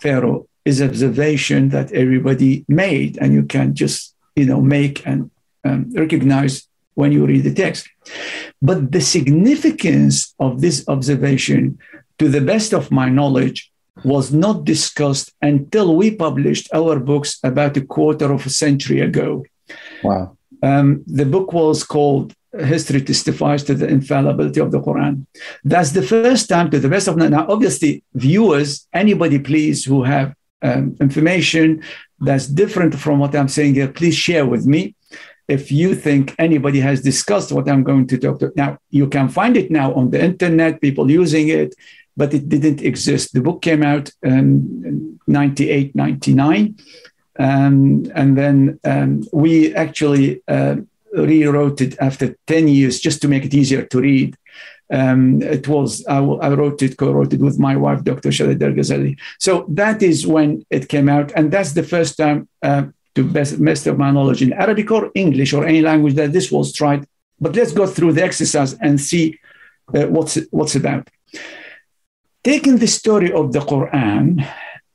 [0.00, 5.30] Pharaoh is an observation that everybody made, and you can just you know make and
[5.64, 7.88] um, recognize when you read the text.
[8.60, 11.78] But the significance of this observation,
[12.18, 13.70] to the best of my knowledge,
[14.04, 19.44] was not discussed until we published our books about a quarter of a century ago.
[20.02, 20.36] Wow.
[20.62, 25.26] Um, the book was called History Testifies to the Infallibility of the Quran.
[25.64, 27.46] That's the first time, to the best of now.
[27.48, 31.82] Obviously, viewers, anybody please who have um, information
[32.20, 34.94] that's different from what I'm saying here, please share with me.
[35.48, 39.28] If you think anybody has discussed what I'm going to talk to, now you can
[39.28, 41.74] find it now on the internet, people using it,
[42.16, 43.32] but it didn't exist.
[43.32, 46.76] The book came out in 98, 99.
[47.38, 50.76] Um, and then um, we actually uh,
[51.12, 54.36] rewrote it after 10 years just to make it easier to read.
[54.92, 58.28] Um, it was I, I, wrote it, co-wrote it with my wife, Dr.
[58.28, 59.18] Shetha Al-Dargazelli.
[59.38, 63.62] So that is when it came out, and that's the first time, uh, to best,
[63.64, 67.06] best of my knowledge, in Arabic or English or any language that this was tried.
[67.40, 69.38] But let's go through the exercise and see
[69.94, 71.08] uh, what's what's about.
[72.44, 74.46] Taking the story of the Quran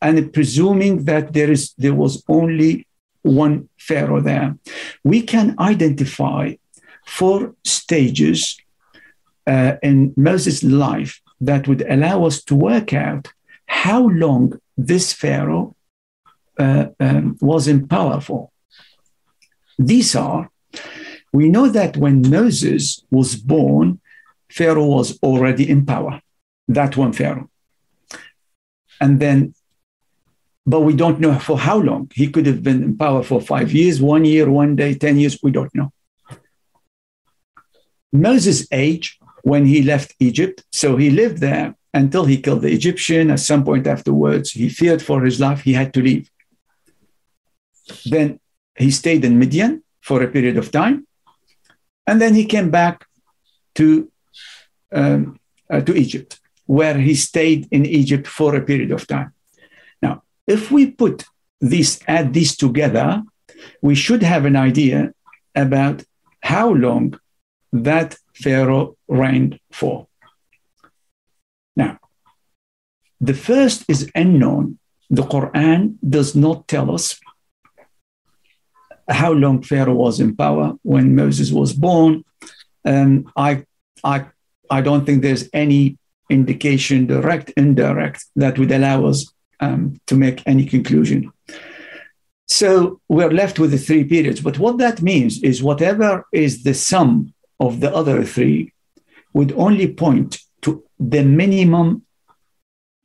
[0.01, 2.87] and presuming that there is there was only
[3.23, 4.55] one pharaoh there,
[5.03, 6.53] we can identify
[7.05, 8.57] four stages
[9.47, 13.31] uh, in Moses' life that would allow us to work out
[13.65, 15.75] how long this Pharaoh
[16.59, 18.49] uh, um, was in power for.
[19.79, 20.49] These are,
[21.31, 23.99] we know that when Moses was born,
[24.49, 26.21] Pharaoh was already in power,
[26.67, 27.49] that one Pharaoh.
[28.99, 29.53] And then,
[30.65, 32.11] but we don't know for how long.
[32.13, 35.37] He could have been in power for five years, one year, one day, 10 years,
[35.41, 35.91] we don't know.
[38.11, 39.19] Moses' age
[39.51, 40.57] when he left Egypt.
[40.81, 41.67] So he lived there
[42.01, 43.31] until he killed the Egyptian.
[43.31, 45.61] At some point afterwards, he feared for his life.
[45.69, 46.25] He had to leave.
[48.13, 48.27] Then
[48.83, 49.73] he stayed in Midian
[50.07, 51.07] for a period of time.
[52.07, 53.05] And then he came back
[53.75, 53.87] to,
[54.99, 55.39] um,
[55.73, 56.31] uh, to Egypt,
[56.65, 59.31] where he stayed in Egypt for a period of time.
[60.05, 60.23] Now,
[60.55, 61.17] if we put
[61.61, 63.23] these, add these together,
[63.81, 65.13] we should have an idea
[65.55, 65.97] about
[66.53, 67.05] how long
[67.71, 68.09] that
[68.43, 70.07] Pharaoh reigned for.
[71.75, 71.97] Now,
[73.19, 74.79] the first is unknown.
[75.09, 77.19] The Quran does not tell us
[79.09, 82.23] how long Pharaoh was in power when Moses was born.
[82.85, 83.63] Um, I,
[84.03, 84.25] I,
[84.69, 85.97] I don't think there's any
[86.29, 91.31] indication, direct, indirect, that would allow us um, to make any conclusion.
[92.47, 94.41] So we're left with the three periods.
[94.41, 98.73] But what that means is whatever is the sum of the other three
[99.33, 102.03] would only point to the minimum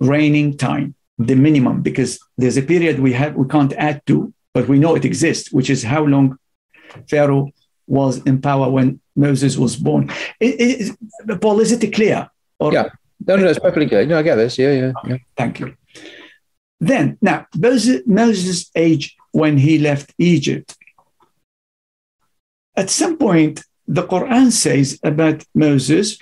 [0.00, 4.68] reigning time, the minimum, because there's a period we have we can't add to, but
[4.68, 6.38] we know it exists, which is how long
[7.08, 7.50] Pharaoh
[7.86, 10.10] was in power when Moses was born.
[10.40, 10.96] It,
[11.28, 12.28] it, Paul, is it clear?
[12.58, 12.88] Or, yeah,
[13.26, 14.06] no, no, it's perfectly clear.
[14.06, 14.58] No, I get this.
[14.58, 15.16] Yeah, yeah, yeah.
[15.36, 15.76] Thank you.
[16.80, 20.76] Then, now, Moses, Moses' age when he left Egypt,
[22.76, 26.17] at some point, the Quran says about Moses,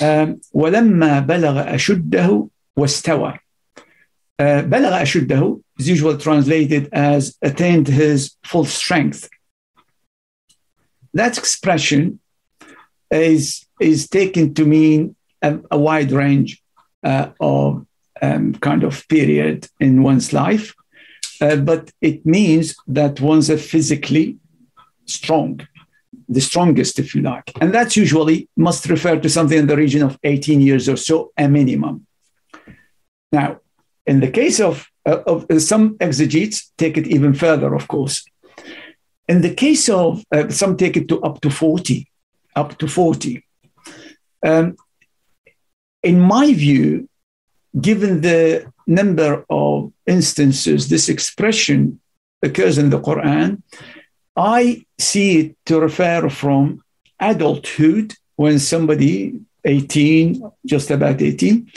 [0.00, 3.38] um, ولما بلغ أشده واستوى.
[4.38, 9.28] Uh, بلغ أشده is usually translated as attained his full strength.
[11.14, 12.20] That expression
[13.10, 16.62] is, is taken to mean a, a wide range
[17.04, 17.86] uh, of
[18.20, 20.74] um, kind of period in one's life,
[21.40, 24.38] uh, but it means that one's physically
[25.06, 25.60] strong
[26.29, 27.51] the strongest, if you like.
[27.59, 31.31] And that's usually must refer to something in the region of 18 years or so,
[31.35, 32.05] a minimum.
[33.31, 33.59] Now,
[34.05, 38.23] in the case of, uh, of uh, some exegetes, take it even further, of course.
[39.27, 42.09] In the case of uh, some, take it to up to 40,
[42.55, 43.43] up to 40.
[44.45, 44.75] Um,
[46.03, 47.09] in my view,
[47.79, 51.99] given the number of instances this expression
[52.41, 53.61] occurs in the Quran,
[54.39, 56.81] I see it to refer from
[57.19, 61.69] adulthood when somebody 18, just about 18,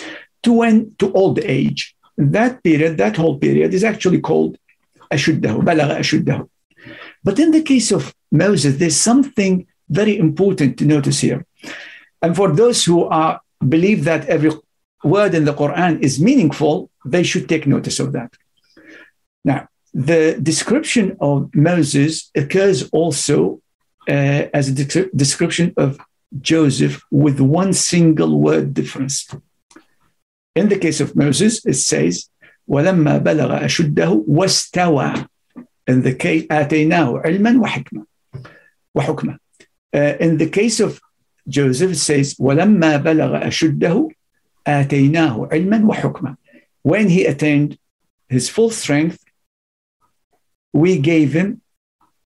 [0.44, 1.96] to when to old age.
[2.16, 4.58] That period, that whole period is actually called
[5.10, 6.48] ashuddahu, balagha ashuddahu.
[7.24, 11.44] But in the case of Moses, there's something very important to notice here.
[12.22, 14.52] And for those who are believe that every
[15.02, 18.32] word in the Quran is meaningful, they should take notice of that.
[19.44, 23.61] Now, the description of Moses occurs also
[24.07, 25.99] uh, as a de- description of
[26.39, 29.27] Joseph with one single word difference.
[30.55, 32.29] In the case of Moses, it says,
[32.69, 35.27] ولما بلغ أشده واستوى.
[35.87, 38.05] In the case, آتيناه علما وحكمة.
[38.95, 39.39] وحكمة.
[39.93, 40.99] Uh, in the case of
[41.47, 44.09] Joseph, it says, ولما بلغ أشده
[44.67, 46.37] آتيناه علما وحكمة.
[46.83, 47.77] When he attained
[48.29, 49.20] his full strength,
[50.72, 51.60] we gave him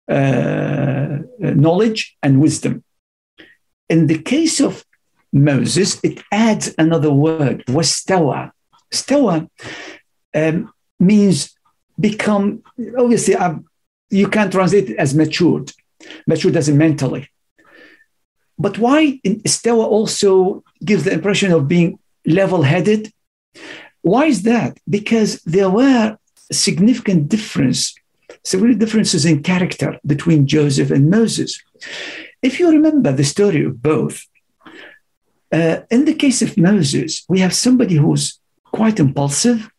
[0.09, 2.83] uh, knowledge and wisdom.
[3.89, 4.85] In the case of
[5.33, 8.51] Moses, it adds another word, wastawa.
[8.91, 9.49] Stawa
[10.33, 11.55] um, means
[11.99, 12.63] become,
[12.97, 13.59] obviously, I've,
[14.09, 15.71] you can translate it as matured,
[16.25, 17.29] matured as in mentally.
[18.59, 23.11] But why Stawa also gives the impression of being level headed?
[24.01, 24.79] Why is that?
[24.89, 26.17] Because there were
[26.51, 27.93] significant difference,
[28.47, 31.51] significant differences in character between Joseph and Moses.
[32.41, 34.25] If you remember the story of both,
[35.51, 38.39] uh, in the case of Moses, we have somebody who's
[38.79, 39.69] quite impulsive,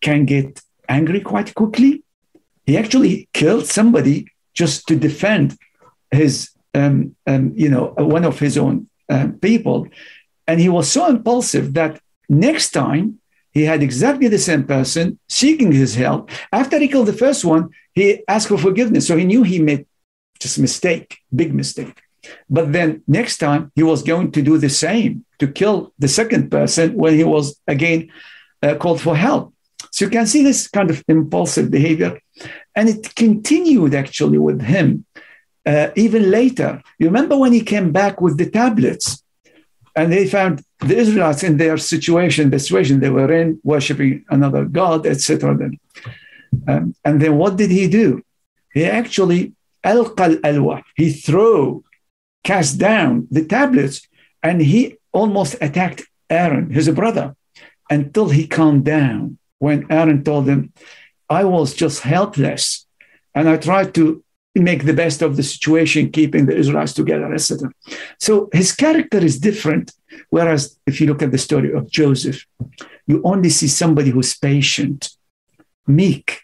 [0.00, 1.92] can get angry quite quickly.
[2.66, 4.16] He actually killed somebody
[4.60, 5.56] just to defend
[6.10, 9.88] his, um, um, you know, one of his own uh, people.
[10.46, 13.18] And he was so impulsive that next time
[13.56, 16.30] he had exactly the same person seeking his help.
[16.52, 19.06] After he killed the first one, he asked for forgiveness.
[19.06, 19.86] So he knew he made
[20.38, 21.96] just a mistake, big mistake.
[22.50, 26.50] But then next time he was going to do the same to kill the second
[26.50, 28.10] person when he was again
[28.62, 29.54] uh, called for help.
[29.90, 32.20] So you can see this kind of impulsive behavior.
[32.74, 35.06] And it continued actually with him
[35.64, 36.82] uh, even later.
[36.98, 39.24] You remember when he came back with the tablets
[39.94, 44.64] and they found the Israelites in their situation, the situation they were in, worshiping another
[44.64, 45.70] God, etc.
[46.68, 48.22] Um, and then what did he do?
[48.72, 49.54] He actually
[49.84, 50.82] alqa alwa.
[50.96, 51.84] He threw
[52.44, 54.06] cast down the tablets
[54.42, 57.34] and he almost attacked Aaron, his brother,
[57.90, 59.38] until he calmed down.
[59.58, 60.72] When Aaron told him,
[61.30, 62.86] I was just helpless
[63.34, 64.22] and I tried to
[64.54, 67.70] make the best of the situation, keeping the Israelites together, etc.
[68.18, 69.92] So his character is different.
[70.30, 72.44] Whereas if you look at the story of Joseph,
[73.06, 75.10] you only see somebody who's patient,
[75.86, 76.40] meek,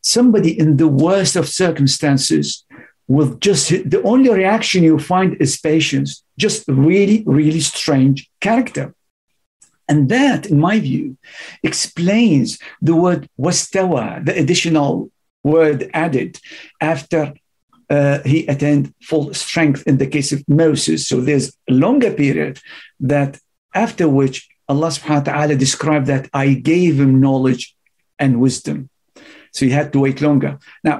[0.00, 2.64] somebody in the worst of circumstances
[3.06, 8.94] will just the only reaction you find is patience, just really, really strange character.
[9.88, 11.18] And that, in my view,
[11.62, 15.10] explains the word wastawa, the additional
[15.42, 16.40] word added
[16.80, 17.34] after
[17.94, 21.06] uh, he attained full strength in the case of Moses.
[21.08, 22.54] So there's a longer period
[23.00, 23.32] that
[23.86, 24.36] after which
[24.68, 27.64] Allah subhanahu wa ta'ala described that I gave him knowledge
[28.18, 28.78] and wisdom.
[29.52, 30.58] So he had to wait longer.
[30.82, 30.98] Now,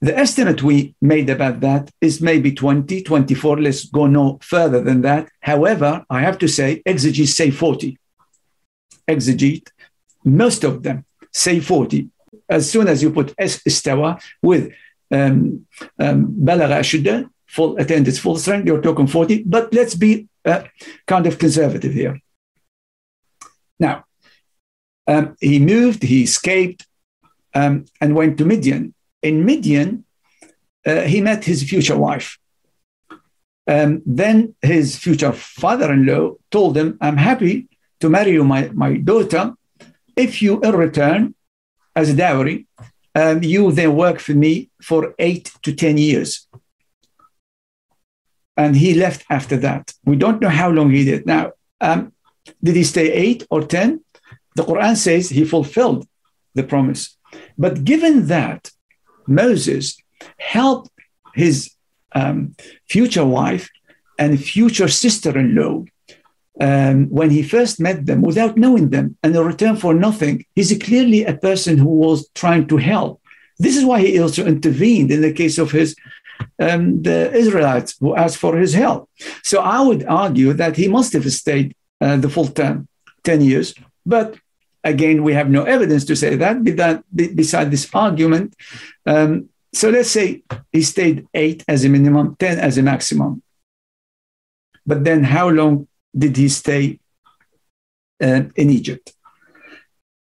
[0.00, 3.60] the estimate we made about that is maybe 20, 24.
[3.60, 5.28] Let's go no further than that.
[5.40, 7.98] However, I have to say, exegetes say 40.
[9.08, 9.68] Exegete,
[10.24, 12.08] most of them say 40.
[12.48, 14.72] As soon as you put istawa with
[15.12, 15.66] um,
[15.98, 16.46] um,
[17.46, 19.44] full attendance, full strength, you're talking 40.
[19.44, 20.64] But let's be uh,
[21.06, 22.18] kind of conservative here.
[23.78, 24.04] Now,
[25.06, 26.86] um, he moved, he escaped,
[27.54, 30.04] um, and went to Midian in Midian,
[30.84, 32.38] uh, he met his future wife.
[33.68, 37.68] Um, then his future father in law told him, I'm happy
[38.00, 39.54] to marry you, my, my daughter,
[40.16, 41.34] if you, in return,
[41.94, 42.66] as a dowry,
[43.14, 46.48] um, you then work for me for eight to 10 years.
[48.56, 49.92] And he left after that.
[50.04, 51.26] We don't know how long he did.
[51.26, 52.12] Now, um,
[52.62, 54.02] did he stay eight or 10?
[54.56, 56.06] The Quran says he fulfilled
[56.54, 57.16] the promise.
[57.56, 58.70] But given that
[59.26, 59.96] Moses
[60.38, 60.90] helped
[61.34, 61.70] his
[62.14, 62.54] um,
[62.88, 63.70] future wife
[64.18, 65.84] and future sister in law
[66.60, 69.16] um, when he first met them without knowing them.
[69.22, 73.20] And in return for nothing, he's clearly a person who was trying to help.
[73.58, 75.94] This is why he also intervened in the case of his
[76.58, 79.08] um, the Israelites who asked for his help.
[79.42, 82.88] So I would argue that he must have stayed uh, the full term,
[83.22, 83.74] 10 years,
[84.04, 84.36] But
[84.82, 86.64] again, we have no evidence to say that,
[87.14, 88.56] beside this argument.
[89.06, 90.42] Um, so let's say
[90.72, 93.42] he stayed eight as a minimum, 10 as a maximum.
[94.84, 95.86] But then how long
[96.16, 97.00] did he stay
[98.22, 99.12] uh, in Egypt?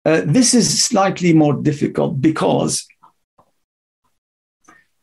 [0.05, 2.87] Uh, this is slightly more difficult because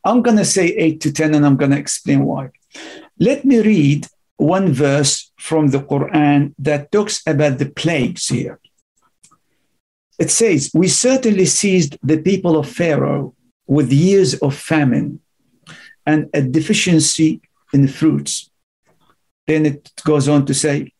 [0.04, 2.50] I'm going to say 8 to 10 and I'm going to explain why.
[3.18, 4.06] Let me read
[4.36, 8.60] one verse from the Quran that talks about the plagues here.
[10.18, 13.34] It says, We certainly seized the people of Pharaoh
[13.66, 15.20] with years of famine
[16.06, 17.40] and a deficiency
[17.72, 18.50] in fruits.
[19.48, 20.92] Then it goes on to say,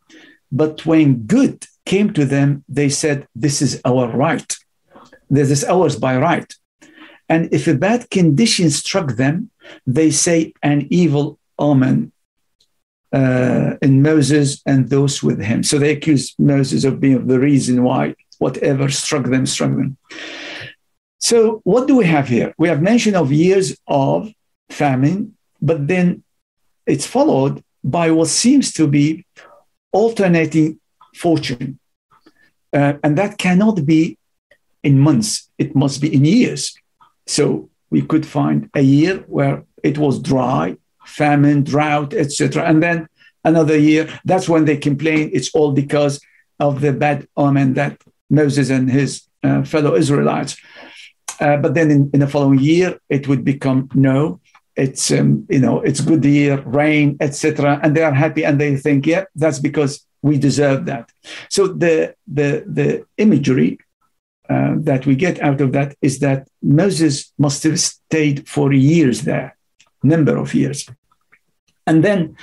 [0.51, 4.51] But when good came to them, they said, This is our right.
[5.31, 6.51] This is ours by right.
[7.29, 9.51] And if a bad condition struck them,
[9.87, 12.13] they say an evil omen
[13.13, 15.63] uh, in Moses and those with him.
[15.63, 19.99] So they accuse Moses of being the reason why whatever struck them, struck them.
[21.19, 22.55] So what do we have here?
[22.57, 24.33] We have mention of years of
[24.71, 26.23] famine, but then
[26.87, 29.25] it's followed by what seems to be
[29.93, 30.79] alternating
[31.15, 31.79] fortune.
[32.73, 34.19] Uh, and that cannot be
[34.83, 36.75] in months, it must be in years.
[37.27, 42.65] So we could find a year where it was dry, famine, drought, etc.
[42.65, 43.09] And then
[43.45, 46.21] another year, that's when they complain it's all because
[46.61, 48.01] of the bad omen that
[48.31, 50.57] Moses and his uh, fellow Israelites.
[51.41, 54.41] Uh, but then in, in, the following year, it would become no.
[54.79, 57.81] It's um, you know it's good year, rain, etc.
[57.83, 61.11] And they are happy and they think, yeah, that's because we deserve that.
[61.51, 63.79] So the the the imagery
[64.49, 69.23] uh, that we get out of that is that Moses must have stayed for years
[69.23, 69.57] there,
[70.03, 70.89] number of years,
[71.87, 72.37] and then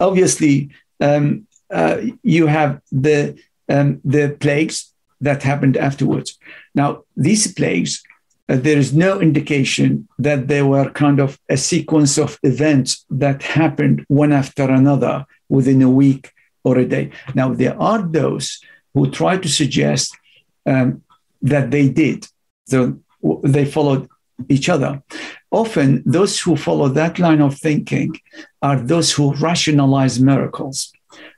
[0.00, 3.38] obviously um, uh, you have the
[3.68, 6.38] um, the plagues that happened afterwards.
[6.74, 8.02] Now, these plagues,
[8.48, 14.04] there is no indication that they were kind of a sequence of events that happened
[14.08, 16.32] one after another within a week
[16.62, 17.10] or a day.
[17.34, 18.60] Now, there are those
[18.94, 20.16] who try to suggest
[20.64, 21.02] um,
[21.42, 22.26] that they did.
[22.66, 22.98] So
[23.42, 24.08] they followed
[24.48, 25.02] each other.
[25.50, 28.20] Often, those who follow that line of thinking
[28.62, 30.92] are those who rationalize miracles.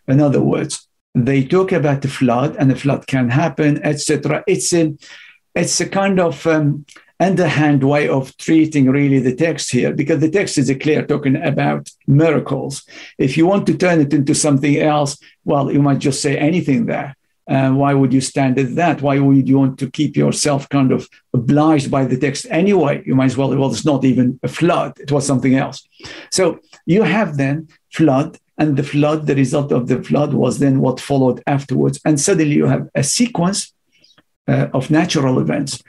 [0.06, 4.44] In other words, they talk about the flood and the flood can happen, etc.
[4.46, 4.94] It's a
[5.54, 6.84] it's a kind of um,
[7.20, 11.90] underhand way of treating really the text here because the text is clear talking about
[12.06, 12.84] miracles.
[13.18, 16.86] If you want to turn it into something else, well, you might just say anything
[16.86, 17.16] there.
[17.48, 19.00] Uh, why would you stand at that?
[19.00, 23.02] Why would you want to keep yourself kind of obliged by the text anyway?
[23.06, 25.82] You might as well, well, it's not even a flood, it was something else.
[26.30, 30.80] So you have then flood, and the flood, the result of the flood was then
[30.80, 32.00] what followed afterwards.
[32.04, 33.72] And suddenly you have a sequence
[34.48, 35.82] uh, of natural events.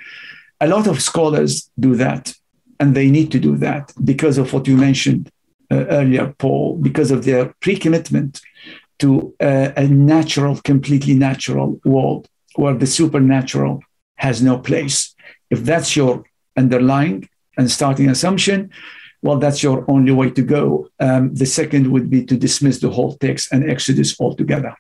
[0.61, 2.34] A lot of scholars do that,
[2.80, 5.31] and they need to do that because of what you mentioned
[5.72, 8.41] uh, earlier, Paul, because of their pre commitment
[8.99, 13.81] to uh, a natural, completely natural world where the supernatural
[14.18, 15.15] has no place.
[15.49, 16.23] If that's your
[16.57, 18.72] underlying and starting assumption,
[19.22, 20.90] well, that's your only way to go.
[20.99, 24.76] Um, the second would be to dismiss the whole text and Exodus altogether.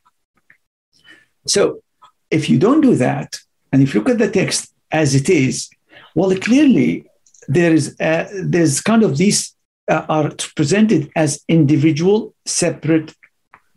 [1.47, 1.81] So
[2.29, 3.39] if you don't do that,
[3.71, 5.69] and if you look at the text as it is,
[6.15, 7.05] well, clearly
[7.47, 9.55] there is uh, there's kind of these
[9.89, 13.13] uh, are presented as individual, separate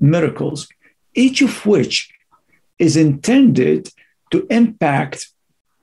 [0.01, 0.69] miracles,
[1.15, 2.13] each of which
[2.79, 3.89] is intended
[4.31, 5.29] to impact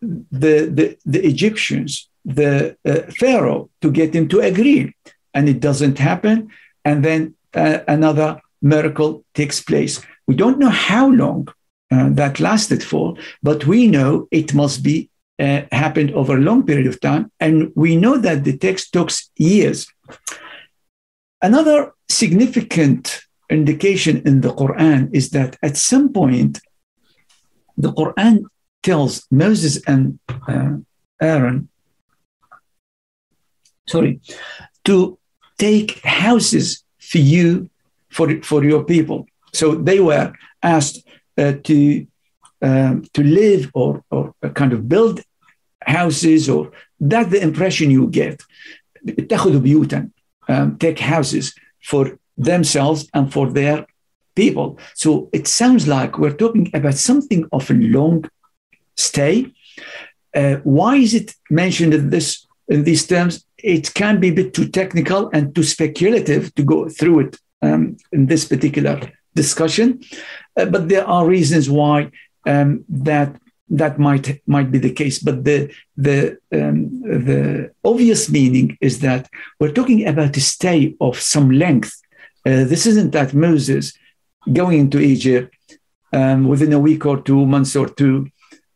[0.02, 4.94] the, the, the Egyptians the uh, Pharaoh to get him to agree.
[5.34, 6.50] And it doesn't happen.
[6.86, 10.02] And then uh, another miracle takes place.
[10.28, 11.48] We don't know how long
[11.92, 15.10] uh, that lasted for, but we know it must be
[15.40, 17.32] uh, happened over a long period of time.
[17.40, 19.88] And we know that the text took years.
[21.42, 26.60] Another significant indication in the Quran is that at some point,
[27.78, 28.44] the Quran
[28.84, 30.76] tells Moses and uh,
[31.22, 31.70] Aaron
[33.90, 34.22] sorry,
[34.86, 35.18] to
[35.58, 37.70] take houses for you,
[38.10, 39.28] for, for your people.
[39.54, 41.04] So they were asked
[41.64, 42.08] to,
[42.62, 45.22] um, to live or, or kind of build
[45.82, 48.42] houses, or that's the impression you get.
[50.48, 51.54] Um, take houses
[51.84, 53.86] for themselves and for their
[54.36, 54.80] people.
[54.96, 58.26] So it sounds like we're talking about something of a long
[58.98, 59.54] stay.
[60.36, 63.46] Uh, why is it mentioned in this in these terms?
[63.64, 67.98] it can be a bit too technical and too speculative to go through it um,
[68.12, 69.00] in this particular
[69.36, 70.02] discussion.
[70.60, 72.12] Uh, but there are reasons why
[72.46, 73.36] um, that
[73.70, 75.20] that might might be the case.
[75.20, 79.30] But the the um, the obvious meaning is that
[79.60, 81.94] we're talking about a stay of some length.
[82.46, 83.94] Uh, this isn't that Moses
[84.52, 85.56] going into Egypt
[86.14, 88.28] um, within a week or two, months or two,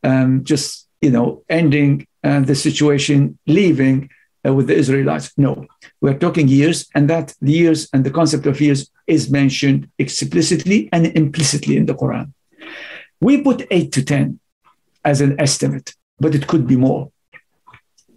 [0.03, 4.09] um, just you know ending uh, the situation, leaving
[4.45, 5.31] uh, with the Israelites.
[5.37, 5.65] No,
[6.01, 10.89] we're talking years, and that the years and the concept of years is mentioned explicitly
[10.91, 12.33] and implicitly in the Quran.
[13.19, 14.39] We put eight to ten
[15.03, 17.11] as an estimate, but it could be more.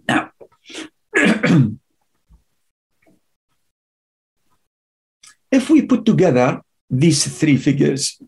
[0.07, 0.31] Now,
[5.51, 8.19] if we put together these three figures,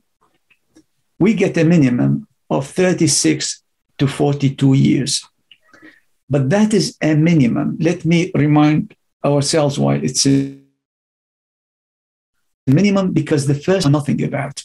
[1.18, 3.64] we get a minimum of 36
[3.98, 5.29] to 42 years.
[6.30, 7.78] But that is a minimum.
[7.80, 10.58] Let me remind ourselves why it's a
[12.68, 14.64] minimum because the first nothing about.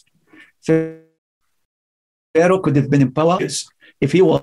[0.63, 3.39] Pharaoh could have been in power
[4.01, 4.43] if he was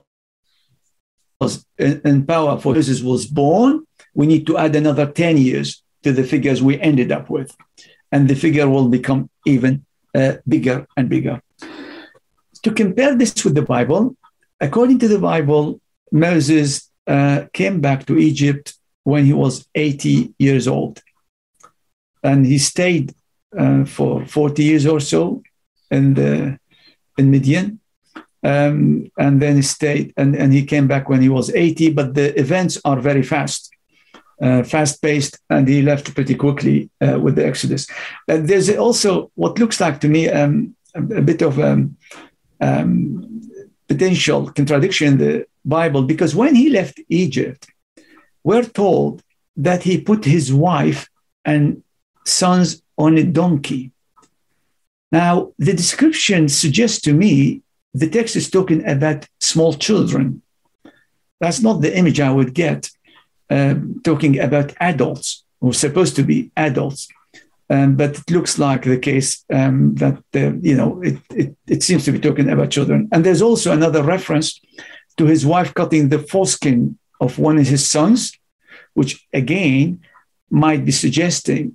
[1.78, 6.24] in power for Moses was born, we need to add another 10 years to the
[6.24, 7.56] figures we ended up with.
[8.12, 11.42] And the figure will become even uh, bigger and bigger.
[12.64, 14.16] To compare this with the Bible,
[14.60, 15.82] according to the Bible,
[16.12, 18.74] Moses uh, came back to Egypt
[19.04, 21.02] when he was 80 years old.
[22.24, 23.14] And he stayed
[23.58, 25.44] uh, for 40 years or so
[25.90, 26.58] in, the,
[27.18, 27.80] in Midian.
[28.44, 31.92] Um, and then he stayed, and, and he came back when he was 80.
[31.92, 33.70] But the events are very fast,
[34.42, 37.88] uh, fast paced, and he left pretty quickly uh, with the Exodus.
[38.28, 41.98] And there's also what looks like to me um, a, a, bit of um,
[42.62, 43.42] um,
[43.88, 47.68] potential contradiction in the Bible, because when he left Egypt,
[48.44, 49.24] we're told
[49.58, 51.10] that he put his wife
[51.46, 51.84] and
[52.26, 53.92] sons on a donkey.
[55.12, 57.62] Now, the description suggests to me
[57.94, 60.42] the text is talking about small children.
[61.40, 62.90] That's not the image I would get,
[63.50, 67.10] um, talking about adults who are supposed to be adults.
[67.70, 71.84] Um, but it looks like the case um, that, uh, you know, it, it, it
[71.84, 73.08] seems to be talking about children.
[73.12, 74.60] And there's also another reference
[75.18, 78.32] to his wife cutting the foreskin of one of his sons,
[78.94, 80.02] which again
[80.50, 81.74] might be suggesting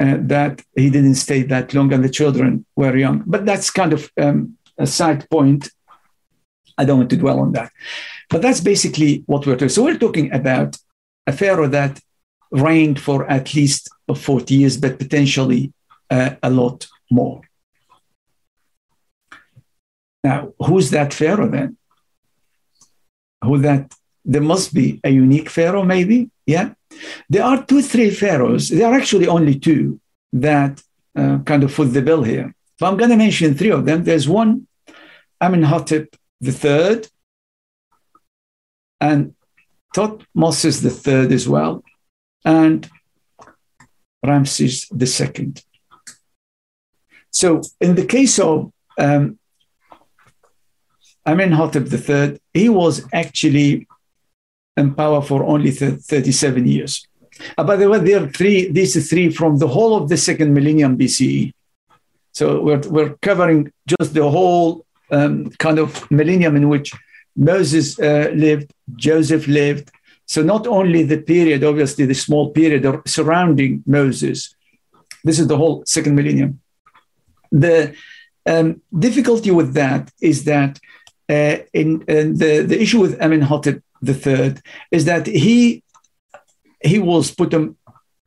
[0.00, 3.22] uh, that he didn't stay that long and the children were young.
[3.26, 5.70] But that's kind of um, a side point.
[6.78, 7.72] I don't want to dwell on that.
[8.28, 9.68] But that's basically what we're talking.
[9.68, 10.76] So we're talking about
[11.26, 12.00] a pharaoh that
[12.50, 15.72] reigned for at least 40 years, but potentially
[16.10, 17.40] uh, a lot more.
[20.22, 21.76] Now, who's that pharaoh then?
[23.46, 23.94] Who that?
[24.24, 26.30] There must be a unique pharaoh, maybe.
[26.46, 26.70] Yeah,
[27.28, 28.68] there are two, three pharaohs.
[28.68, 30.00] There are actually only two
[30.32, 30.82] that
[31.20, 32.54] uh, kind of foot the bill here.
[32.78, 34.04] So I'm going to mention three of them.
[34.04, 34.66] There's one,
[35.40, 36.14] Amenhotep
[36.44, 37.08] third,
[39.00, 39.34] and
[39.94, 41.82] Thutmoses the third as well,
[42.44, 42.88] and
[44.22, 45.64] Ramses the second.
[47.30, 49.38] So in the case of um,
[51.26, 53.86] Amenhotep III, he was actually
[54.76, 57.06] in power for only 37 years.
[57.58, 60.54] Uh, by the way, there are three, these three from the whole of the second
[60.54, 61.52] millennium BCE.
[62.32, 66.92] So we're, we're covering just the whole um, kind of millennium in which
[67.34, 69.90] Moses uh, lived, Joseph lived.
[70.26, 74.54] So not only the period, obviously the small period surrounding Moses,
[75.24, 76.60] this is the whole second millennium.
[77.52, 77.94] The
[78.46, 80.78] um, difficulty with that is that
[81.28, 84.54] uh, in, in, the, the issue with Amenhotep III
[84.90, 85.82] is that he
[86.82, 87.76] he was put in,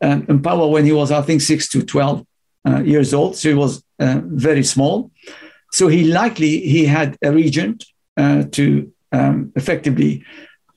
[0.01, 2.25] um, in power when he was, I think, six to 12
[2.67, 3.37] uh, years old.
[3.37, 5.11] So he was uh, very small.
[5.71, 7.85] So he likely he had a regent
[8.17, 10.25] uh, to um, effectively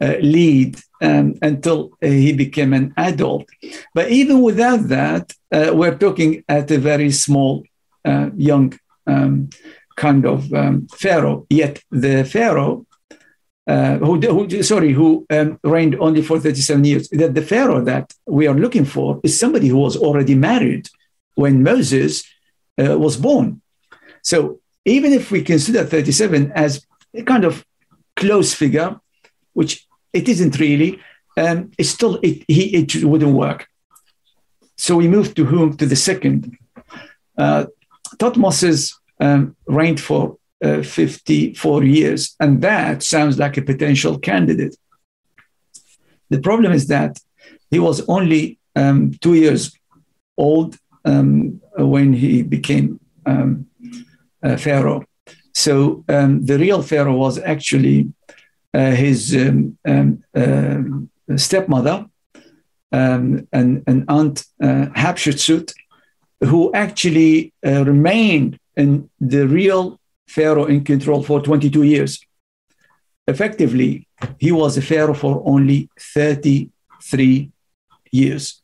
[0.01, 3.49] uh, lead um, until he became an adult.
[3.95, 7.65] But even without that, uh, we're talking at a very small,
[8.05, 9.51] uh, young um,
[9.97, 11.47] kind of um, pharaoh.
[11.49, 12.87] Yet the pharaoh
[13.67, 17.09] uh, who, who, sorry, who um, reigned only for 37 years.
[17.11, 20.89] That the Pharaoh that we are looking for is somebody who was already married
[21.35, 22.25] when Moses
[22.79, 23.63] uh, was born.
[24.23, 27.65] So even if we consider 37 as a kind of
[28.17, 29.01] close figure,
[29.53, 31.01] which it isn't really,
[31.37, 33.69] um, it's still it, he, it wouldn't work.
[34.77, 36.57] So we move to whom to the second.
[37.39, 37.67] Uh,
[38.17, 44.77] Thutmosis um, reigned for uh, 54 years, and that sounds like a potential candidate.
[46.31, 47.19] The problem is that
[47.71, 49.77] he was only um, two years
[50.37, 53.67] old um, when he became um,
[54.59, 55.05] Pharaoh.
[55.55, 58.13] So um, the real Pharaoh was actually
[58.75, 62.07] uh, his um, um, uh, stepmother
[62.91, 65.73] um, and, and aunt uh, Hatshepsut,
[66.41, 72.25] who actually uh, remained in the real Pharaoh in control for 22 years.
[73.27, 74.09] Effectively,
[74.39, 77.51] he was a Pharaoh for only 33
[78.11, 78.63] years.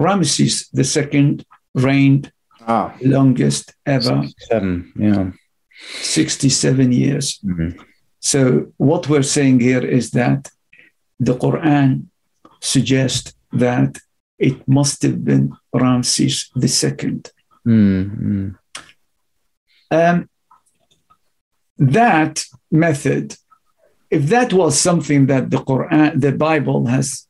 [0.00, 1.44] Ramesses II
[1.74, 2.32] reigned
[2.66, 2.94] ah.
[3.02, 4.22] longest ever.
[4.22, 5.30] 67, yeah.
[6.00, 7.38] 67 years.
[7.38, 7.80] Mm-hmm.
[8.20, 10.50] So, what we're saying here is that
[11.18, 12.06] the Quran
[12.60, 13.98] suggests that
[14.42, 17.22] it must have been Ramses II.
[17.66, 18.48] Mm-hmm.
[19.90, 20.28] Um,
[21.78, 23.36] that method,
[24.10, 27.26] if that was something that the Quran, the Bible has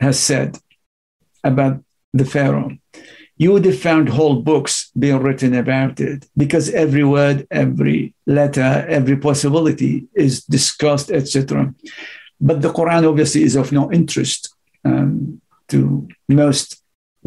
[0.00, 0.58] has said
[1.44, 1.80] about
[2.12, 2.72] the Pharaoh,
[3.36, 8.84] you would have found whole books being written about it because every word, every letter,
[8.88, 11.72] every possibility is discussed, etc.
[12.40, 14.52] But the Quran obviously is of no interest
[14.84, 15.41] um,
[15.72, 16.66] to most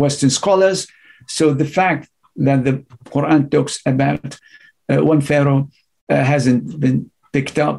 [0.04, 0.88] Western scholars.
[1.28, 2.10] So the fact
[2.48, 2.76] that the
[3.14, 4.40] Quran talks about
[4.92, 5.70] uh, one pharaoh
[6.10, 7.00] uh, hasn't been
[7.34, 7.78] picked up,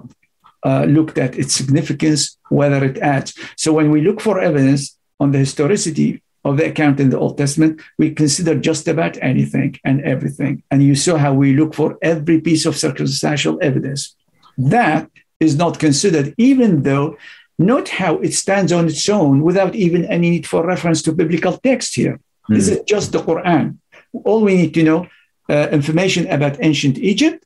[0.69, 3.31] uh, looked at its significance, whether it adds.
[3.57, 4.83] So when we look for evidence
[5.23, 6.11] on the historicity
[6.45, 10.63] of the account in the Old Testament, we consider just about anything and everything.
[10.71, 14.15] And you saw how we look for every piece of circumstantial evidence.
[14.57, 17.17] That is not considered, even though
[17.59, 21.57] note how it stands on its own without even any need for reference to biblical
[21.59, 22.21] text here.
[22.49, 22.57] Mm.
[22.57, 23.79] This is just the Quran.
[24.25, 25.07] All we need to know
[25.49, 27.45] uh, information about ancient Egypt,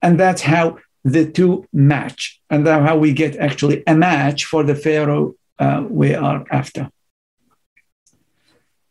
[0.00, 4.62] and that's how the two match, and that's how we get actually a match for
[4.62, 6.90] the Pharaoh uh, we are after.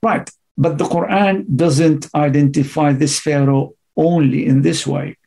[0.03, 0.29] Right.
[0.57, 5.17] But the Quran doesn't identify this Pharaoh only in this way.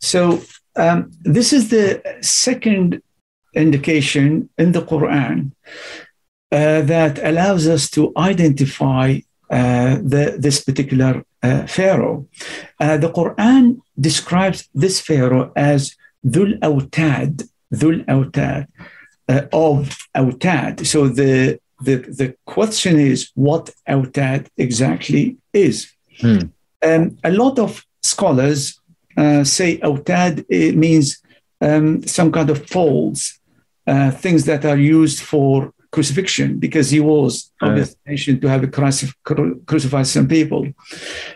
[0.00, 0.42] So,
[0.76, 3.02] um, this is the second
[3.56, 5.52] indication in the Quran
[6.52, 9.18] uh, that allows us to identify
[9.50, 12.26] uh, the, this particular uh, Pharaoh.
[12.80, 18.66] Uh, the Quran describes this Pharaoh as Dhul Awtad, Dhul Awtad,
[19.28, 20.86] uh, of Awtad.
[20.86, 25.92] So the the, the question is what Awtad exactly is.
[26.20, 26.38] Hmm.
[26.82, 28.80] Um, a lot of scholars
[29.16, 31.20] uh, say Awtad means
[31.60, 33.38] um, some kind of poles,
[33.86, 38.66] uh, things that are used for crucifixion, because he was of the to have a
[38.66, 40.66] crucif- crucified some people.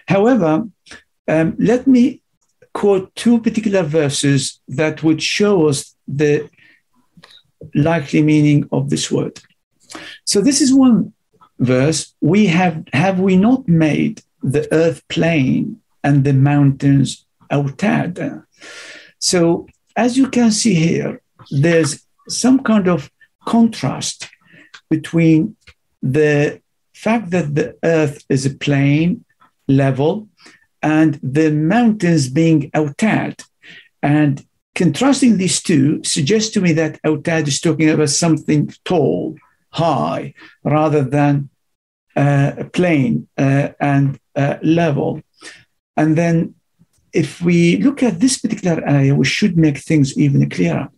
[0.06, 0.64] However,
[1.28, 2.22] um, let me
[2.74, 6.48] quote two particular verses that would show us the
[7.74, 9.40] likely meaning of this word.
[10.24, 11.12] So this is one
[11.59, 12.14] verse.
[12.20, 18.44] We have have we not made the earth plain and the mountains outad?
[19.18, 19.66] So
[19.97, 21.20] as you can see here,
[21.51, 23.11] there's some kind of
[23.47, 24.28] contrast
[24.89, 25.57] between
[26.02, 26.61] the
[26.94, 29.24] fact that the earth is a plain
[29.69, 30.28] level
[30.82, 33.44] and the mountains being outad.
[34.02, 34.44] And
[34.74, 39.36] contrasting these two suggests to me that outad is talking about something tall
[39.70, 40.35] high
[40.65, 41.51] rather than
[42.16, 45.23] uh, plain uh, and uh, level.
[45.97, 46.55] And then
[47.12, 50.89] if we look at this particular area, we should make things even clearer.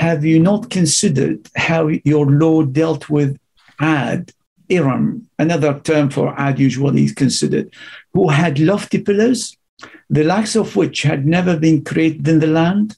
[0.00, 3.38] Have you not considered how your Lord dealt with
[3.78, 4.32] Ad,
[4.70, 7.74] Iram, another term for Ad usually is considered,
[8.14, 9.58] who had lofty pillars,
[10.08, 12.96] the likes of which had never been created in the land,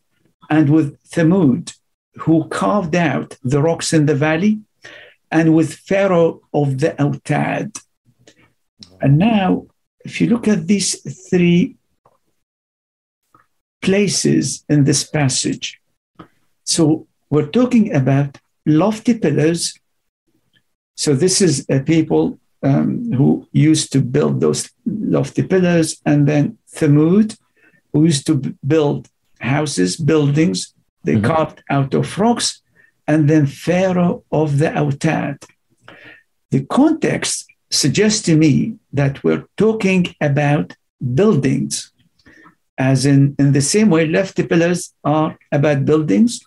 [0.49, 1.77] and with Thamud,
[2.19, 4.61] who carved out the rocks in the valley,
[5.33, 7.83] and with Pharaoh of the Autad.
[9.01, 9.67] And now,
[10.05, 11.75] if you look at these three
[13.81, 15.82] places in this passage,
[16.65, 19.75] so we're talking about lofty pillars.
[20.97, 26.59] So this is a people um, who used to build those lofty pillars, and then
[26.75, 27.37] Thamud,
[27.93, 28.35] who used to
[28.67, 29.09] build
[29.41, 30.75] houses, buildings,
[31.05, 31.27] they mm-hmm.
[31.27, 32.63] carved out of rocks,
[33.07, 35.45] and then Pharaoh of the Autad.
[36.51, 40.77] The context suggests to me that we're talking about
[41.15, 41.91] buildings,
[42.79, 46.47] as in, in the same way, lofty pillars are about buildings,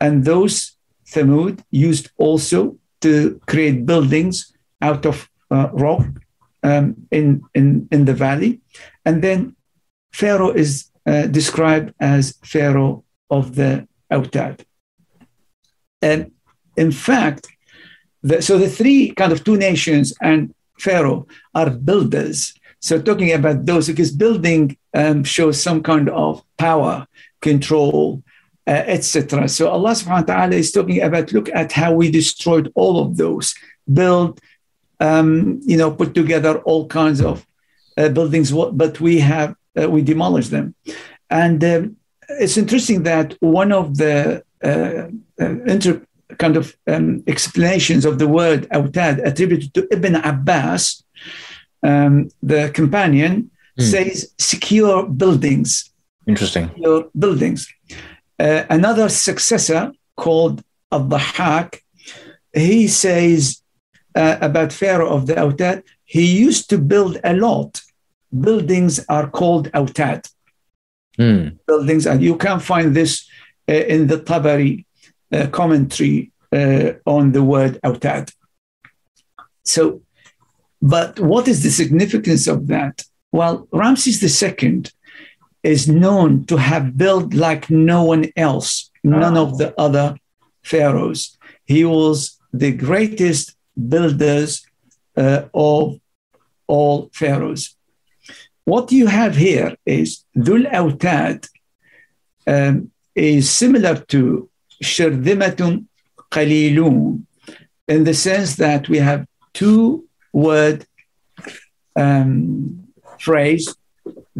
[0.00, 6.06] and those Thamud used also to create buildings out of uh, rock
[6.62, 8.60] um, in, in, in the valley.
[9.04, 9.56] And then
[10.12, 14.64] Pharaoh is uh, described as Pharaoh of the Autad.
[16.02, 16.32] And
[16.76, 17.46] in fact,
[18.22, 22.54] the, so the three kind of two nations and Pharaoh are builders.
[22.80, 27.06] So talking about those, because building um, shows some kind of power,
[27.42, 28.22] control,
[28.66, 29.48] etc.
[29.48, 33.16] So Allah subhanahu wa ta'ala is talking about look at how we destroyed all of
[33.16, 33.54] those,
[33.92, 34.40] build,
[35.00, 37.46] um, you know, put together all kinds of
[37.96, 40.74] uh, buildings, but we have, uh, we demolished them.
[41.28, 41.96] And um,
[42.28, 45.08] it's interesting that one of the uh,
[45.40, 46.02] uh, inter
[46.38, 51.02] kind of um, explanations of the word autad attributed to Ibn Abbas,
[51.82, 53.82] um, the companion, mm.
[53.82, 55.90] says secure buildings.
[56.26, 56.68] Interesting.
[56.68, 57.72] Secure buildings.
[58.40, 61.80] Uh, another successor called Al-Dhahak,
[62.54, 63.62] he says
[64.14, 67.82] uh, about Pharaoh of the Autad, he used to build a lot.
[68.32, 70.26] Buildings are called Autad.
[71.18, 71.58] Mm.
[71.66, 73.28] Buildings, and you can find this
[73.68, 74.86] uh, in the Tabari
[75.32, 78.32] uh, commentary uh, on the word Autad.
[79.64, 80.00] So,
[80.80, 83.04] but what is the significance of that?
[83.32, 84.84] Well, Ramses II
[85.62, 90.16] is known to have built like no one else, none of the other
[90.62, 91.36] pharaohs.
[91.64, 93.56] He was the greatest
[93.88, 94.66] builders
[95.16, 96.00] uh, of
[96.66, 97.76] all pharaohs.
[98.64, 101.48] What you have here is Dhul Autad
[102.46, 104.48] um, is similar to
[104.82, 105.86] Shirdimatun
[106.30, 107.24] Qalilun
[107.88, 110.86] in the sense that we have two word
[111.96, 112.86] um,
[113.18, 113.74] phrase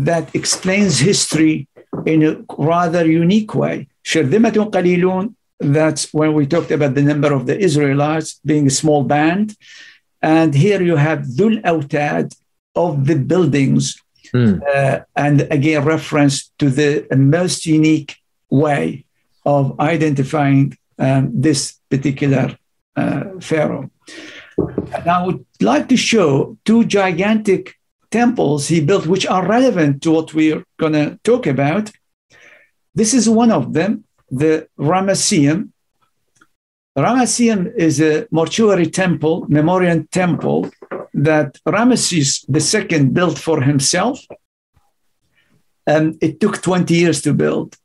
[0.04, 1.68] that explains history
[2.06, 3.88] in a rather unique way.
[4.04, 9.04] Shirdimatun qalilun, that's when we talked about the number of the Israelites being a small
[9.04, 9.56] band.
[10.22, 12.34] And here you have Dhul Autad
[12.74, 14.00] of the buildings.
[14.32, 14.60] Hmm.
[14.74, 18.16] Uh, and again, reference to the most unique
[18.48, 19.04] way
[19.44, 22.56] of identifying um, this particular
[22.96, 23.90] uh, pharaoh.
[24.94, 27.74] And I would like to show two gigantic
[28.10, 31.90] temples he built, which are relevant to what we're going to talk about.
[32.94, 35.70] This is one of them, the Ramesseum.
[36.98, 40.70] Ramesseum is a mortuary temple, memorial temple
[41.14, 44.20] that Ramesses II built for himself.
[45.86, 47.76] Um, it took 20 years to build.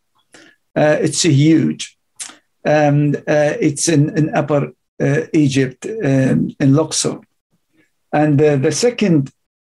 [0.76, 1.98] Uh, it's huge.
[2.66, 7.20] Um, uh, it's in, in Upper uh, Egypt, um, in Luxor.
[8.12, 9.32] And the second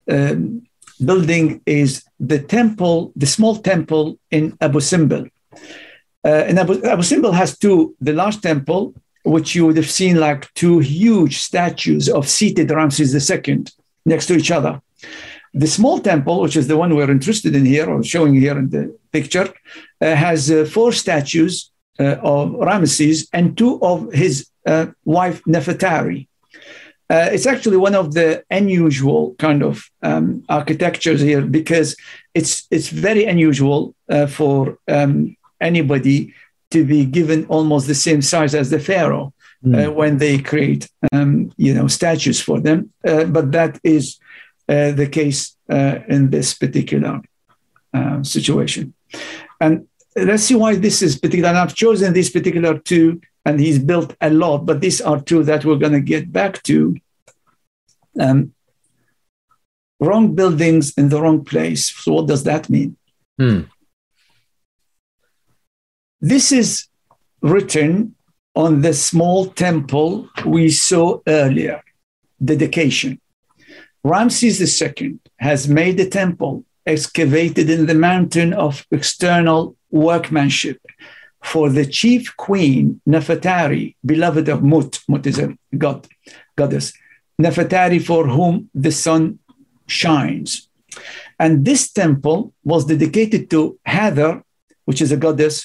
[0.09, 0.63] um,
[1.03, 5.29] building is the temple, the small temple in Abu Simbel.
[6.25, 8.93] Uh, and Abu, Abu Simbel has two, the large temple,
[9.23, 13.65] which you would have seen like two huge statues of seated Ramses II
[14.05, 14.81] next to each other.
[15.53, 18.69] The small temple, which is the one we're interested in here or showing here in
[18.69, 19.53] the picture,
[20.01, 26.27] uh, has uh, four statues uh, of Ramesses and two of his uh, wife Nefertari.
[27.13, 31.95] Uh, it's actually one of the unusual kind of um, architectures here because
[32.33, 36.33] it's it's very unusual uh, for um, anybody
[36.71, 39.31] to be given almost the same size as the pharaoh
[39.63, 39.75] mm.
[39.75, 42.91] uh, when they create um, you know statues for them.
[43.07, 44.17] Uh, but that is
[44.67, 47.21] uh, the case uh, in this particular
[48.23, 48.91] situation,
[49.61, 51.49] and let's see why this is particular.
[51.49, 55.43] And I've chosen these particular two and he's built a lot, but these are two
[55.43, 56.95] that we're going to get back to.
[58.19, 58.53] Um,
[59.99, 61.89] wrong buildings in the wrong place.
[61.89, 62.97] So, what does that mean?
[63.37, 63.61] Hmm.
[66.21, 66.87] This is
[67.41, 68.15] written
[68.55, 71.83] on the small temple we saw earlier,
[72.43, 73.19] dedication.
[74.03, 80.79] Ramses II has made a temple excavated in the mountain of external workmanship
[81.43, 84.99] for the chief queen Nefertari, beloved of Mut.
[85.07, 86.07] Mut is a god,
[86.55, 86.93] goddess.
[87.43, 89.39] Nefertari for whom the sun
[89.87, 90.69] shines.
[91.39, 94.43] And this temple was dedicated to Hathor,
[94.85, 95.55] which is a goddess,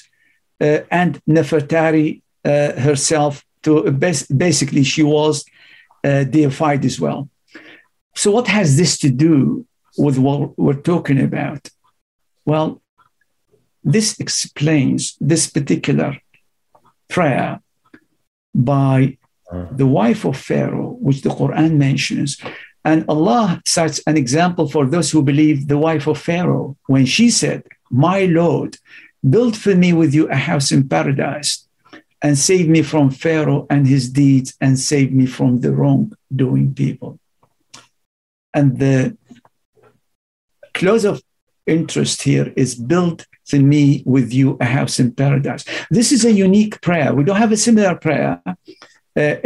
[0.61, 3.43] uh, and Nefertari uh, herself.
[3.63, 5.43] To basically, she was
[6.05, 7.29] uh, deified as well.
[8.15, 9.65] So, what has this to do
[9.97, 11.69] with what we're talking about?
[12.45, 12.81] Well,
[13.83, 16.17] this explains this particular
[17.09, 17.59] prayer
[18.55, 19.17] by
[19.71, 22.37] the wife of Pharaoh, which the Quran mentions.
[22.85, 27.29] And Allah cites an example for those who believe the wife of Pharaoh when she
[27.29, 28.77] said, My Lord,
[29.27, 31.67] build for me with you a house in paradise
[32.21, 37.19] and save me from Pharaoh and his deeds and save me from the wrongdoing people.
[38.53, 39.17] And the
[40.73, 41.21] close of
[41.65, 45.65] interest here is build for me with you a house in paradise.
[45.89, 47.13] This is a unique prayer.
[47.13, 48.41] We don't have a similar prayer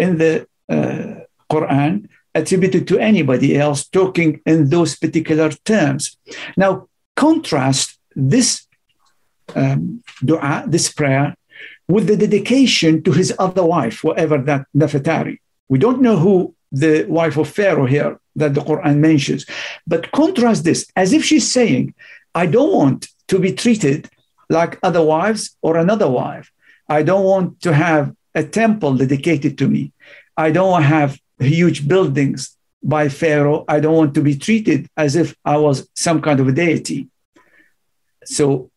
[0.04, 0.34] in the
[0.70, 1.22] uh,
[1.52, 1.94] Quran.
[2.36, 6.18] attributed to anybody else talking in those particular terms.
[6.58, 8.66] Now, contrast this
[9.56, 11.36] um, dua, this prayer,
[11.88, 15.40] with the dedication to his other wife, whatever that Nefertari.
[15.70, 19.46] We don't know who the wife of Pharaoh here that the Quran mentions,
[19.86, 21.94] but contrast this as if she's saying,
[22.34, 24.10] I don't want to be treated
[24.50, 26.52] like other wives or another wife.
[26.90, 29.92] I don't want to have a temple dedicated to me.
[30.38, 33.66] I don't want to have huge buildings by Pharaoh.
[33.68, 37.08] I don't want to be treated as if I was some kind of a deity.
[38.26, 38.70] So,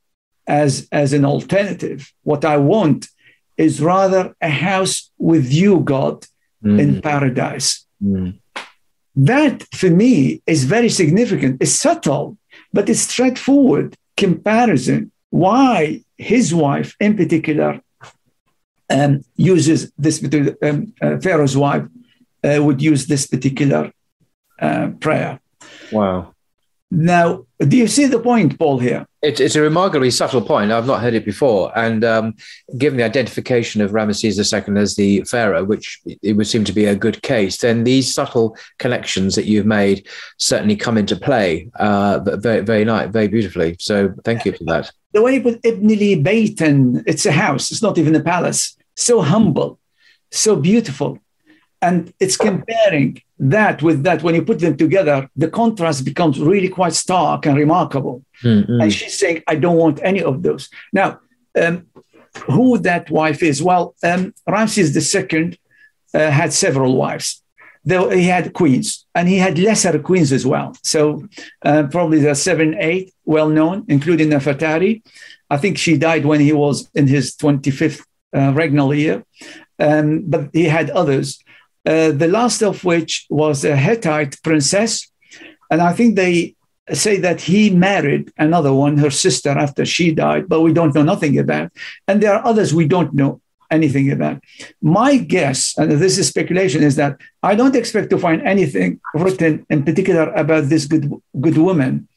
[0.47, 3.09] as, as an alternative, what I want
[3.57, 6.25] is rather a house with you, God,
[6.63, 6.81] mm.
[6.81, 7.85] in paradise.
[8.03, 8.39] Mm.
[9.17, 11.57] That for me is very significant.
[11.61, 12.37] It's subtle,
[12.73, 15.11] but it's straightforward comparison.
[15.31, 17.81] Why his wife, in particular,
[18.91, 20.23] um, uses this
[20.63, 21.85] um, uh, Pharaoh's wife
[22.45, 23.93] uh, would use this particular
[24.61, 25.41] uh, prayer.
[25.93, 26.35] Wow.
[26.91, 29.07] Now, do you see the point, Paul, here?
[29.23, 30.71] It's, it's a remarkably subtle point.
[30.71, 31.77] I've not heard it before.
[31.77, 32.35] And um,
[32.79, 36.85] given the identification of Ramesses II as the pharaoh, which it would seem to be
[36.85, 40.07] a good case, then these subtle connections that you've made
[40.39, 43.77] certainly come into play uh, very, very nice, very beautifully.
[43.81, 44.93] So thank you for that.
[45.13, 48.77] The way with Ibn Li Baytan, it's a house, it's not even a palace.
[48.95, 49.81] So humble,
[50.31, 51.19] so beautiful.
[51.83, 54.23] And it's comparing that with that.
[54.23, 58.25] When you put them together, the contrast becomes really quite stark and remarkable.
[58.43, 58.81] Mm-hmm.
[58.81, 60.69] And she's saying, I don't want any of those.
[60.93, 61.21] Now,
[61.61, 61.87] um,
[62.45, 63.63] who that wife is?
[63.63, 65.59] Well, um, Ramses II
[66.15, 67.43] uh, had several wives.
[67.85, 70.77] Though he had queens, and he had lesser queens as well.
[70.83, 71.29] So
[71.63, 75.03] uh, probably the seven, eight, well known, including Nefertari.
[75.49, 78.01] I think she died when he was in his 25th
[78.35, 79.25] uh, regnal year.
[79.79, 81.39] Um, but he had others.
[81.87, 85.09] Uh, the last of which was a Hittite princess.
[85.71, 86.57] And I think they
[86.93, 91.03] say that he married another one, her sister, after she died, but we don't know
[91.03, 91.73] nothing about.
[92.09, 93.41] And there are others we don't know
[93.71, 94.43] anything about.
[94.83, 99.67] My guess, and this is speculation, is that I don't expect to find anything written
[99.71, 102.09] in particular about this good good woman,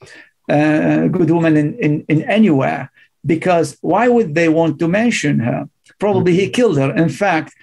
[0.50, 2.92] uh, good woman in, in, in anywhere,
[3.26, 5.70] because why would they want to mention her?
[6.00, 6.96] Probably he killed her.
[6.96, 7.54] In fact,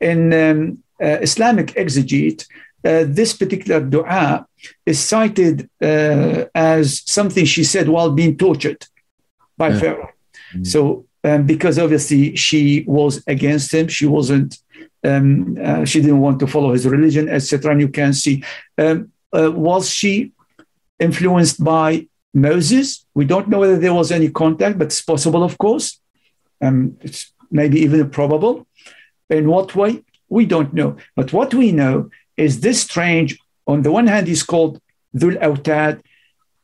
[0.00, 2.46] in um, Islamic exegete,
[2.84, 4.46] uh, this particular dua
[4.84, 8.86] is cited uh, as something she said while being tortured
[9.56, 9.80] by yeah.
[9.80, 10.10] Pharaoh.
[10.52, 10.64] Mm-hmm.
[10.64, 14.58] So, um, because obviously she was against him, she wasn't,
[15.02, 17.72] um, uh, she didn't want to follow his religion, etc.
[17.72, 18.44] And you can see,
[18.76, 20.32] um, uh, was she
[21.00, 23.06] influenced by Moses?
[23.14, 25.98] We don't know whether there was any contact, but it's possible, of course.
[26.60, 28.66] Um, it's maybe even probable.
[29.30, 30.03] In what way?
[30.28, 30.96] We don't know.
[31.16, 34.80] But what we know is this strange, on the one hand, he's called
[35.16, 36.02] Dhul Autad.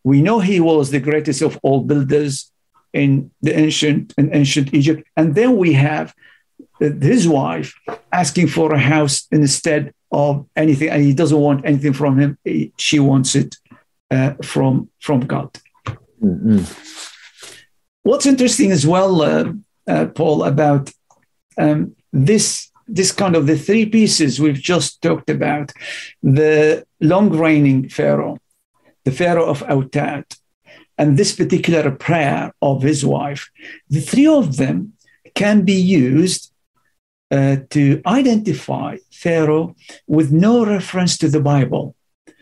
[0.05, 2.51] We know he was the greatest of all builders
[2.93, 5.07] in the ancient in ancient Egypt.
[5.17, 6.15] And then we have
[6.81, 7.75] his wife
[8.13, 12.39] asking for a house instead of anything, and he doesn't want anything from him.
[12.79, 13.57] She wants it
[14.11, 15.51] uh, from from God.
[16.23, 16.63] Mm-hmm.
[18.03, 19.53] What's interesting as well, uh,
[19.87, 20.91] uh, Paul, about
[21.59, 25.73] um, this this kind of the three pieces we've just talked about
[26.23, 28.37] the long reigning pharaoh
[29.05, 30.25] the pharaoh of Autad,
[30.99, 33.49] and this particular prayer of his wife
[33.89, 34.93] the three of them
[35.35, 36.53] can be used
[37.31, 39.77] uh, to identify pharaoh
[40.07, 41.95] with no reference to the bible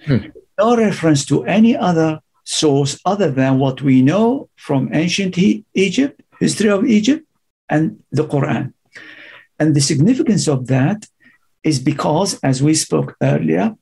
[0.06, 0.18] hmm.
[0.58, 5.36] no reference to any other source other than what we know from ancient
[5.74, 7.24] egypt history of egypt
[7.68, 8.72] and the quran
[9.58, 11.06] and the significance of that
[11.64, 13.74] is because, as we spoke earlier,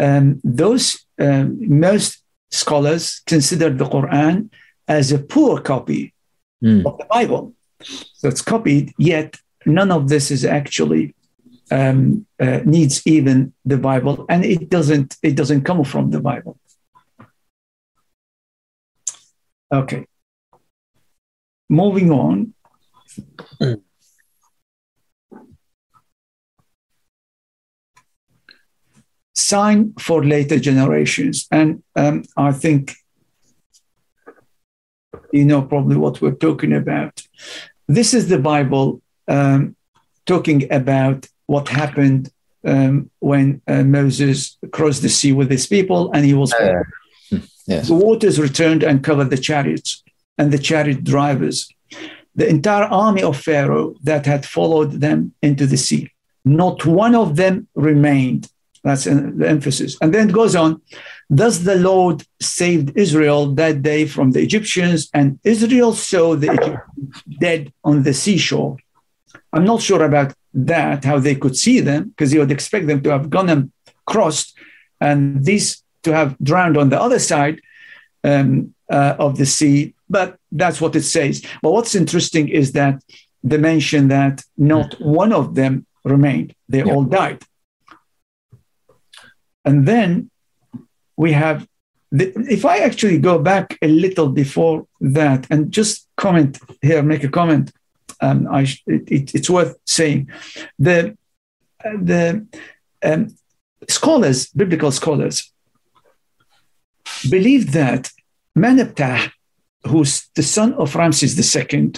[0.00, 4.50] um, those um, most scholars consider the Quran
[4.88, 6.14] as a poor copy
[6.64, 6.84] mm.
[6.86, 7.54] of the Bible.
[7.82, 9.36] So it's copied, yet
[9.66, 11.14] none of this is actually
[11.70, 16.58] um, uh, needs even the Bible, and it doesn't it doesn't come from the Bible.
[19.72, 20.06] Okay,
[21.68, 22.54] moving on.
[23.60, 23.82] Mm.
[29.40, 31.46] Sign for later generations.
[31.50, 32.94] And um, I think
[35.32, 37.22] you know probably what we're talking about.
[37.88, 39.76] This is the Bible um,
[40.26, 42.30] talking about what happened
[42.64, 46.52] um, when uh, Moses crossed the sea with his people and he was.
[46.52, 46.82] Uh,
[47.66, 47.88] yes.
[47.88, 50.02] The waters returned and covered the chariots
[50.38, 51.68] and the chariot drivers,
[52.34, 56.10] the entire army of Pharaoh that had followed them into the sea.
[56.44, 58.48] Not one of them remained
[58.82, 59.98] That's the emphasis.
[60.00, 60.80] And then it goes on
[61.28, 67.22] Thus the Lord saved Israel that day from the Egyptians, and Israel saw the Egyptians
[67.38, 68.76] dead on the seashore.
[69.52, 73.00] I'm not sure about that, how they could see them, because you would expect them
[73.02, 73.70] to have gone and
[74.06, 74.58] crossed,
[75.00, 77.60] and these to have drowned on the other side
[78.24, 79.94] um, uh, of the sea.
[80.08, 81.44] But that's what it says.
[81.62, 83.04] But what's interesting is that
[83.44, 87.44] they mention that not one of them remained, they all died.
[89.64, 90.30] And then
[91.16, 91.66] we have,
[92.10, 97.24] the, if I actually go back a little before that and just comment here, make
[97.24, 97.72] a comment,
[98.20, 100.28] um, I, it, it's worth saying.
[100.78, 101.16] The,
[101.84, 102.46] the
[103.02, 103.34] um,
[103.88, 105.52] scholars, biblical scholars,
[107.28, 108.10] believe that
[108.56, 109.30] Merneptah,
[109.86, 111.92] who's the son of Ramses II,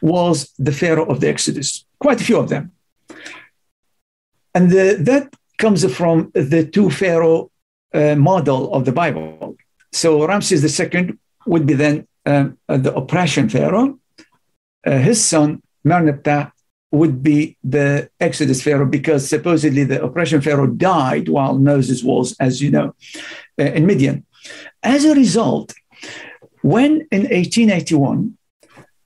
[0.00, 2.72] was the Pharaoh of the Exodus, quite a few of them.
[4.54, 7.50] And the, that comes from the two Pharaoh
[7.92, 9.56] uh, model of the Bible.
[9.92, 11.14] So Ramses II
[11.46, 13.98] would be then um, the oppression pharaoh.
[14.86, 16.52] Uh, his son Merneptah
[16.90, 22.62] would be the Exodus pharaoh because supposedly the oppression pharaoh died while Moses was, as
[22.62, 22.94] you know,
[23.58, 24.24] uh, in Midian.
[24.82, 25.74] As a result,
[26.62, 28.36] when in 1881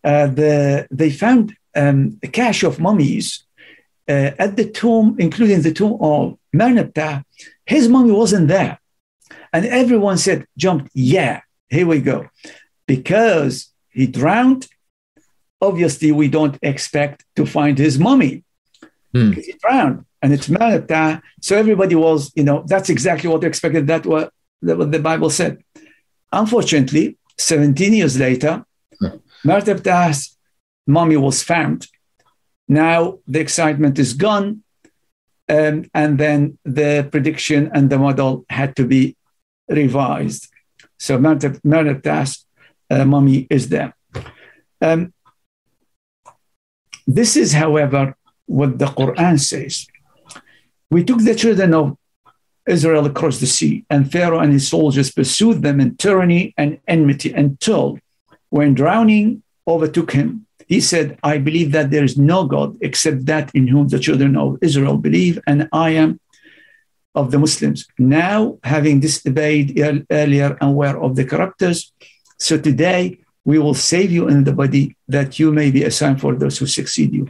[0.05, 3.45] uh, the, they found um, a cache of mummies
[4.09, 7.25] uh, at the tomb, including the tomb of Merneptah,
[7.65, 8.79] his mummy wasn't there.
[9.53, 12.29] And everyone said, jumped, yeah, here we go.
[12.87, 14.69] Because he drowned,
[15.61, 18.45] obviously we don't expect to find his mummy.
[19.13, 19.33] Hmm.
[19.33, 21.21] He drowned and it's Merneptah.
[21.41, 23.87] So everybody was, you know, that's exactly what they expected.
[23.87, 25.63] That what, what the Bible said.
[26.33, 28.65] Unfortunately, 17 years later,
[28.99, 29.17] hmm.
[29.45, 30.37] Merneptah's
[30.87, 31.87] mummy was found.
[32.69, 34.63] Now the excitement is gone.
[35.49, 39.17] Um, and then the prediction and the model had to be
[39.69, 40.49] revised.
[40.99, 42.47] So Merneptah's
[42.91, 43.95] uh, mummy is there.
[44.81, 45.13] Um,
[47.07, 48.17] this is, however,
[48.47, 49.87] what the Quran says.
[50.91, 51.97] We took the children of
[52.67, 57.33] Israel across the sea, and Pharaoh and his soldiers pursued them in tyranny and enmity
[57.33, 57.99] until,
[58.51, 63.51] when drowning overtook him, he said, I believe that there is no God except that
[63.55, 66.21] in whom the children of Israel believe, and I am
[67.15, 67.87] of the Muslims.
[67.99, 69.79] Now, having disobeyed
[70.11, 71.91] earlier and were of the corruptors,
[72.39, 76.17] so today we will save you in the body that you may be a sign
[76.17, 77.29] for those who succeed you.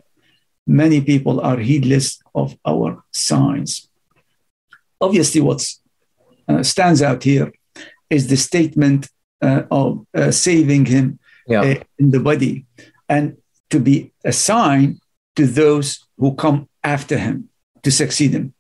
[0.67, 3.89] Many people are heedless of our signs.
[5.01, 5.67] Obviously, what
[6.49, 7.53] uh, stands out here
[8.09, 9.09] is the statement
[9.41, 11.19] uh, of uh, saving him
[11.49, 11.61] yeah.
[11.63, 12.65] Uh, in the body
[13.09, 13.37] and
[13.71, 15.01] to be a sign
[15.37, 17.49] to those who come after him
[17.83, 18.55] to succeed him.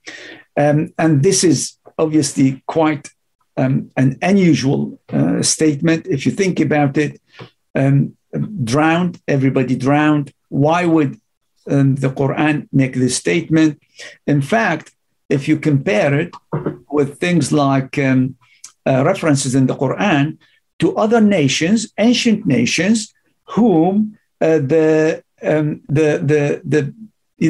[0.56, 3.08] Um, and this is obviously quite
[3.56, 6.06] um, an unusual uh, statement.
[6.06, 7.20] If you think about it,
[7.74, 8.16] um,
[8.64, 10.32] drowned, everybody drowned.
[10.48, 11.20] Why would
[11.70, 13.80] um, the Quran make this statement?
[14.26, 14.92] In fact,
[15.28, 16.34] if you compare it
[16.90, 18.36] with things like um,
[18.86, 20.38] uh, references in the Quran
[20.80, 23.14] to other nations, ancient nations,
[23.44, 24.18] whom
[24.72, 26.82] the, um, the, the, the,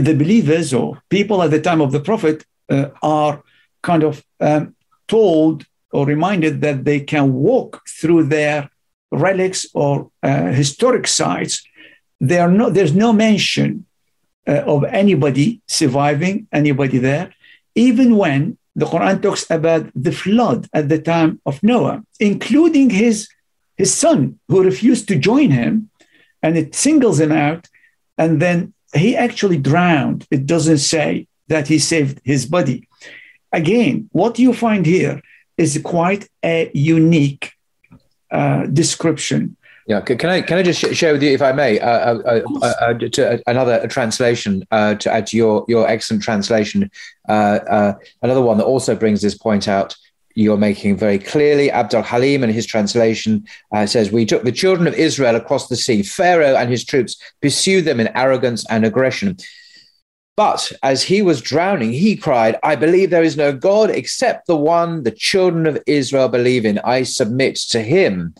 [0.00, 3.42] the believers or people at the time of the Prophet uh, are
[3.82, 4.74] kind of um,
[5.08, 8.70] told or reminded that they can walk through their
[9.10, 11.62] relics or uh, historic sites.
[12.20, 13.84] No, there's no mention
[14.46, 17.34] uh, of anybody surviving, anybody there,
[17.74, 23.28] even when the Quran talks about the flood at the time of Noah, including his,
[23.76, 25.90] his son who refused to join him,
[26.42, 27.68] and it singles him out,
[28.18, 30.26] and then he actually drowned.
[30.30, 32.88] It doesn't say that he saved his body.
[33.52, 35.20] Again, what you find here
[35.56, 37.52] is quite a unique
[38.30, 39.56] uh, description.
[39.86, 42.66] Yeah, can I can I just share with you, if I may, uh, uh, uh,
[42.80, 46.88] uh to another translation to add to your your excellent translation,
[47.26, 49.96] another one that also brings this point out
[50.34, 51.70] you're making very clearly.
[51.70, 55.76] Abdul Haleem and his translation uh, says, We took the children of Israel across the
[55.76, 56.02] sea.
[56.02, 59.36] Pharaoh and his troops pursued them in arrogance and aggression.
[60.36, 64.56] But as he was drowning, he cried, I believe there is no God except the
[64.56, 66.78] one the children of Israel believe in.
[66.80, 68.34] I submit to him.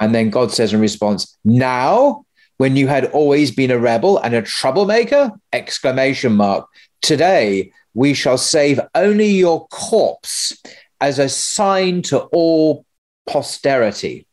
[0.00, 2.24] And then God says in response, Now,
[2.56, 5.30] when you had always been a rebel and a troublemaker?
[5.52, 6.68] Exclamation mark.
[7.00, 10.56] Today we shall save only your corpse
[11.00, 12.84] as a sign to all
[13.26, 14.26] posterity.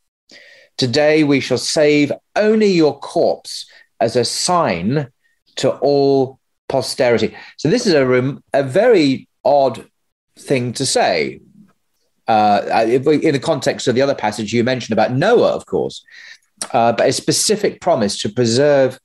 [0.76, 3.66] Today we shall save only your corpse
[4.00, 5.08] as a sign
[5.56, 6.38] to all
[6.68, 7.34] posterity.
[7.56, 9.86] So this is a, rem- a very odd
[10.38, 11.40] thing to say.
[12.28, 16.04] Uh, in the context of the other passage you mentioned about Noah, of course,
[16.72, 19.00] uh, but a specific promise to preserve,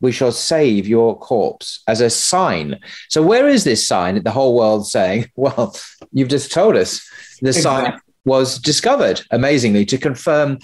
[0.00, 2.78] we shall save your corpse as a sign.
[3.08, 4.22] So, where is this sign?
[4.22, 5.76] The whole world saying, well,
[6.12, 7.08] you've just told us
[7.40, 7.90] the exactly.
[7.90, 10.58] sign was discovered amazingly to confirm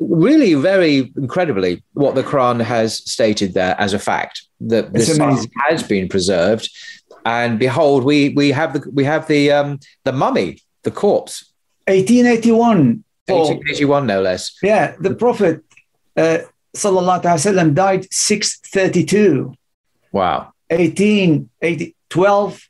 [0.00, 5.18] really very incredibly what the Quran has stated there as a fact that this
[5.68, 6.68] has been preserved.
[7.26, 11.52] And behold, we we have the we have the um, the mummy, the corpse.
[11.86, 13.04] 1881.
[13.26, 14.56] 1881, no less.
[14.62, 15.62] Yeah, the Prophet
[16.16, 16.38] uh,
[16.74, 19.54] sallallahu alaihi wasallam died 632.
[20.12, 20.52] Wow.
[20.70, 22.68] 18, 18 12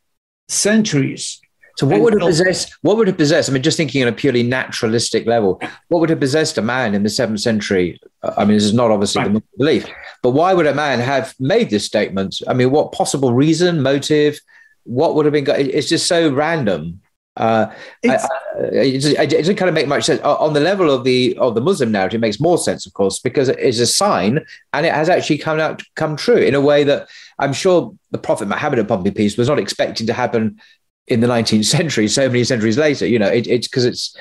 [0.48, 1.40] centuries
[1.76, 2.76] so what would have possessed?
[2.82, 3.50] What would have possessed?
[3.50, 6.94] I mean, just thinking on a purely naturalistic level, what would have possessed a man
[6.94, 8.00] in the seventh century?
[8.22, 9.32] Uh, I mean, this is not obviously right.
[9.32, 9.86] the belief,
[10.22, 12.40] but why would a man have made this statement?
[12.46, 14.38] I mean, what possible reason, motive?
[14.84, 15.48] What would have been?
[15.48, 17.00] It's just so random.
[17.36, 17.66] Uh,
[18.04, 18.28] I, I,
[18.74, 21.56] it, just, it, doesn't kind of make much sense on the level of the of
[21.56, 22.18] the Muslim narrative.
[22.18, 25.38] It makes more sense, of course, because it is a sign, and it has actually
[25.38, 27.08] come out come true in a way that
[27.38, 30.60] I'm sure the Prophet Muhammad upon peace was not expecting to happen
[31.08, 33.06] in the 19th century, so many centuries later.
[33.06, 34.16] You know, it, it's because it's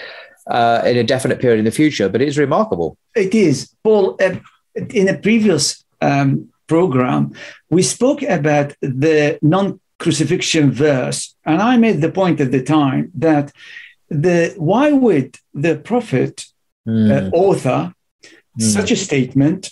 [0.47, 2.97] uh, in a definite period in the future, but it's remarkable.
[3.15, 3.73] It is.
[3.83, 4.35] Paul, uh,
[4.75, 7.33] in a previous um, program,
[7.69, 13.11] we spoke about the non crucifixion verse, and I made the point at the time
[13.15, 13.51] that
[14.09, 16.45] the why would the prophet
[16.87, 17.11] mm.
[17.11, 17.93] uh, author
[18.23, 18.61] mm.
[18.61, 19.71] such a statement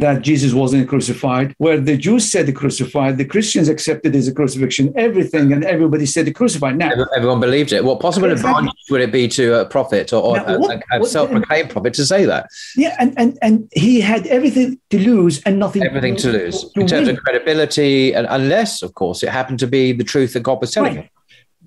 [0.00, 4.34] that Jesus wasn't crucified, where the Jews said the crucified, the Christians accepted as a
[4.34, 6.76] crucifixion, everything, and everybody said the crucified.
[6.76, 7.84] Now, everyone believed it.
[7.84, 8.50] What possible exactly.
[8.50, 11.94] advantage would it be to a prophet or, or now, what, a, a self-proclaimed prophet
[11.94, 12.48] to say that?
[12.76, 15.82] Yeah, and, and and he had everything to lose and nothing.
[15.82, 17.16] Everything to, lose to in terms win.
[17.16, 20.70] of credibility, and unless, of course, it happened to be the truth that God was
[20.72, 21.04] telling right.
[21.04, 21.10] him.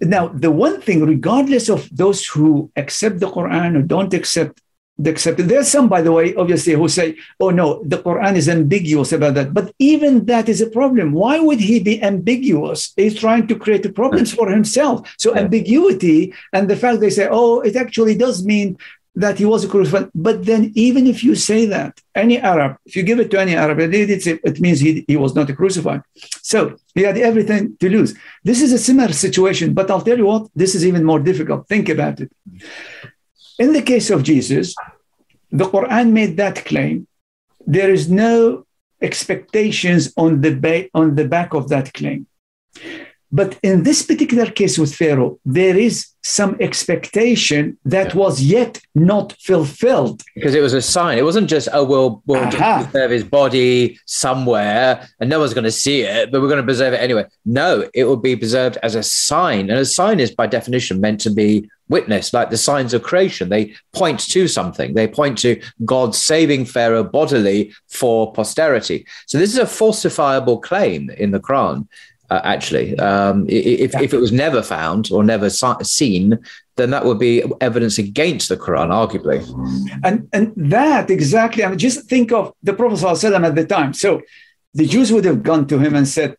[0.09, 4.61] Now, the one thing, regardless of those who accept the Quran or don't accept
[4.99, 5.47] the accepted.
[5.47, 9.33] There's some, by the way, obviously, who say, oh no, the Quran is ambiguous about
[9.35, 9.53] that.
[9.53, 11.13] But even that is a problem.
[11.13, 12.93] Why would he be ambiguous?
[12.97, 14.97] He's trying to create problems for himself.
[15.17, 15.41] So yeah.
[15.41, 18.77] ambiguity and the fact they say, oh, it actually does mean
[19.15, 20.09] that he was a crucified.
[20.13, 23.55] But then even if you say that, any Arab, if you give it to any
[23.55, 26.01] Arab, it, it means he, he was not a crucified.
[26.41, 28.15] So he had everything to lose.
[28.43, 31.67] This is a similar situation, but I'll tell you what, this is even more difficult.
[31.67, 32.31] Think about it.
[33.59, 34.73] In the case of Jesus,
[35.51, 37.07] the Quran made that claim.
[37.67, 38.65] There is no
[39.01, 42.25] expectations on the, ba- on the back of that claim.
[43.31, 48.15] But in this particular case with Pharaoh, there is some expectation that yeah.
[48.15, 50.21] was yet not fulfilled.
[50.35, 51.17] Because it was a sign.
[51.17, 52.83] It wasn't just, oh, we'll, we'll uh-huh.
[52.83, 56.63] preserve his body somewhere and no one's going to see it, but we're going to
[56.63, 57.25] preserve it anyway.
[57.45, 59.69] No, it will be preserved as a sign.
[59.69, 63.49] And a sign is by definition meant to be witnessed, like the signs of creation.
[63.49, 64.93] They point to something.
[64.93, 69.05] They point to God saving Pharaoh bodily for posterity.
[69.25, 71.87] So this is a falsifiable claim in the Quran
[72.29, 72.97] uh, actually.
[72.99, 74.01] Um, if, yeah.
[74.01, 76.39] if it was never found or never seen,
[76.75, 79.39] then that would be evidence against the Quran, arguably.
[80.03, 83.93] And, and that exactly, I mean, just think of the Prophet ﷺ at the time.
[83.93, 84.21] So
[84.73, 86.35] the Jews would have gone to him and said,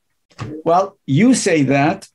[0.65, 2.09] Well, you say that.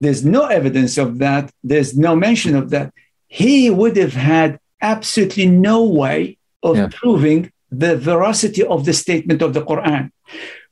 [0.00, 1.50] There's no evidence of that.
[1.62, 2.92] There's no mention of that.
[3.28, 6.88] He would have had absolutely no way of yeah.
[6.92, 10.10] proving the veracity of the statement of the Quran.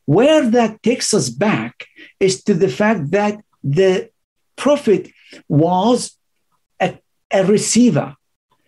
[0.04, 1.86] Where that takes us back
[2.21, 4.09] is to the fact that the
[4.55, 5.11] prophet
[5.47, 6.17] was
[6.79, 6.97] a,
[7.31, 8.15] a receiver.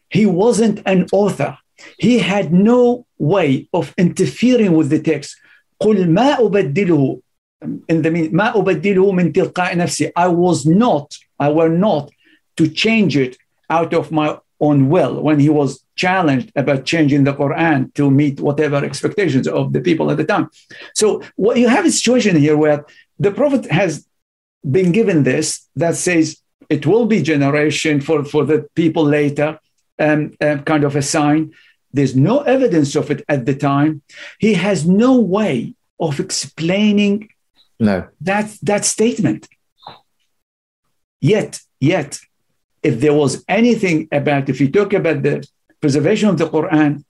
[0.10, 1.58] He wasn't an author.
[1.98, 5.36] He had no way of interfering with the text.
[5.82, 7.22] قل ما أبدله
[7.90, 12.10] in the mean ما أبدله من تلقاء نفسي I was not I were not
[12.58, 13.38] to change it
[13.70, 18.40] out of my own will when he was challenged about changing the Quran to meet
[18.40, 20.50] whatever expectations of the people at the time.
[20.96, 22.86] So what you have a situation here where
[23.19, 24.07] the Prophet has
[24.69, 26.39] been given this that says
[26.69, 29.59] it will be generation for, for the people later,
[29.99, 31.53] um, um, kind of a sign.
[31.93, 34.03] There's no evidence of it at the time.
[34.39, 37.29] He has no way of explaining
[37.79, 38.09] no.
[38.21, 39.49] that, that statement.
[41.21, 42.19] Yet, yet,
[42.83, 45.47] if there was anything about, if you talk about the
[45.81, 47.05] preservation of the Quran,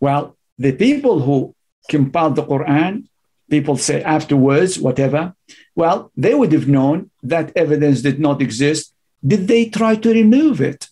[0.00, 1.54] well, the people who
[1.88, 3.04] compiled the Quran
[3.50, 5.34] people say afterwards, whatever.
[5.74, 8.92] Well, they would have known that evidence did not exist.
[9.26, 10.88] Did they try to remove it?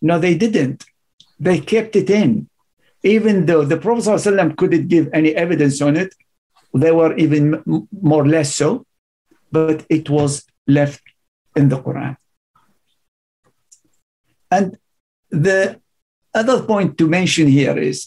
[0.00, 0.84] No, they didn't.
[1.40, 2.48] They kept it in.
[3.02, 6.14] Even though the Prophet ﷺ couldn't give any evidence on it,
[6.74, 7.62] they were even
[7.92, 8.84] more or less so,
[9.50, 11.02] but it was left
[11.56, 12.16] in the Quran.
[14.50, 14.78] And
[15.30, 15.80] the
[16.34, 18.06] other point to mention here is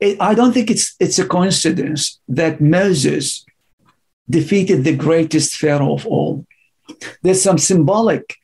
[0.00, 3.44] it, I don't think it's, it's a coincidence that Moses
[4.28, 6.46] defeated the greatest Pharaoh of all.
[7.22, 8.36] There's some symbolic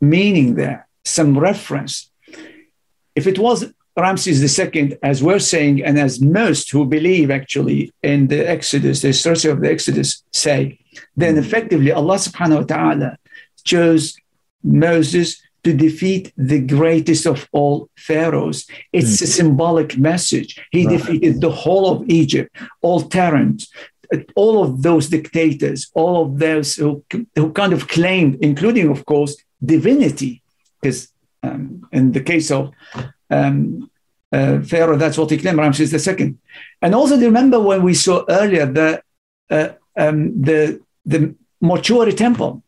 [0.00, 2.10] meaning there, some reference.
[3.14, 8.28] If it was Ramses II, as we're saying, and as most who believe actually in
[8.28, 10.78] the Exodus, the story of the Exodus say,
[11.16, 13.18] then effectively Allah subhanahu wa ta'ala
[13.64, 14.16] chose
[14.62, 18.66] Moses to defeat the greatest of all pharaohs.
[18.92, 19.22] It's mm.
[19.22, 20.60] a symbolic message.
[20.70, 20.98] He right.
[20.98, 23.70] defeated the whole of Egypt, all tyrants,
[24.34, 27.04] all of those dictators, all of those who,
[27.34, 30.42] who kind of claimed, including, of course, divinity,
[30.80, 31.08] because
[31.42, 32.72] um, in the case of
[33.30, 33.90] um,
[34.32, 36.34] uh, Pharaoh, that's what he claimed, Ramses II.
[36.82, 39.02] And also remember when we saw earlier the,
[39.50, 42.62] uh, um, the, the mortuary temple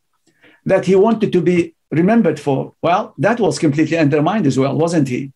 [0.65, 2.73] that he wanted to be remembered for.
[2.81, 5.31] Well, that was completely undermined as well, wasn't he?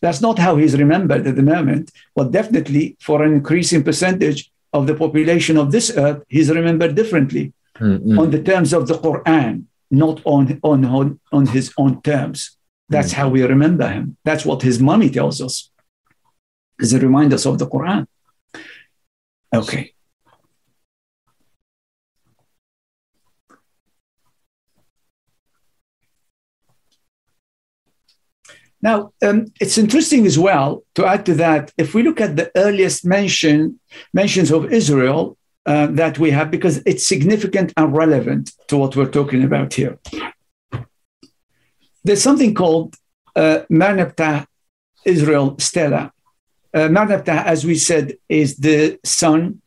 [0.00, 1.90] That's not how he's remembered at the moment.
[2.14, 7.52] But definitely for an increasing percentage of the population of this earth, he's remembered differently
[7.76, 8.18] mm-hmm.
[8.18, 12.56] on the terms of the Quran, not on, on, on his own terms.
[12.88, 13.20] That's mm-hmm.
[13.20, 14.16] how we remember him.
[14.24, 15.70] That's what his mummy tells us.
[16.78, 18.06] Is it reminds us of the Quran.
[19.54, 19.94] Okay.
[28.88, 32.52] Now, um, it's interesting as well to add to that, if we look at the
[32.54, 33.80] earliest mention,
[34.14, 35.36] mentions of Israel
[35.72, 39.98] uh, that we have, because it's significant and relevant to what we're talking about here.
[42.04, 42.94] There's something called
[43.34, 44.46] uh, Merneptah
[45.04, 46.12] Israel Stela.
[46.72, 46.88] Uh,
[47.54, 49.62] as we said, is the son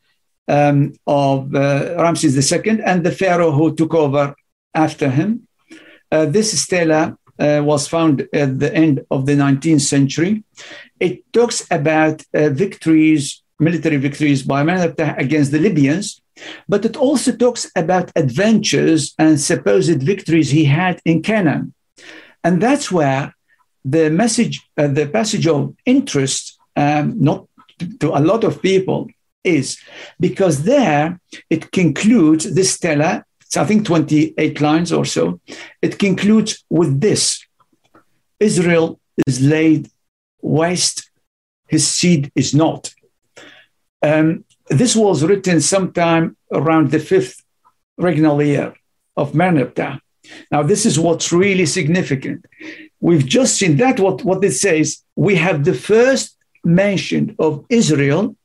[0.48, 4.34] um, of uh, Ramses II and the pharaoh who took over
[4.74, 5.46] after him.
[6.10, 10.44] Uh, this stela uh, was found at the end of the 19th century.
[11.00, 16.22] It talks about uh, victories, military victories by Merneptah against the Libyans,
[16.68, 21.74] but it also talks about adventures and supposed victories he had in Canaan.
[22.44, 23.34] And that's where
[23.84, 27.48] the message, uh, the passage of interest, um, not
[28.00, 29.08] to a lot of people,
[29.44, 29.80] is
[30.20, 35.40] because there it concludes this stela it's, I think, 28 lines or so.
[35.82, 37.44] It concludes with this
[38.40, 39.90] Israel is laid
[40.40, 41.10] waste,
[41.68, 42.94] his seed is not.
[44.04, 47.44] Um, this was written sometime around the fifth
[48.00, 48.76] regnal year
[49.18, 50.00] of Merneptah.
[50.52, 52.46] Now, this is what's really significant.
[53.00, 55.02] We've just seen that what, what it says.
[55.16, 58.36] We have the first mention of Israel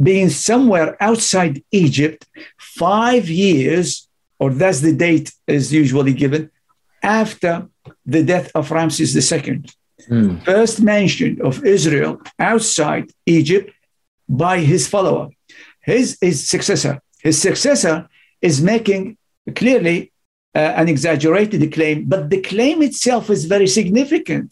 [0.00, 2.24] being somewhere outside Egypt
[2.56, 4.08] five years
[4.44, 6.42] or that's the date is usually given
[7.02, 7.52] after
[8.14, 9.64] the death of Ramses II.
[10.10, 10.44] Mm.
[10.44, 13.68] First mention of Israel outside Egypt
[14.44, 15.26] by his follower,
[15.80, 16.94] his, his successor.
[17.26, 17.96] His successor
[18.42, 19.16] is making
[19.60, 20.12] clearly
[20.54, 24.48] uh, an exaggerated claim, but the claim itself is very significant.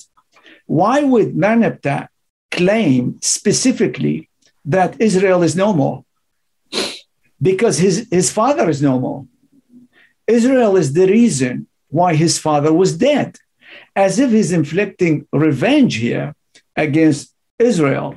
[0.65, 2.09] Why would Merneptah
[2.51, 4.31] claim specifically
[4.65, 5.99] that Israel is no more?
[7.51, 9.27] Because his, his father is no more.
[10.27, 13.37] Israel is the reason why his father was dead,
[13.95, 16.35] as if he's inflicting revenge here
[16.77, 18.15] against Israel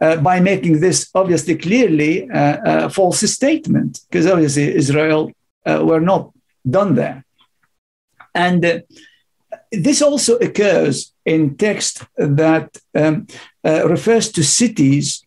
[0.00, 5.32] uh, by making this obviously clearly uh, a false statement, because obviously Israel
[5.64, 6.32] uh, were not
[6.68, 7.24] done there.
[8.34, 8.80] And uh,
[9.72, 13.26] this also occurs in text that um,
[13.64, 15.25] uh, refers to cities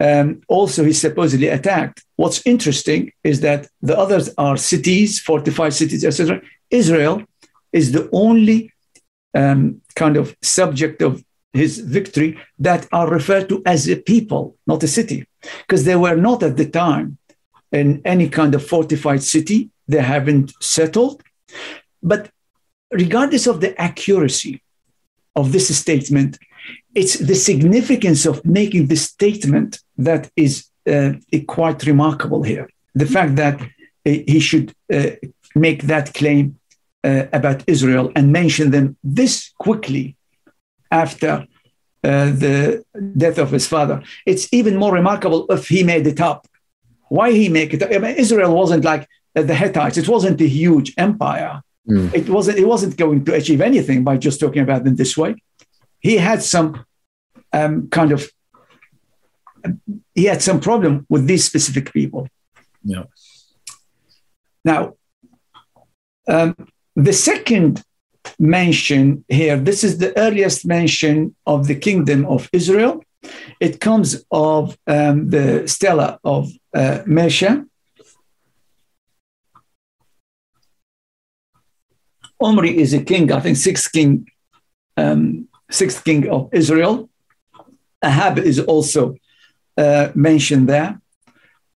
[0.00, 2.02] um, also he supposedly attacked.
[2.16, 6.40] What's interesting is that the others are cities, fortified cities, etc.
[6.70, 7.22] Israel
[7.72, 8.72] is the only
[9.34, 11.22] um, kind of subject of
[11.52, 15.26] his victory that are referred to as a people, not a city,
[15.66, 17.18] because they were not at the time
[17.72, 19.70] in any kind of fortified city.
[19.86, 21.22] They haven't settled.
[22.02, 22.30] But
[22.90, 24.62] regardless of the accuracy
[25.36, 26.38] of this statement,
[26.94, 31.12] it's the significance of making this statement that is uh,
[31.46, 32.68] quite remarkable here.
[32.94, 33.66] The fact that uh,
[34.04, 35.10] he should uh,
[35.54, 36.58] make that claim
[37.04, 40.16] uh, about Israel and mention them this quickly
[40.90, 41.46] after
[42.02, 42.82] uh, the
[43.16, 44.02] death of his father.
[44.26, 46.46] It's even more remarkable if he made it up.
[47.08, 47.90] Why he make it up?
[47.92, 49.98] I mean, Israel wasn't like uh, the Hittites.
[49.98, 51.62] It wasn't a huge empire.
[51.88, 52.14] Mm.
[52.14, 52.58] It wasn't.
[52.58, 55.34] It wasn't going to achieve anything by just talking about them this way
[56.00, 56.84] he had some
[57.52, 58.28] um, kind of
[60.14, 62.26] he had some problem with these specific people.
[62.82, 63.04] Yeah.
[64.64, 64.94] Now,
[66.26, 66.54] um,
[66.96, 67.82] the second
[68.38, 69.56] mention here.
[69.56, 73.02] This is the earliest mention of the kingdom of Israel.
[73.60, 77.66] It comes of um, the stela of uh, Mesha.
[82.40, 84.26] Omri is a king, I think sixth king,
[84.96, 87.08] um, sixth king of Israel.
[88.02, 89.14] Ahab is also
[89.76, 91.00] uh, mentioned there.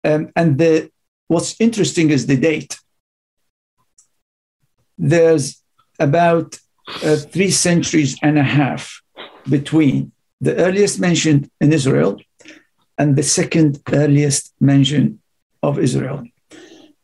[0.04, 0.90] Um, and the,
[1.28, 2.78] what's interesting is the date.
[4.98, 5.62] There's
[5.98, 6.58] about
[7.02, 9.00] uh, three centuries and a half
[9.48, 12.20] between the earliest mentioned in Israel
[12.98, 15.20] and the second earliest mention
[15.62, 16.24] of Israel.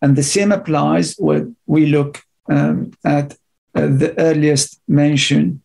[0.03, 3.37] And the same applies when we look um, at
[3.75, 5.63] uh, the earliest mention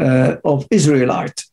[0.00, 1.44] uh, of Israelite.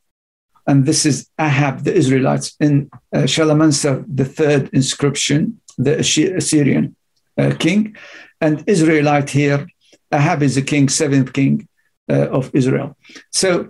[0.68, 6.96] And this is Ahab, the Israelites, in uh, Shalmaneser, the third inscription, the Assyrian
[7.38, 7.96] uh, king.
[8.40, 9.68] And Israelite here
[10.12, 11.68] Ahab is the king, seventh king
[12.10, 12.98] uh, of Israel.
[13.32, 13.70] So,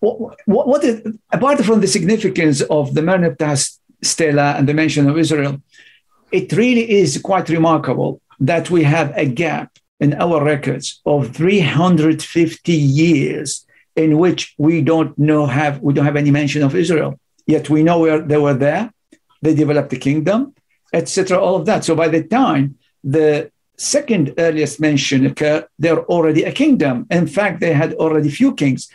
[0.00, 5.08] what, what, what is, apart from the significance of the Merneptah stela and the mention
[5.08, 5.62] of Israel,
[6.32, 12.72] it really is quite remarkable that we have a gap in our records of 350
[12.72, 13.64] years
[13.96, 17.18] in which we don't know have we don't have any mention of Israel.
[17.46, 18.92] Yet we know where they were there,
[19.42, 20.54] they developed a kingdom,
[20.92, 21.38] etc.
[21.38, 21.84] All of that.
[21.84, 27.06] So by the time the second earliest mention occur, they're already a kingdom.
[27.10, 28.88] In fact, they had already few kings.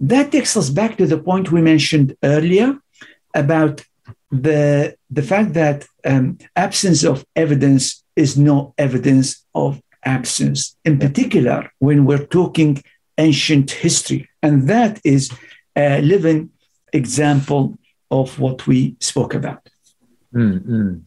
[0.00, 2.78] That takes us back to the point we mentioned earlier
[3.34, 3.84] about
[4.30, 11.70] the, the fact that um, absence of evidence is no evidence of absence, in particular
[11.78, 12.82] when we're talking
[13.18, 14.28] ancient history.
[14.42, 15.30] And that is
[15.76, 16.50] a living
[16.92, 17.78] example
[18.10, 19.68] of what we spoke about.
[20.34, 20.98] Mm-hmm.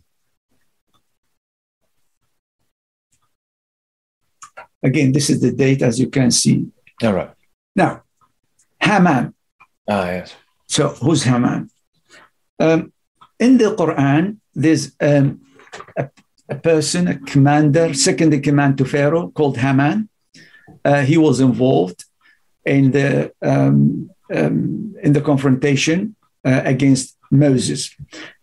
[4.84, 6.68] Again, this is the date as you can see.
[7.04, 7.32] All right.
[7.76, 8.04] Now,
[8.80, 9.34] Haman.
[9.90, 10.36] Ah, yes.
[10.68, 11.70] So, who's Haman?
[12.60, 12.94] Um,
[13.40, 15.42] in the Quran, there's um,
[15.98, 16.10] a,
[16.50, 20.10] a, person, a commander, second in command to Pharaoh called Haman.
[20.84, 22.06] Uh, he was involved
[22.66, 26.16] in the um, um, in the confrontation
[26.46, 27.96] uh, against Moses.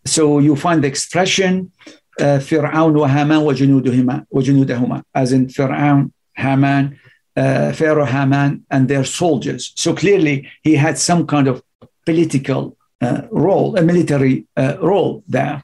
[0.04, 1.72] So you find the expression
[2.20, 6.98] uh, "Fir'aun wa Haman wa junūduhumā" as in Fir'aun, Haman,
[7.36, 9.72] uh, Pharaoh Haman and their soldiers.
[9.76, 11.62] So clearly, he had some kind of
[12.06, 15.62] political uh, role, a military uh, role there.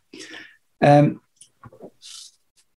[0.83, 1.21] Um,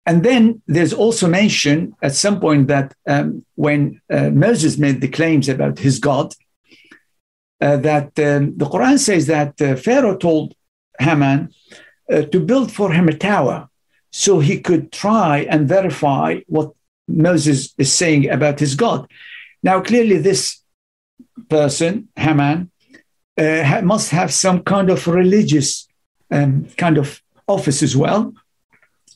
[0.05, 5.07] and then there's also mention at some point that um, when uh, Moses made the
[5.07, 6.33] claims about his God,
[7.61, 10.55] uh, that um, the Quran says that uh, Pharaoh told
[10.99, 11.53] Haman
[12.09, 13.69] to build for him a tower
[14.11, 16.73] so he could try and verify what
[17.07, 19.07] Moses is saying about his God.
[19.63, 20.61] Now, clearly, this
[21.49, 22.71] person, Haman,
[23.37, 25.87] uh, must have some kind of religious
[26.29, 28.33] um, kind of office as well,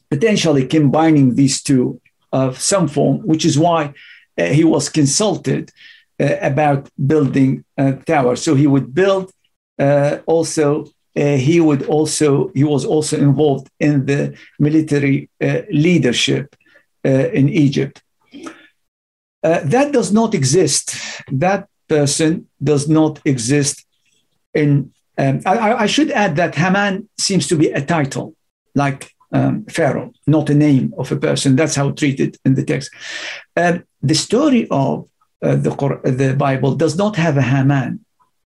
[0.10, 2.02] potentially combining these two
[2.32, 3.94] of some form, which is why
[4.38, 5.72] uh, he was consulted
[6.20, 8.36] uh, about building a tower.
[8.36, 9.32] So he would build
[9.80, 10.86] uh, also.
[11.18, 16.54] Uh, he would also he was also involved in the military uh, leadership
[17.06, 18.04] uh, in Egypt.
[19.46, 20.98] Uh, that does not exist.
[21.32, 23.86] That person does not exist
[24.54, 24.92] in.
[25.18, 28.36] Um, I, I, should add that Haman seems to be a title,
[28.74, 31.56] like um, Pharaoh, not a name of a person.
[31.56, 32.90] That's how treated in the text.
[33.56, 35.10] Um, the story of
[35.42, 35.72] uh, the,
[36.22, 38.06] the Bible does not have a Haman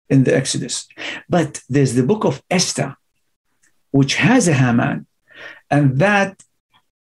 [0.09, 0.87] in the Exodus,
[1.35, 2.95] but there's the book of Esther,
[3.91, 5.05] which has a Haman,
[5.69, 6.41] and that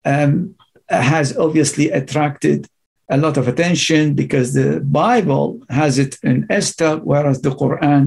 [0.05, 0.55] um,
[0.87, 2.67] has obviously attracted
[3.09, 8.03] a lot of attention because the Bible has it in Esther, whereas the Quran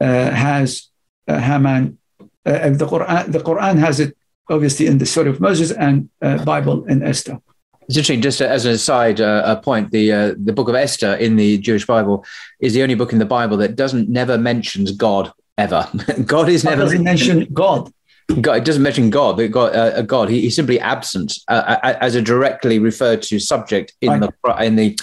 [0.00, 0.88] uh, has
[1.26, 1.98] uh, Haman.
[2.44, 4.16] Uh, the Quran, the Quran has it
[4.48, 7.38] obviously in the story of Moses and uh, Bible in Esther.
[7.88, 8.22] It's interesting.
[8.22, 11.58] Just as an aside, uh, a point: the uh, the book of Esther in the
[11.58, 12.24] Jewish Bible
[12.60, 15.88] is the only book in the Bible that doesn't never mentions God ever.
[16.24, 17.92] God is never doesn't God.
[18.40, 21.98] God, it doesn't mention God, but God, uh, God, he, he's simply absent uh, uh
[22.00, 24.98] as a directly referred to subject in the in the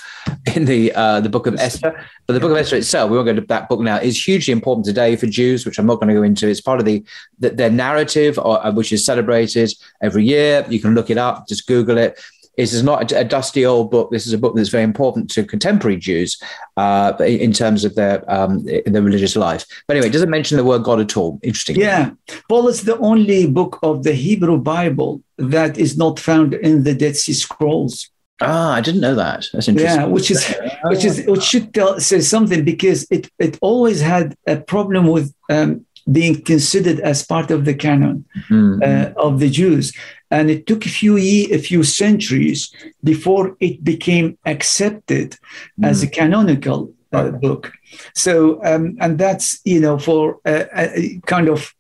[0.56, 2.06] in the uh, the book of Esther.
[2.26, 4.52] But the book of Esther itself, we won't go to that book now, is hugely
[4.52, 6.48] important today for Jews, which I'm not going to go into.
[6.48, 7.04] It's part of the,
[7.40, 10.66] the their narrative, or, uh, which is celebrated every year.
[10.70, 12.20] You can look it up, just Google it.
[12.60, 14.12] Is not a, dusty old book.
[14.12, 16.42] This is a book that's very important to contemporary Jews
[16.76, 19.66] uh, in terms of their um, their religious life.
[19.88, 21.40] But anyway, it doesn't mention the word God at all.
[21.42, 21.78] Interesting.
[21.78, 22.12] Yeah,
[22.50, 26.94] Paul is the only book of the Hebrew Bible that is not found in the
[26.94, 28.10] Dead Sea Scrolls.
[28.42, 29.48] Ah, I didn't know that.
[29.54, 30.02] That's interesting.
[30.02, 34.36] Yeah, which is which is which should tell say something because it it always had
[34.48, 38.82] a problem with um, being considered as part of the canon mm-hmm.
[38.82, 39.94] uh, of the Jews,
[40.32, 42.72] and it took a few ye- a few centuries
[43.04, 45.86] before it became accepted mm-hmm.
[45.86, 46.14] as a mm.
[46.14, 47.74] canonical uh, book.
[48.16, 51.74] So, um, and that's you know for uh, a kind of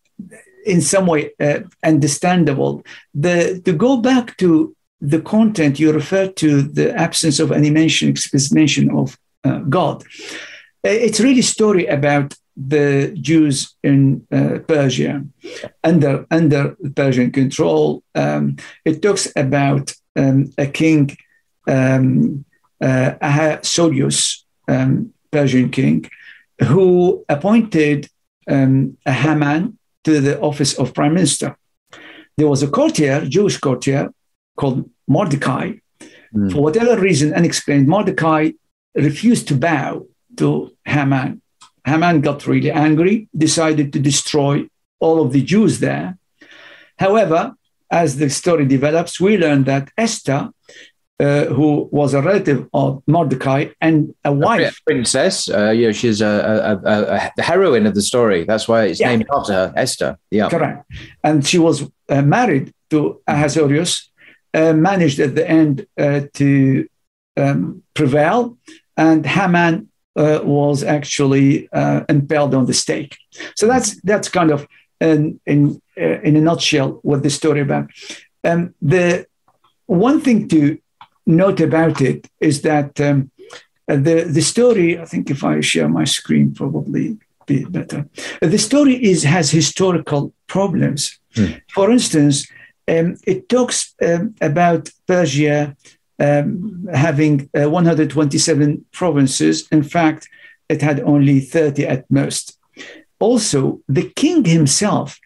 [0.65, 2.83] in some way uh, understandable.
[3.13, 8.09] The to go back to the content, you refer to the absence of any mention,
[8.09, 10.03] explicit mention of uh, God.
[10.85, 12.35] Uh, it's really story about
[12.67, 15.23] the Jews in uh, Persia
[15.83, 18.03] under under Persian control.
[18.15, 21.15] Um, it talks about um, a king,
[21.67, 22.45] um,
[22.81, 26.09] uh, Ahasuerus, um, Persian king,
[26.67, 28.09] who appointed
[28.47, 31.57] um, a Haman to the office of prime minister.
[32.37, 34.09] There was a courtier, Jewish courtier,
[34.57, 35.73] called Mordecai.
[36.33, 36.51] Mm.
[36.51, 38.51] For whatever reason, unexplained, Mordecai
[38.95, 40.07] refused to bow
[40.37, 41.41] to Haman.
[41.89, 44.67] Haman got really angry, decided to destroy
[44.99, 46.17] all of the Jews there.
[46.97, 47.53] However,
[47.91, 50.49] as the story develops, we learn that Esther,
[51.19, 54.79] uh, who was a relative of Mordecai and a wife.
[54.79, 55.49] A princess.
[55.49, 58.45] Uh, yeah, she's a, a, a, a, heroine of the story.
[58.45, 59.09] That's why it's yeah.
[59.09, 60.17] named after her, Esther.
[60.31, 60.49] Yeah.
[60.49, 60.89] Correct.
[61.23, 64.09] And she was uh, married to Ahasuerus,
[64.53, 66.87] uh, managed at the end uh, to
[67.35, 68.57] um, prevail,
[68.95, 73.17] and Haman uh, was actually uh, impaled on the stake.
[73.55, 74.67] So that's that's kind of
[74.99, 77.89] in in, uh, in a nutshell what the story about.
[78.43, 79.25] Um, the
[79.85, 80.77] one thing to
[81.25, 83.31] note about it is that um,
[83.87, 84.99] the the story.
[84.99, 88.07] I think if I share my screen, probably be better.
[88.41, 91.19] The story is has historical problems.
[91.35, 91.53] Hmm.
[91.73, 92.47] For instance,
[92.87, 95.75] um, it talks um, about Persia
[96.19, 99.67] um, having uh, 127 provinces.
[99.71, 100.27] In fact,
[100.67, 102.57] it had only 30 at most.
[103.19, 105.19] Also, the king himself,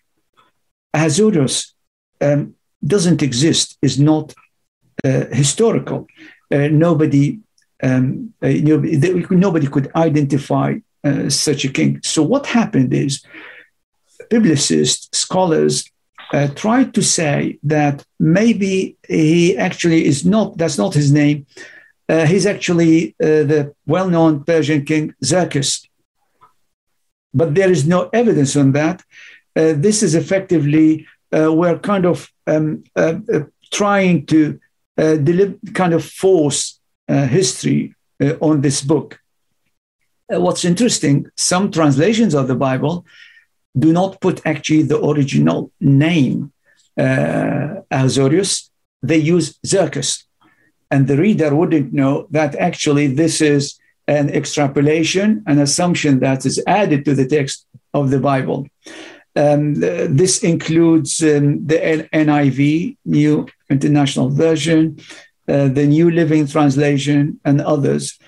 [0.94, 1.74] Ahasuerus,
[2.22, 2.56] um,
[2.86, 4.34] doesn't exist, is not
[5.04, 6.08] uh, historical.
[6.52, 7.40] Uh, nobody,
[7.82, 12.00] um, uh, nobody, could identify uh, such a king.
[12.04, 13.24] So, what happened is,
[14.32, 15.84] biblicists, scholars,
[16.34, 21.46] uh, tried to say that maybe he actually is not, that's not his name.
[22.10, 25.88] Uh, he's actually uh, the well known Persian king Xerxes.
[27.34, 29.02] But there is no evidence on that.
[29.56, 33.16] Uh, this is effectively, uh, we're kind of um, uh,
[33.72, 34.60] trying to
[34.98, 37.96] kind of force history
[38.42, 39.20] on this book.
[40.30, 43.06] what's interesting, some translations of the Bible
[43.78, 46.52] do not put actually the original name
[46.98, 48.70] uh, Ahasuerus.
[49.02, 50.26] They use Xerxes.
[50.92, 56.62] And the reader wouldn't know that actually this is an extrapolation, an assumption that is
[56.68, 58.68] added to the text of the Bible.
[59.36, 65.00] Um, this includes um, the NIV, New International Version,
[65.48, 68.20] uh, the New Living Translation, and others.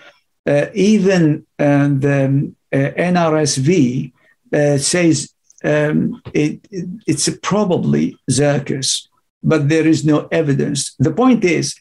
[0.47, 4.11] Uh, even uh, the uh, NRSV
[4.53, 5.34] uh, says
[5.65, 9.09] um, it, it, it's probably Xerxes,
[9.43, 10.95] but there is no evidence.
[10.99, 11.75] The point is,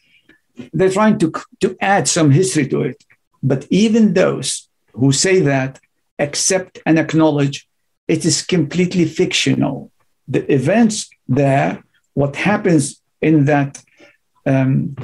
[0.73, 1.31] they're trying to,
[1.61, 3.03] to add some history to it.
[3.43, 5.79] But even those who say that
[6.17, 7.67] accept and acknowledge
[8.07, 9.91] it is completely fictional.
[10.27, 11.83] The events there,
[12.13, 13.83] what happens in that
[14.45, 14.95] um,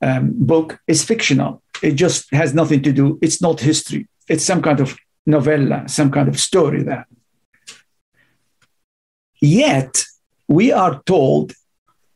[0.00, 1.62] um, book is fictional.
[1.82, 4.08] It just has nothing to do, it's not history.
[4.28, 4.96] It's some kind of
[5.26, 7.06] novella, some kind of story there.
[9.40, 10.04] Yet,
[10.48, 11.54] we are told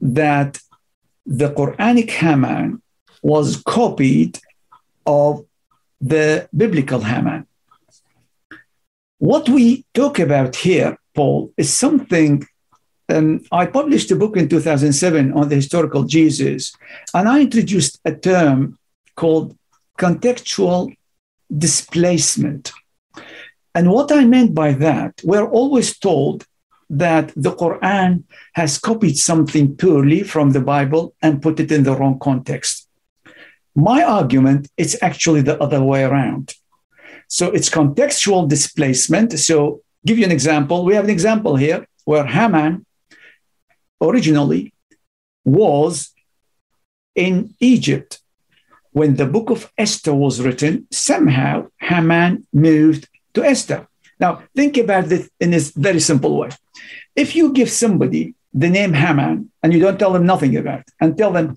[0.01, 0.59] that
[1.25, 2.83] the Quranic Haman
[3.23, 4.39] was copied
[5.07, 5.45] of
[6.01, 7.47] the biblical Haman.
[9.19, 12.47] What we talk about here, Paul, is something.
[13.09, 16.75] Um, I published a book in 2007 on the historical Jesus,
[17.15, 18.79] and I introduced a term
[19.17, 19.57] called
[19.99, 20.95] contextual
[21.57, 22.73] displacement.
[23.75, 26.47] And what I meant by that, we're always told
[26.91, 31.97] that the Quran has copied something purely from the Bible and put it in the
[31.97, 32.89] wrong context.
[33.75, 36.55] My argument is actually the other way around.
[37.29, 39.39] So it's contextual displacement.
[39.39, 40.85] So, give you an example.
[40.85, 42.87] We have an example here where Haman
[44.01, 44.73] originally
[45.45, 46.13] was
[47.15, 48.21] in Egypt.
[48.93, 53.89] When the book of Esther was written, somehow Haman moved to Esther.
[54.21, 56.51] Now, think about this in this very simple way.
[57.17, 60.91] If you give somebody the name Haman and you don't tell them nothing about it
[61.01, 61.57] and tell them,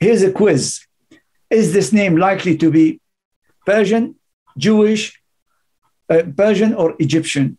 [0.00, 0.80] here's a quiz,
[1.50, 3.00] is this name likely to be
[3.66, 4.16] Persian,
[4.56, 5.20] Jewish,
[6.08, 7.58] uh, Persian, or Egyptian?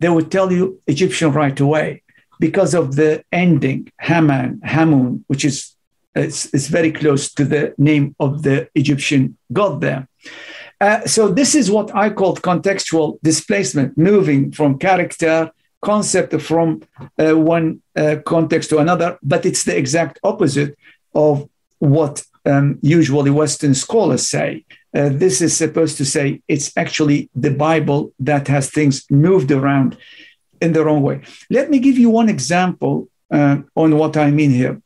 [0.00, 2.02] They would tell you Egyptian right away
[2.40, 5.74] because of the ending Haman, Hamun, which is
[6.14, 10.08] it's, it's very close to the name of the Egyptian god there.
[10.80, 15.50] Uh, so this is what I called contextual displacement, moving from character
[15.92, 16.82] concept from
[17.18, 20.72] uh, one uh, context to another, but it's the exact opposite
[21.14, 21.48] of
[21.78, 22.14] what
[22.46, 24.64] um, usually Western scholars say.
[24.96, 29.96] Uh, this is supposed to say it's actually the Bible that has things moved around
[30.60, 31.20] in the wrong way.
[31.50, 34.80] Let me give you one example uh, on what I mean here.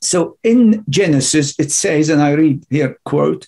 [0.00, 3.46] So in Genesis, it says, and I read here, quote,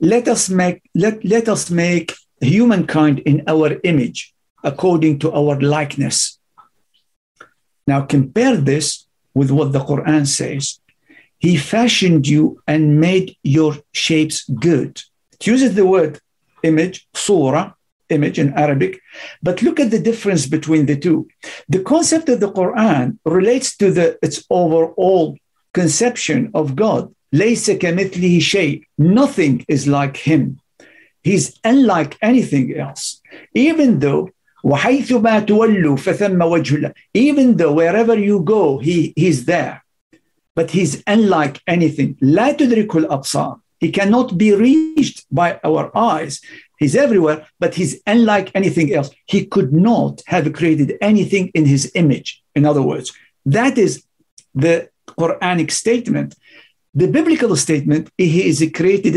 [0.00, 6.38] let us make let, let us make humankind in our image according to our likeness.
[7.86, 10.80] Now compare this with what the quran says.
[11.38, 15.00] He fashioned you and made your shapes good.
[15.32, 16.20] It uses the word
[16.64, 17.72] image surah
[18.08, 19.00] image in arabic
[19.42, 21.28] but look at the difference between the two.
[21.68, 25.36] The concept of the quran relates to the its overall
[25.72, 27.14] conception of god.
[28.98, 30.60] Nothing is like him.
[31.22, 33.20] He's unlike anything else.
[33.54, 34.30] Even though
[37.14, 39.84] even though wherever you go, he, he's there.
[40.54, 42.16] But he's unlike anything.
[43.80, 46.40] He cannot be reached by our eyes.
[46.80, 49.10] He's everywhere, but he's unlike anything else.
[49.26, 52.42] He could not have created anything in his image.
[52.56, 53.12] In other words,
[53.46, 54.02] that is
[54.54, 56.34] the Quranic statement
[56.98, 59.14] the biblical statement, he is created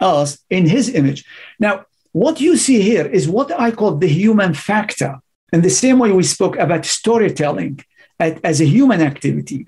[0.00, 1.24] us in his image.
[1.60, 5.18] Now, what you see here is what I call the human factor.
[5.52, 7.80] In the same way we spoke about storytelling
[8.20, 9.66] as a human activity,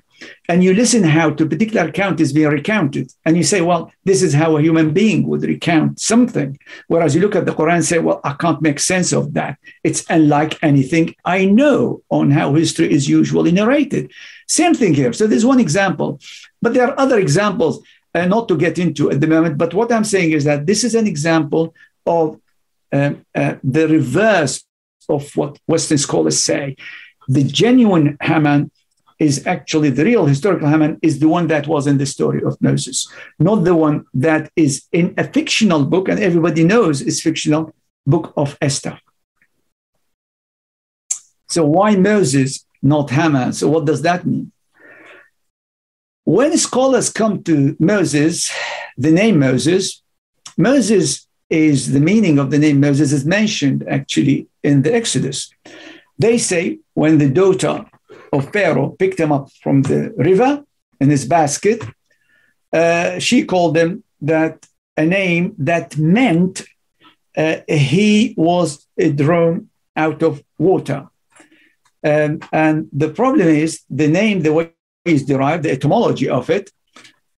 [0.49, 4.23] and you listen how to particular account is being recounted, and you say, well, this
[4.23, 6.57] is how a human being would recount something.
[6.87, 9.59] Whereas you look at the Quran and say, well, I can't make sense of that.
[9.83, 14.13] It's unlike anything I know on how history is usually narrated.
[14.47, 15.13] Same thing here.
[15.13, 16.21] So there's one example,
[16.63, 17.83] but there are other examples,
[18.15, 19.59] uh, not to get into at the moment.
[19.59, 21.75] But what I'm saying is that this is an example
[22.07, 22.41] of
[22.93, 24.65] um, uh, the reverse
[25.09, 26.77] of what Western scholars say.
[27.29, 28.71] The genuine Haman
[29.19, 32.61] is actually the real historical Haman is the one that was in the story of
[32.61, 37.75] Moses, not the one that is in a fictional book, and everybody knows is fictional
[38.07, 38.99] book of Esther.
[41.49, 43.53] So why Moses, not Haman?
[43.55, 44.53] So what does that mean?
[46.25, 48.53] When scholars come to Moses,
[48.97, 50.03] the name Moses,
[50.59, 55.51] Moses is the meaning of the name Moses is mentioned actually in the Exodus.
[56.19, 57.85] They say when the daughter
[58.33, 60.65] of Pharaoh picked him up from the river
[61.01, 61.85] in his basket,
[62.73, 64.67] uh, she called him that
[64.97, 66.63] a name that meant
[67.37, 71.09] uh, he was drawn out of water.
[72.03, 74.71] Um, and the problem is the name, the way
[75.05, 76.71] it's derived, the etymology of it,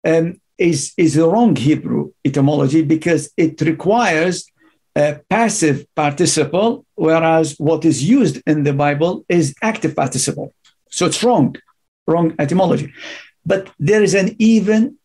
[0.04, 4.50] um, is is the wrong Hebrew etymology because it requires
[4.96, 10.52] a passive participle, whereas what is used in the Bible is active participle.
[10.90, 11.56] So it's wrong,
[12.06, 12.92] wrong etymology.
[13.46, 14.98] But there is an even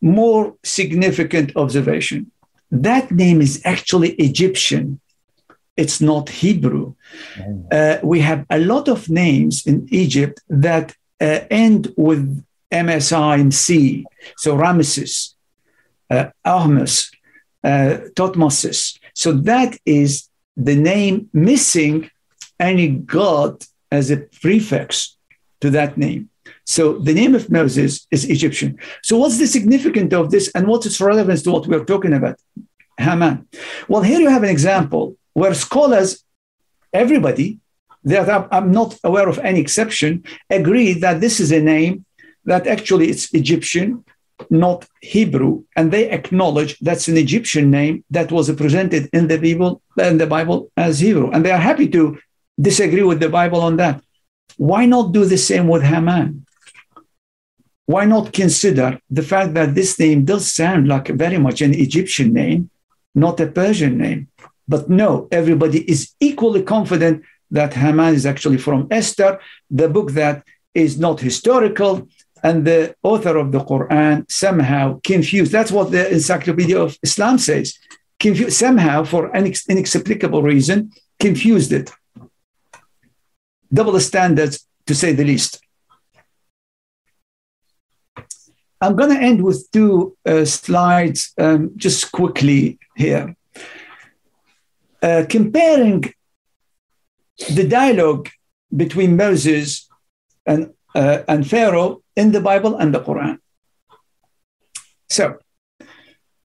[0.00, 2.32] more significant observation.
[2.70, 5.00] That name is actually Egyptian.
[5.76, 6.94] It's not Hebrew.
[7.40, 7.68] Oh.
[7.70, 13.54] Uh, we have a lot of names in Egypt that uh, end with MSI and
[13.54, 14.04] C.
[14.36, 15.34] So Ramesses,
[16.10, 17.10] uh, Ahmes,
[17.64, 17.98] uh.
[19.14, 22.10] So that is the name missing
[22.58, 25.16] any god as a prefix
[25.60, 26.30] to that name.
[26.64, 28.78] So the name of Moses is Egyptian.
[29.02, 32.38] So what's the significance of this and what's its relevance to what we're talking about?
[32.98, 33.46] Haman.
[33.88, 36.24] Well, here you have an example where scholars,
[36.92, 37.58] everybody,
[38.04, 42.04] that I'm not aware of any exception, agree that this is a name
[42.44, 44.04] that actually it's Egyptian,
[44.50, 49.82] not Hebrew, and they acknowledge that's an Egyptian name that was presented in the Bible
[49.98, 52.18] in the Bible as Hebrew, and they are happy to
[52.60, 54.02] disagree with the Bible on that.
[54.56, 56.46] Why not do the same with Haman?
[57.86, 62.32] Why not consider the fact that this name does sound like very much an Egyptian
[62.32, 62.70] name,
[63.14, 64.28] not a Persian name?
[64.68, 69.40] But no, everybody is equally confident that Haman is actually from Esther,
[69.70, 72.08] the book that is not historical,
[72.42, 75.52] and the author of the Quran somehow confused.
[75.52, 77.78] That's what the Encyclopedia of Islam says.
[78.48, 81.90] Somehow, for an inexplicable reason, confused it
[83.72, 85.60] double standards to say the least.
[88.80, 93.36] I'm going to end with two uh, slides um, just quickly here.
[95.00, 96.12] Uh, comparing
[97.54, 98.28] the dialogue
[98.74, 99.88] between Moses
[100.46, 103.38] and, uh, and Pharaoh in the Bible and the Quran.
[105.08, 105.38] So,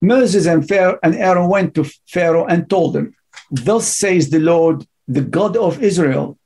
[0.01, 3.15] Moses and Pharaoh and Aaron went to Pharaoh and told him,
[3.49, 6.37] Thus says the Lord, the God of Israel,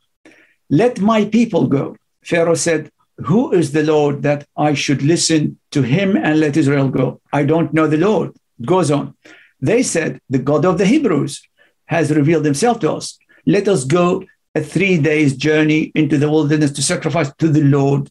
[0.70, 1.98] let my people go.
[2.24, 6.90] Pharaoh said, Who is the Lord that I should listen to him and let Israel
[6.90, 7.20] go?
[7.34, 8.30] I don't know the Lord.
[8.60, 9.16] It goes on.
[9.60, 11.42] They said, The God of the Hebrews
[11.86, 13.18] has revealed himself to us.
[13.46, 14.24] Let us go
[14.56, 18.10] a three days journey into the wilderness to sacrifice to the Lord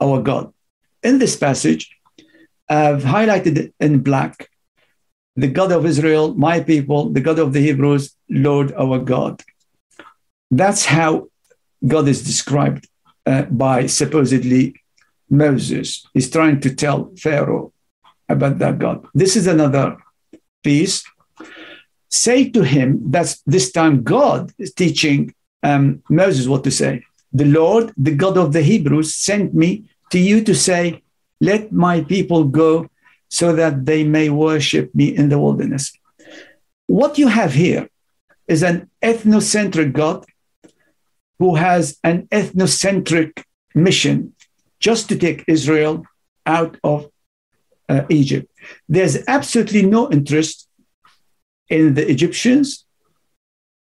[0.00, 0.52] our God.
[1.02, 1.90] In this passage,
[2.68, 4.48] I've highlighted in black
[5.36, 9.42] the God of Israel, my people, the God of the Hebrews, Lord our God.
[10.50, 11.28] That's how
[11.86, 12.88] God is described
[13.26, 14.80] uh, by supposedly
[15.28, 16.06] Moses.
[16.14, 17.72] He's trying to tell Pharaoh
[18.28, 19.06] about that God.
[19.14, 19.98] This is another
[20.62, 21.04] piece.
[22.08, 27.04] Say to him, that's this time God is teaching um, Moses what to say.
[27.36, 29.70] The Lord, the God of the Hebrews, sent me
[30.12, 31.02] to you to say,
[31.40, 32.88] Let my people go
[33.28, 35.92] so that they may worship me in the wilderness.
[36.86, 37.88] What you have here
[38.48, 40.24] is an ethnocentric God
[41.38, 43.42] who has an ethnocentric
[43.74, 44.34] mission
[44.80, 46.04] just to take Israel
[46.46, 47.10] out of
[47.88, 48.50] uh, Egypt.
[48.88, 50.68] There's absolutely no interest
[51.68, 52.86] in the Egyptians,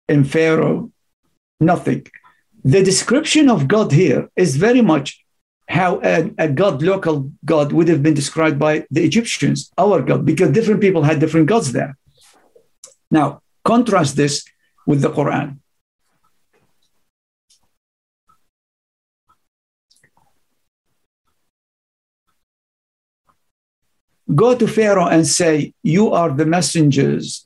[0.09, 0.92] in Pharaoh,
[1.59, 2.06] nothing.
[2.65, 5.23] The description of God here is very much
[5.69, 10.25] how a, a, God, local God, would have been described by the Egyptians, our God,
[10.25, 11.95] because different people had different gods there.
[13.11, 14.43] Now, contrast this
[14.87, 15.59] with the Quran.
[24.33, 27.45] Go to Pharaoh and say, You are the messengers,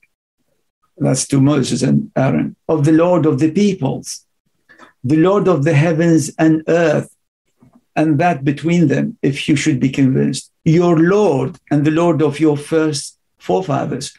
[0.98, 4.26] that's to Moses and Aaron, of the Lord of the peoples,
[5.04, 7.10] the Lord of the heavens and earth
[8.00, 12.40] and that between them, if you should be convinced, your Lord and the Lord of
[12.40, 14.14] your first forefathers,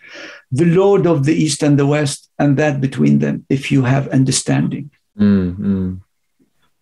[0.53, 4.09] the Lord of the East and the West, and that between them, if you have
[4.09, 4.91] understanding.
[5.19, 5.95] Mm-hmm.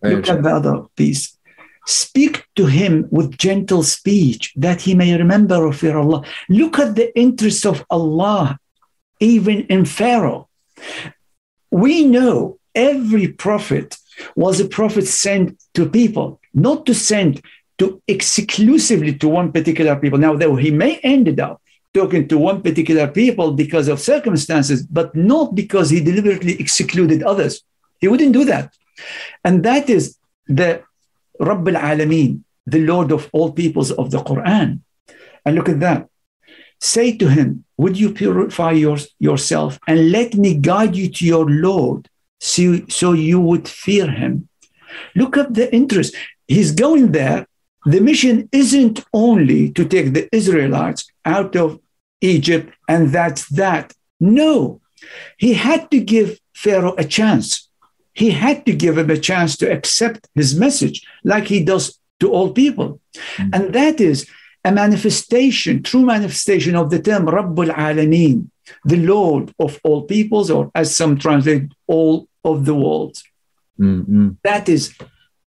[0.03, 1.37] Look at the other piece.
[1.85, 6.23] Speak to him with gentle speech that he may remember or fear Allah.
[6.49, 8.59] Look at the interest of Allah,
[9.21, 10.49] even in Pharaoh.
[11.71, 13.97] We know every prophet
[14.35, 17.41] was a prophet sent to people not to send
[17.77, 20.19] to exclusively to one particular people.
[20.19, 21.61] Now, though he may ended up
[21.93, 27.63] talking to one particular people because of circumstances, but not because he deliberately excluded others.
[27.99, 28.73] He wouldn't do that.
[29.43, 30.17] And that is
[30.47, 30.83] the
[31.39, 34.81] Rabb al-Alameen, the Lord of all peoples of the Quran.
[35.45, 36.09] And look at that.
[36.81, 41.49] Say to him, would you purify your, yourself and let me guide you to your
[41.49, 42.08] Lord
[42.39, 44.49] so, so you would fear him?
[45.15, 46.15] Look at the interest
[46.47, 47.47] he's going there.
[47.85, 51.79] The mission isn't only to take the Israelites out of
[52.21, 53.93] Egypt and that's that.
[54.19, 54.81] No,
[55.37, 57.69] he had to give Pharaoh a chance.
[58.13, 62.31] He had to give him a chance to accept his message like he does to
[62.31, 62.99] all people.
[63.15, 63.49] Mm-hmm.
[63.53, 64.27] And that is
[64.65, 68.49] a manifestation, true manifestation of the term Rabbul Alameen,
[68.85, 73.21] the Lord of all peoples, or as some translate, all of the world.
[73.79, 74.31] Mm-hmm.
[74.43, 74.95] That is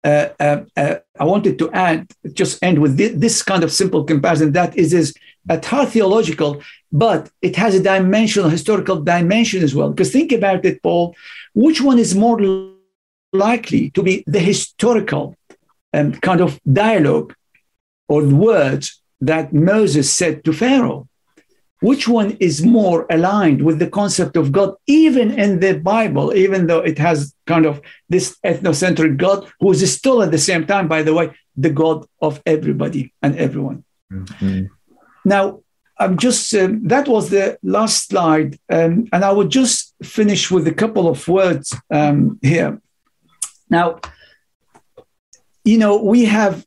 [0.06, 4.04] uh, uh, uh, I wanted to add, just end with this, this, kind of simple
[4.04, 5.12] comparison that is, is
[5.48, 6.62] at heart theological,
[6.92, 9.90] but it has a dimensional, historical dimension as well.
[9.90, 11.16] Because think about it, Paul,
[11.54, 12.38] which one is more
[13.32, 15.34] likely to be the historical
[15.92, 17.34] um, kind of dialogue
[18.08, 21.08] or words that Moses said to Pharaoh?
[21.80, 26.66] Which one is more aligned with the concept of God, even in the Bible, even
[26.66, 30.88] though it has kind of this ethnocentric God, who is still at the same time,
[30.88, 33.84] by the way, the God of everybody and everyone.
[34.12, 34.66] Mm-hmm.
[35.24, 35.60] Now,
[35.98, 38.58] I'm just, um, that was the last slide.
[38.70, 42.80] Um, and I would just finish with a couple of words um, here.
[43.70, 44.00] Now,
[45.64, 46.64] you know, we have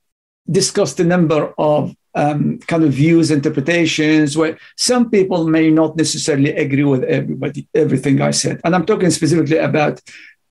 [0.49, 6.51] discussed a number of um, kind of views, interpretations, where some people may not necessarily
[6.65, 8.59] agree with everybody, everything I said.
[8.63, 10.01] And I'm talking specifically about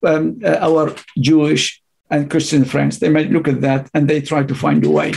[0.03, 2.99] um, uh, our Jewish and Christian friends.
[2.99, 5.13] They might look at that and they try to find a way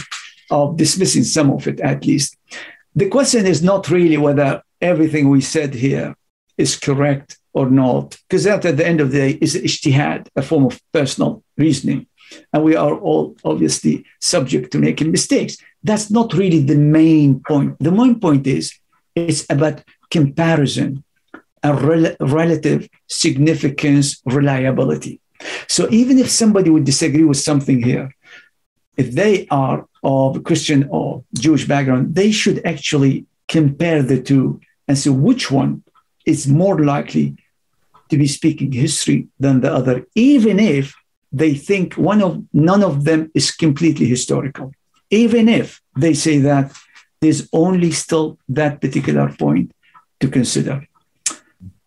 [0.50, 2.38] of dismissing some of it at least.
[2.96, 6.16] The question is not really whether everything we said here
[6.58, 10.42] is correct or not, because that at the end of the day is ijtihad, a
[10.42, 12.08] form of personal reasoning.
[12.54, 15.58] And we are all obviously subject to making mistakes.
[15.84, 17.78] That's not really the main point.
[17.80, 18.74] The main point is
[19.16, 21.04] it's about comparison
[21.64, 25.20] and rel- relative significance, reliability.
[25.68, 28.14] So even if somebody would disagree with something here,
[28.98, 34.98] if they are of Christian or Jewish background, they should actually compare the two and
[34.98, 35.84] see which one
[36.26, 37.36] is more likely
[38.10, 40.94] to be speaking history than the other, even if
[41.32, 44.72] they think one of none of them is completely historical.
[45.10, 46.72] Even if they say that
[47.22, 49.72] there's only still that particular point
[50.20, 50.86] to consider.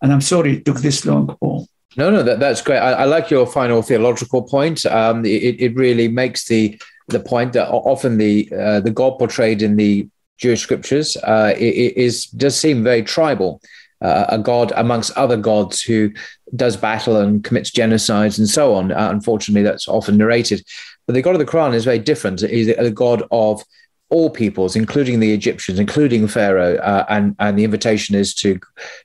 [0.00, 1.66] And I'm sorry it took this long, Paul.
[1.96, 2.78] No, no, that, that's great.
[2.78, 4.84] I, I, like your final theological point.
[4.86, 9.62] Um, it, it really makes the the point that often the uh, the God portrayed
[9.62, 10.08] in the
[10.38, 13.60] Jewish scriptures uh, is does seem very tribal.
[14.02, 16.10] Uh, a god amongst other gods who
[16.56, 18.92] does battle and commits genocides and so on.
[18.92, 20.62] Uh, unfortunately, that's often narrated.
[21.06, 22.40] But the god of the Quran is very different.
[22.40, 23.62] He's a god of
[24.10, 28.60] all peoples, including the Egyptians, including Pharaoh, uh, and and the invitation is to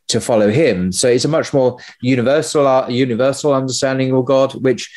[0.07, 0.91] to follow him.
[0.91, 4.89] So it's a much more universal uh, universal understanding of God, which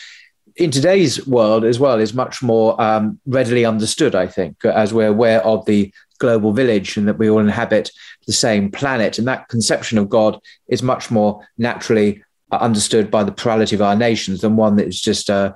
[0.57, 4.15] in today's world as well is much more um, readily understood.
[4.15, 5.93] I think as we're aware of the
[6.23, 7.91] global village and that we all inhabit
[8.27, 10.33] the same planet, and that conception of God
[10.69, 12.11] is much more naturally
[12.61, 15.53] understood by the plurality of our nations than one that is just uh,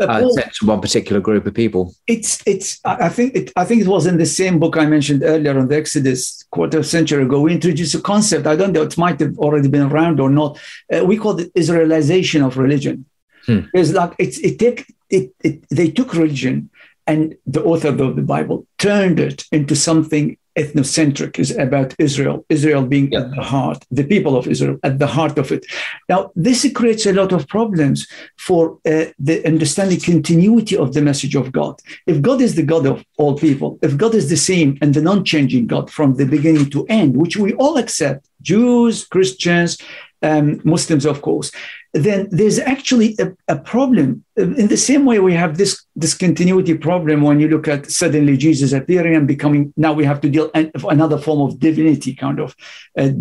[0.00, 1.82] uh, set to one particular group of people.
[2.06, 2.80] It's it's.
[2.84, 3.52] I think it.
[3.56, 6.78] I think it was in the same book I mentioned earlier on the Exodus, quarter
[6.78, 7.40] of a century ago.
[7.40, 8.46] We introduced a concept.
[8.46, 8.82] I don't know.
[8.82, 10.58] It might have already been around or not.
[10.92, 13.04] Uh, we call it Israelization of religion.
[13.46, 13.60] Hmm.
[13.74, 14.78] It's like it's it take
[15.10, 15.56] it, it.
[15.70, 16.70] They took religion
[17.08, 22.84] and the author of the Bible turned it into something ethnocentric is about Israel, Israel
[22.84, 23.20] being yeah.
[23.20, 25.64] at the heart, the people of Israel at the heart of it.
[26.08, 28.06] Now, this creates a lot of problems
[28.36, 31.80] for uh, the understanding continuity of the message of God.
[32.06, 35.02] If God is the God of all people, if God is the same and the
[35.02, 39.78] non changing God from the beginning to end, which we all accept, Jews, Christians,
[40.22, 41.50] um, Muslims, of course,
[41.94, 44.24] then there's actually a, a, problem.
[44.36, 48.72] In the same way, we have this discontinuity problem when you look at suddenly Jesus
[48.72, 52.54] appearing and becoming, now we have to deal with another form of divinity, kind of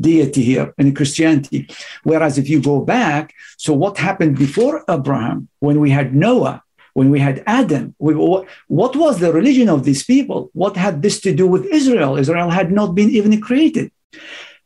[0.01, 1.69] deity here in Christianity.
[2.03, 7.11] Whereas if you go back, so what happened before Abraham, when we had Noah, when
[7.11, 10.49] we had Adam, we, what was the religion of these people?
[10.53, 12.17] What had this to do with Israel?
[12.17, 13.91] Israel had not been even created.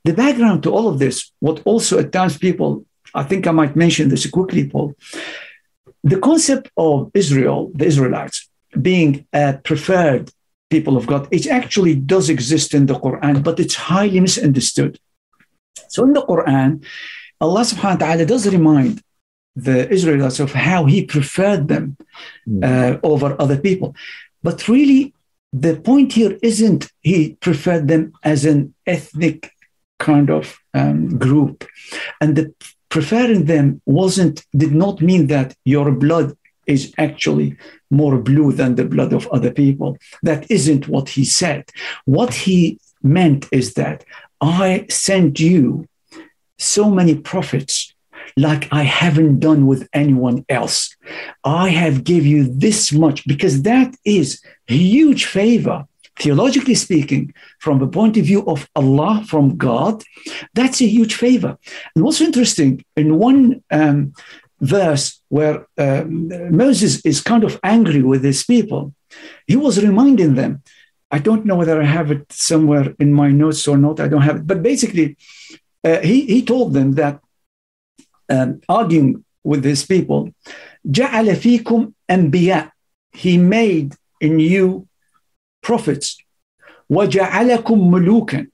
[0.03, 3.75] The background to all of this, what also at times people I think I might
[3.75, 4.95] mention this quickly, Paul.
[6.03, 8.49] The concept of Israel, the Israelites,
[8.81, 10.31] being a preferred
[10.69, 14.99] people of God, it actually does exist in the Quran, but it's highly misunderstood.
[15.89, 16.83] So in the Quran,
[17.39, 19.03] Allah subhanahu wa ta'ala does remind
[19.55, 21.97] the Israelites of how He preferred them
[22.45, 22.63] hmm.
[22.63, 23.93] uh, over other people.
[24.41, 25.13] But really,
[25.51, 29.50] the point here isn't He preferred them as an ethnic
[30.01, 31.65] kind of um, group.
[32.19, 32.53] And the
[32.89, 36.33] preferring them wasn't did not mean that your blood
[36.67, 37.57] is actually
[37.89, 39.97] more blue than the blood of other people.
[40.23, 41.63] That isn't what he said.
[42.05, 44.03] What he meant is that
[44.41, 45.87] I sent you
[46.57, 47.93] so many prophets
[48.37, 50.95] like I haven't done with anyone else.
[51.43, 55.85] I have give you this much because that is a huge favor
[56.18, 60.02] theologically speaking, from the point of view of Allah, from God,
[60.54, 61.58] that's a huge favor.
[61.94, 64.14] And what's interesting, in one um,
[64.60, 68.94] verse where um, Moses is kind of angry with his people,
[69.46, 70.62] he was reminding them.
[71.10, 74.00] I don't know whether I have it somewhere in my notes or not.
[74.00, 74.46] I don't have it.
[74.46, 75.16] But basically,
[75.84, 77.20] uh, he, he told them that,
[78.28, 80.32] um, arguing with his people,
[80.86, 82.70] جعل فيكم أنبياء.
[83.12, 84.88] He made in you
[85.62, 86.16] prophets.
[86.90, 88.46] وَجَعَلَكُمْ مُلُوكًا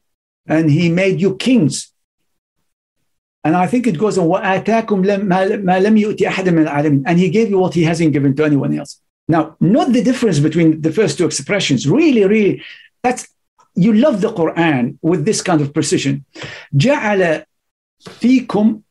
[0.46, 1.92] And he made you kings.
[3.44, 7.28] And I think it goes on, وَآتَاكُمْ مَا لَمْ يُؤْتِ أَحَدًا مِنَ الْعَالَمِينَ And he
[7.28, 9.00] gave you what he hasn't given to anyone else.
[9.28, 11.88] Now, not the difference between the first two expressions.
[11.88, 12.62] Really, really,
[13.02, 13.28] that's
[13.74, 16.24] you love the Quran with this kind of precision.
[16.74, 17.44] جَعَلَ
[18.04, 18.82] فِيكُمْ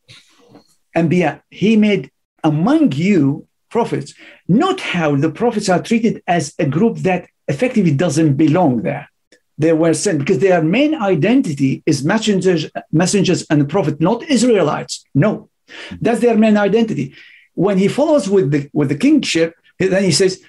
[0.95, 1.41] أنبياء.
[1.49, 2.11] He made
[2.43, 4.13] among you prophets.
[4.47, 9.09] Not how the prophets are treated as a group that effectively doesn't belong there.
[9.57, 15.05] They were sent because their main identity is messengers, messengers and prophet, not Israelites.
[15.13, 15.49] No,
[15.99, 17.15] that's their main identity.
[17.53, 20.41] When he follows with the with the kingship, then he says,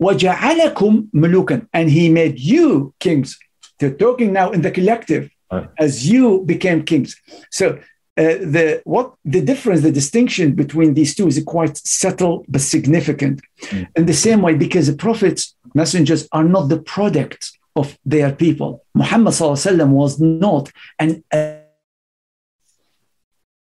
[0.00, 3.38] وَجَعَلَكُمْ مُلُوكًا And he made you kings.
[3.78, 5.30] They're talking now in the collective
[5.78, 7.16] as you became kings.
[7.50, 7.80] So uh,
[8.23, 13.41] the what the difference, the distinction between these two is quite subtle but significant.
[13.61, 13.87] Mm.
[13.95, 18.83] In the same way, because the prophets, messengers, are not the product of their people.
[18.93, 21.55] Muhammad was not an uh,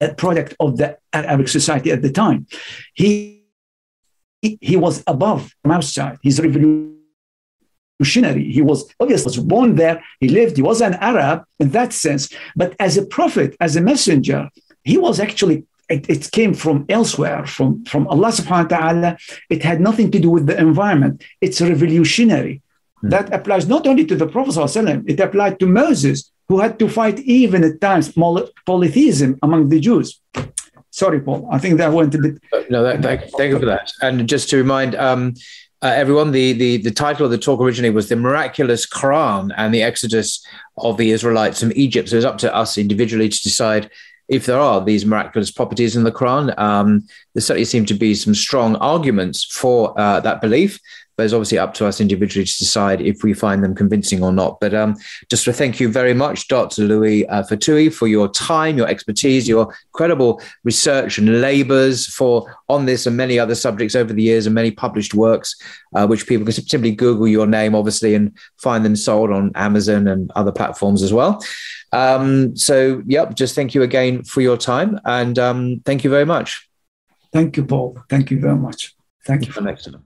[0.01, 2.48] a product of the Arabic society at the time.
[2.93, 3.45] He
[4.42, 6.17] he, was above from outside.
[6.22, 6.94] He's revolutionary.
[7.99, 10.03] He was obviously was born there.
[10.19, 10.57] He lived.
[10.57, 12.30] He was an Arab in that sense.
[12.56, 14.49] But as a prophet, as a messenger,
[14.83, 19.17] he was actually it, it, came from elsewhere, from, from Allah subhanahu wa ta'ala.
[19.49, 21.24] It had nothing to do with the environment.
[21.41, 22.61] It's revolutionary.
[23.01, 23.09] Hmm.
[23.09, 27.19] That applies not only to the Prophet, it applied to Moses, who had to fight
[27.19, 28.11] even at times
[28.65, 30.19] polytheism among the Jews.
[30.91, 31.48] Sorry, Paul.
[31.51, 32.41] I think that went a bit.
[32.69, 33.91] No, that, that, thank you for that.
[34.01, 35.33] And just to remind um,
[35.82, 39.74] uh, everyone, the, the the title of the talk originally was "The Miraculous Quran and
[39.74, 40.45] the Exodus
[40.78, 43.90] of the Israelites from Egypt." So it's up to us individually to decide
[44.28, 46.58] if there are these miraculous properties in the Quran.
[46.58, 50.80] Um, there certainly seem to be some strong arguments for uh, that belief
[51.16, 54.32] but it's obviously up to us individually to decide if we find them convincing or
[54.32, 54.60] not.
[54.60, 54.95] But um,
[55.30, 56.84] just to thank you very much, Dr.
[56.84, 62.85] Louay uh, Fatoohi, for your time, your expertise, your incredible research and labors for on
[62.85, 65.56] this and many other subjects over the years, and many published works,
[65.95, 70.08] uh, which people can simply Google your name, obviously, and find them sold on Amazon
[70.08, 71.44] and other platforms as well.
[71.92, 76.26] Um, so, yep, just thank you again for your time, and um, thank you very
[76.26, 76.68] much.
[77.32, 78.00] Thank you, Paul.
[78.10, 78.95] Thank you very much.
[79.26, 79.68] Thank you.
[79.68, 80.06] Excellent.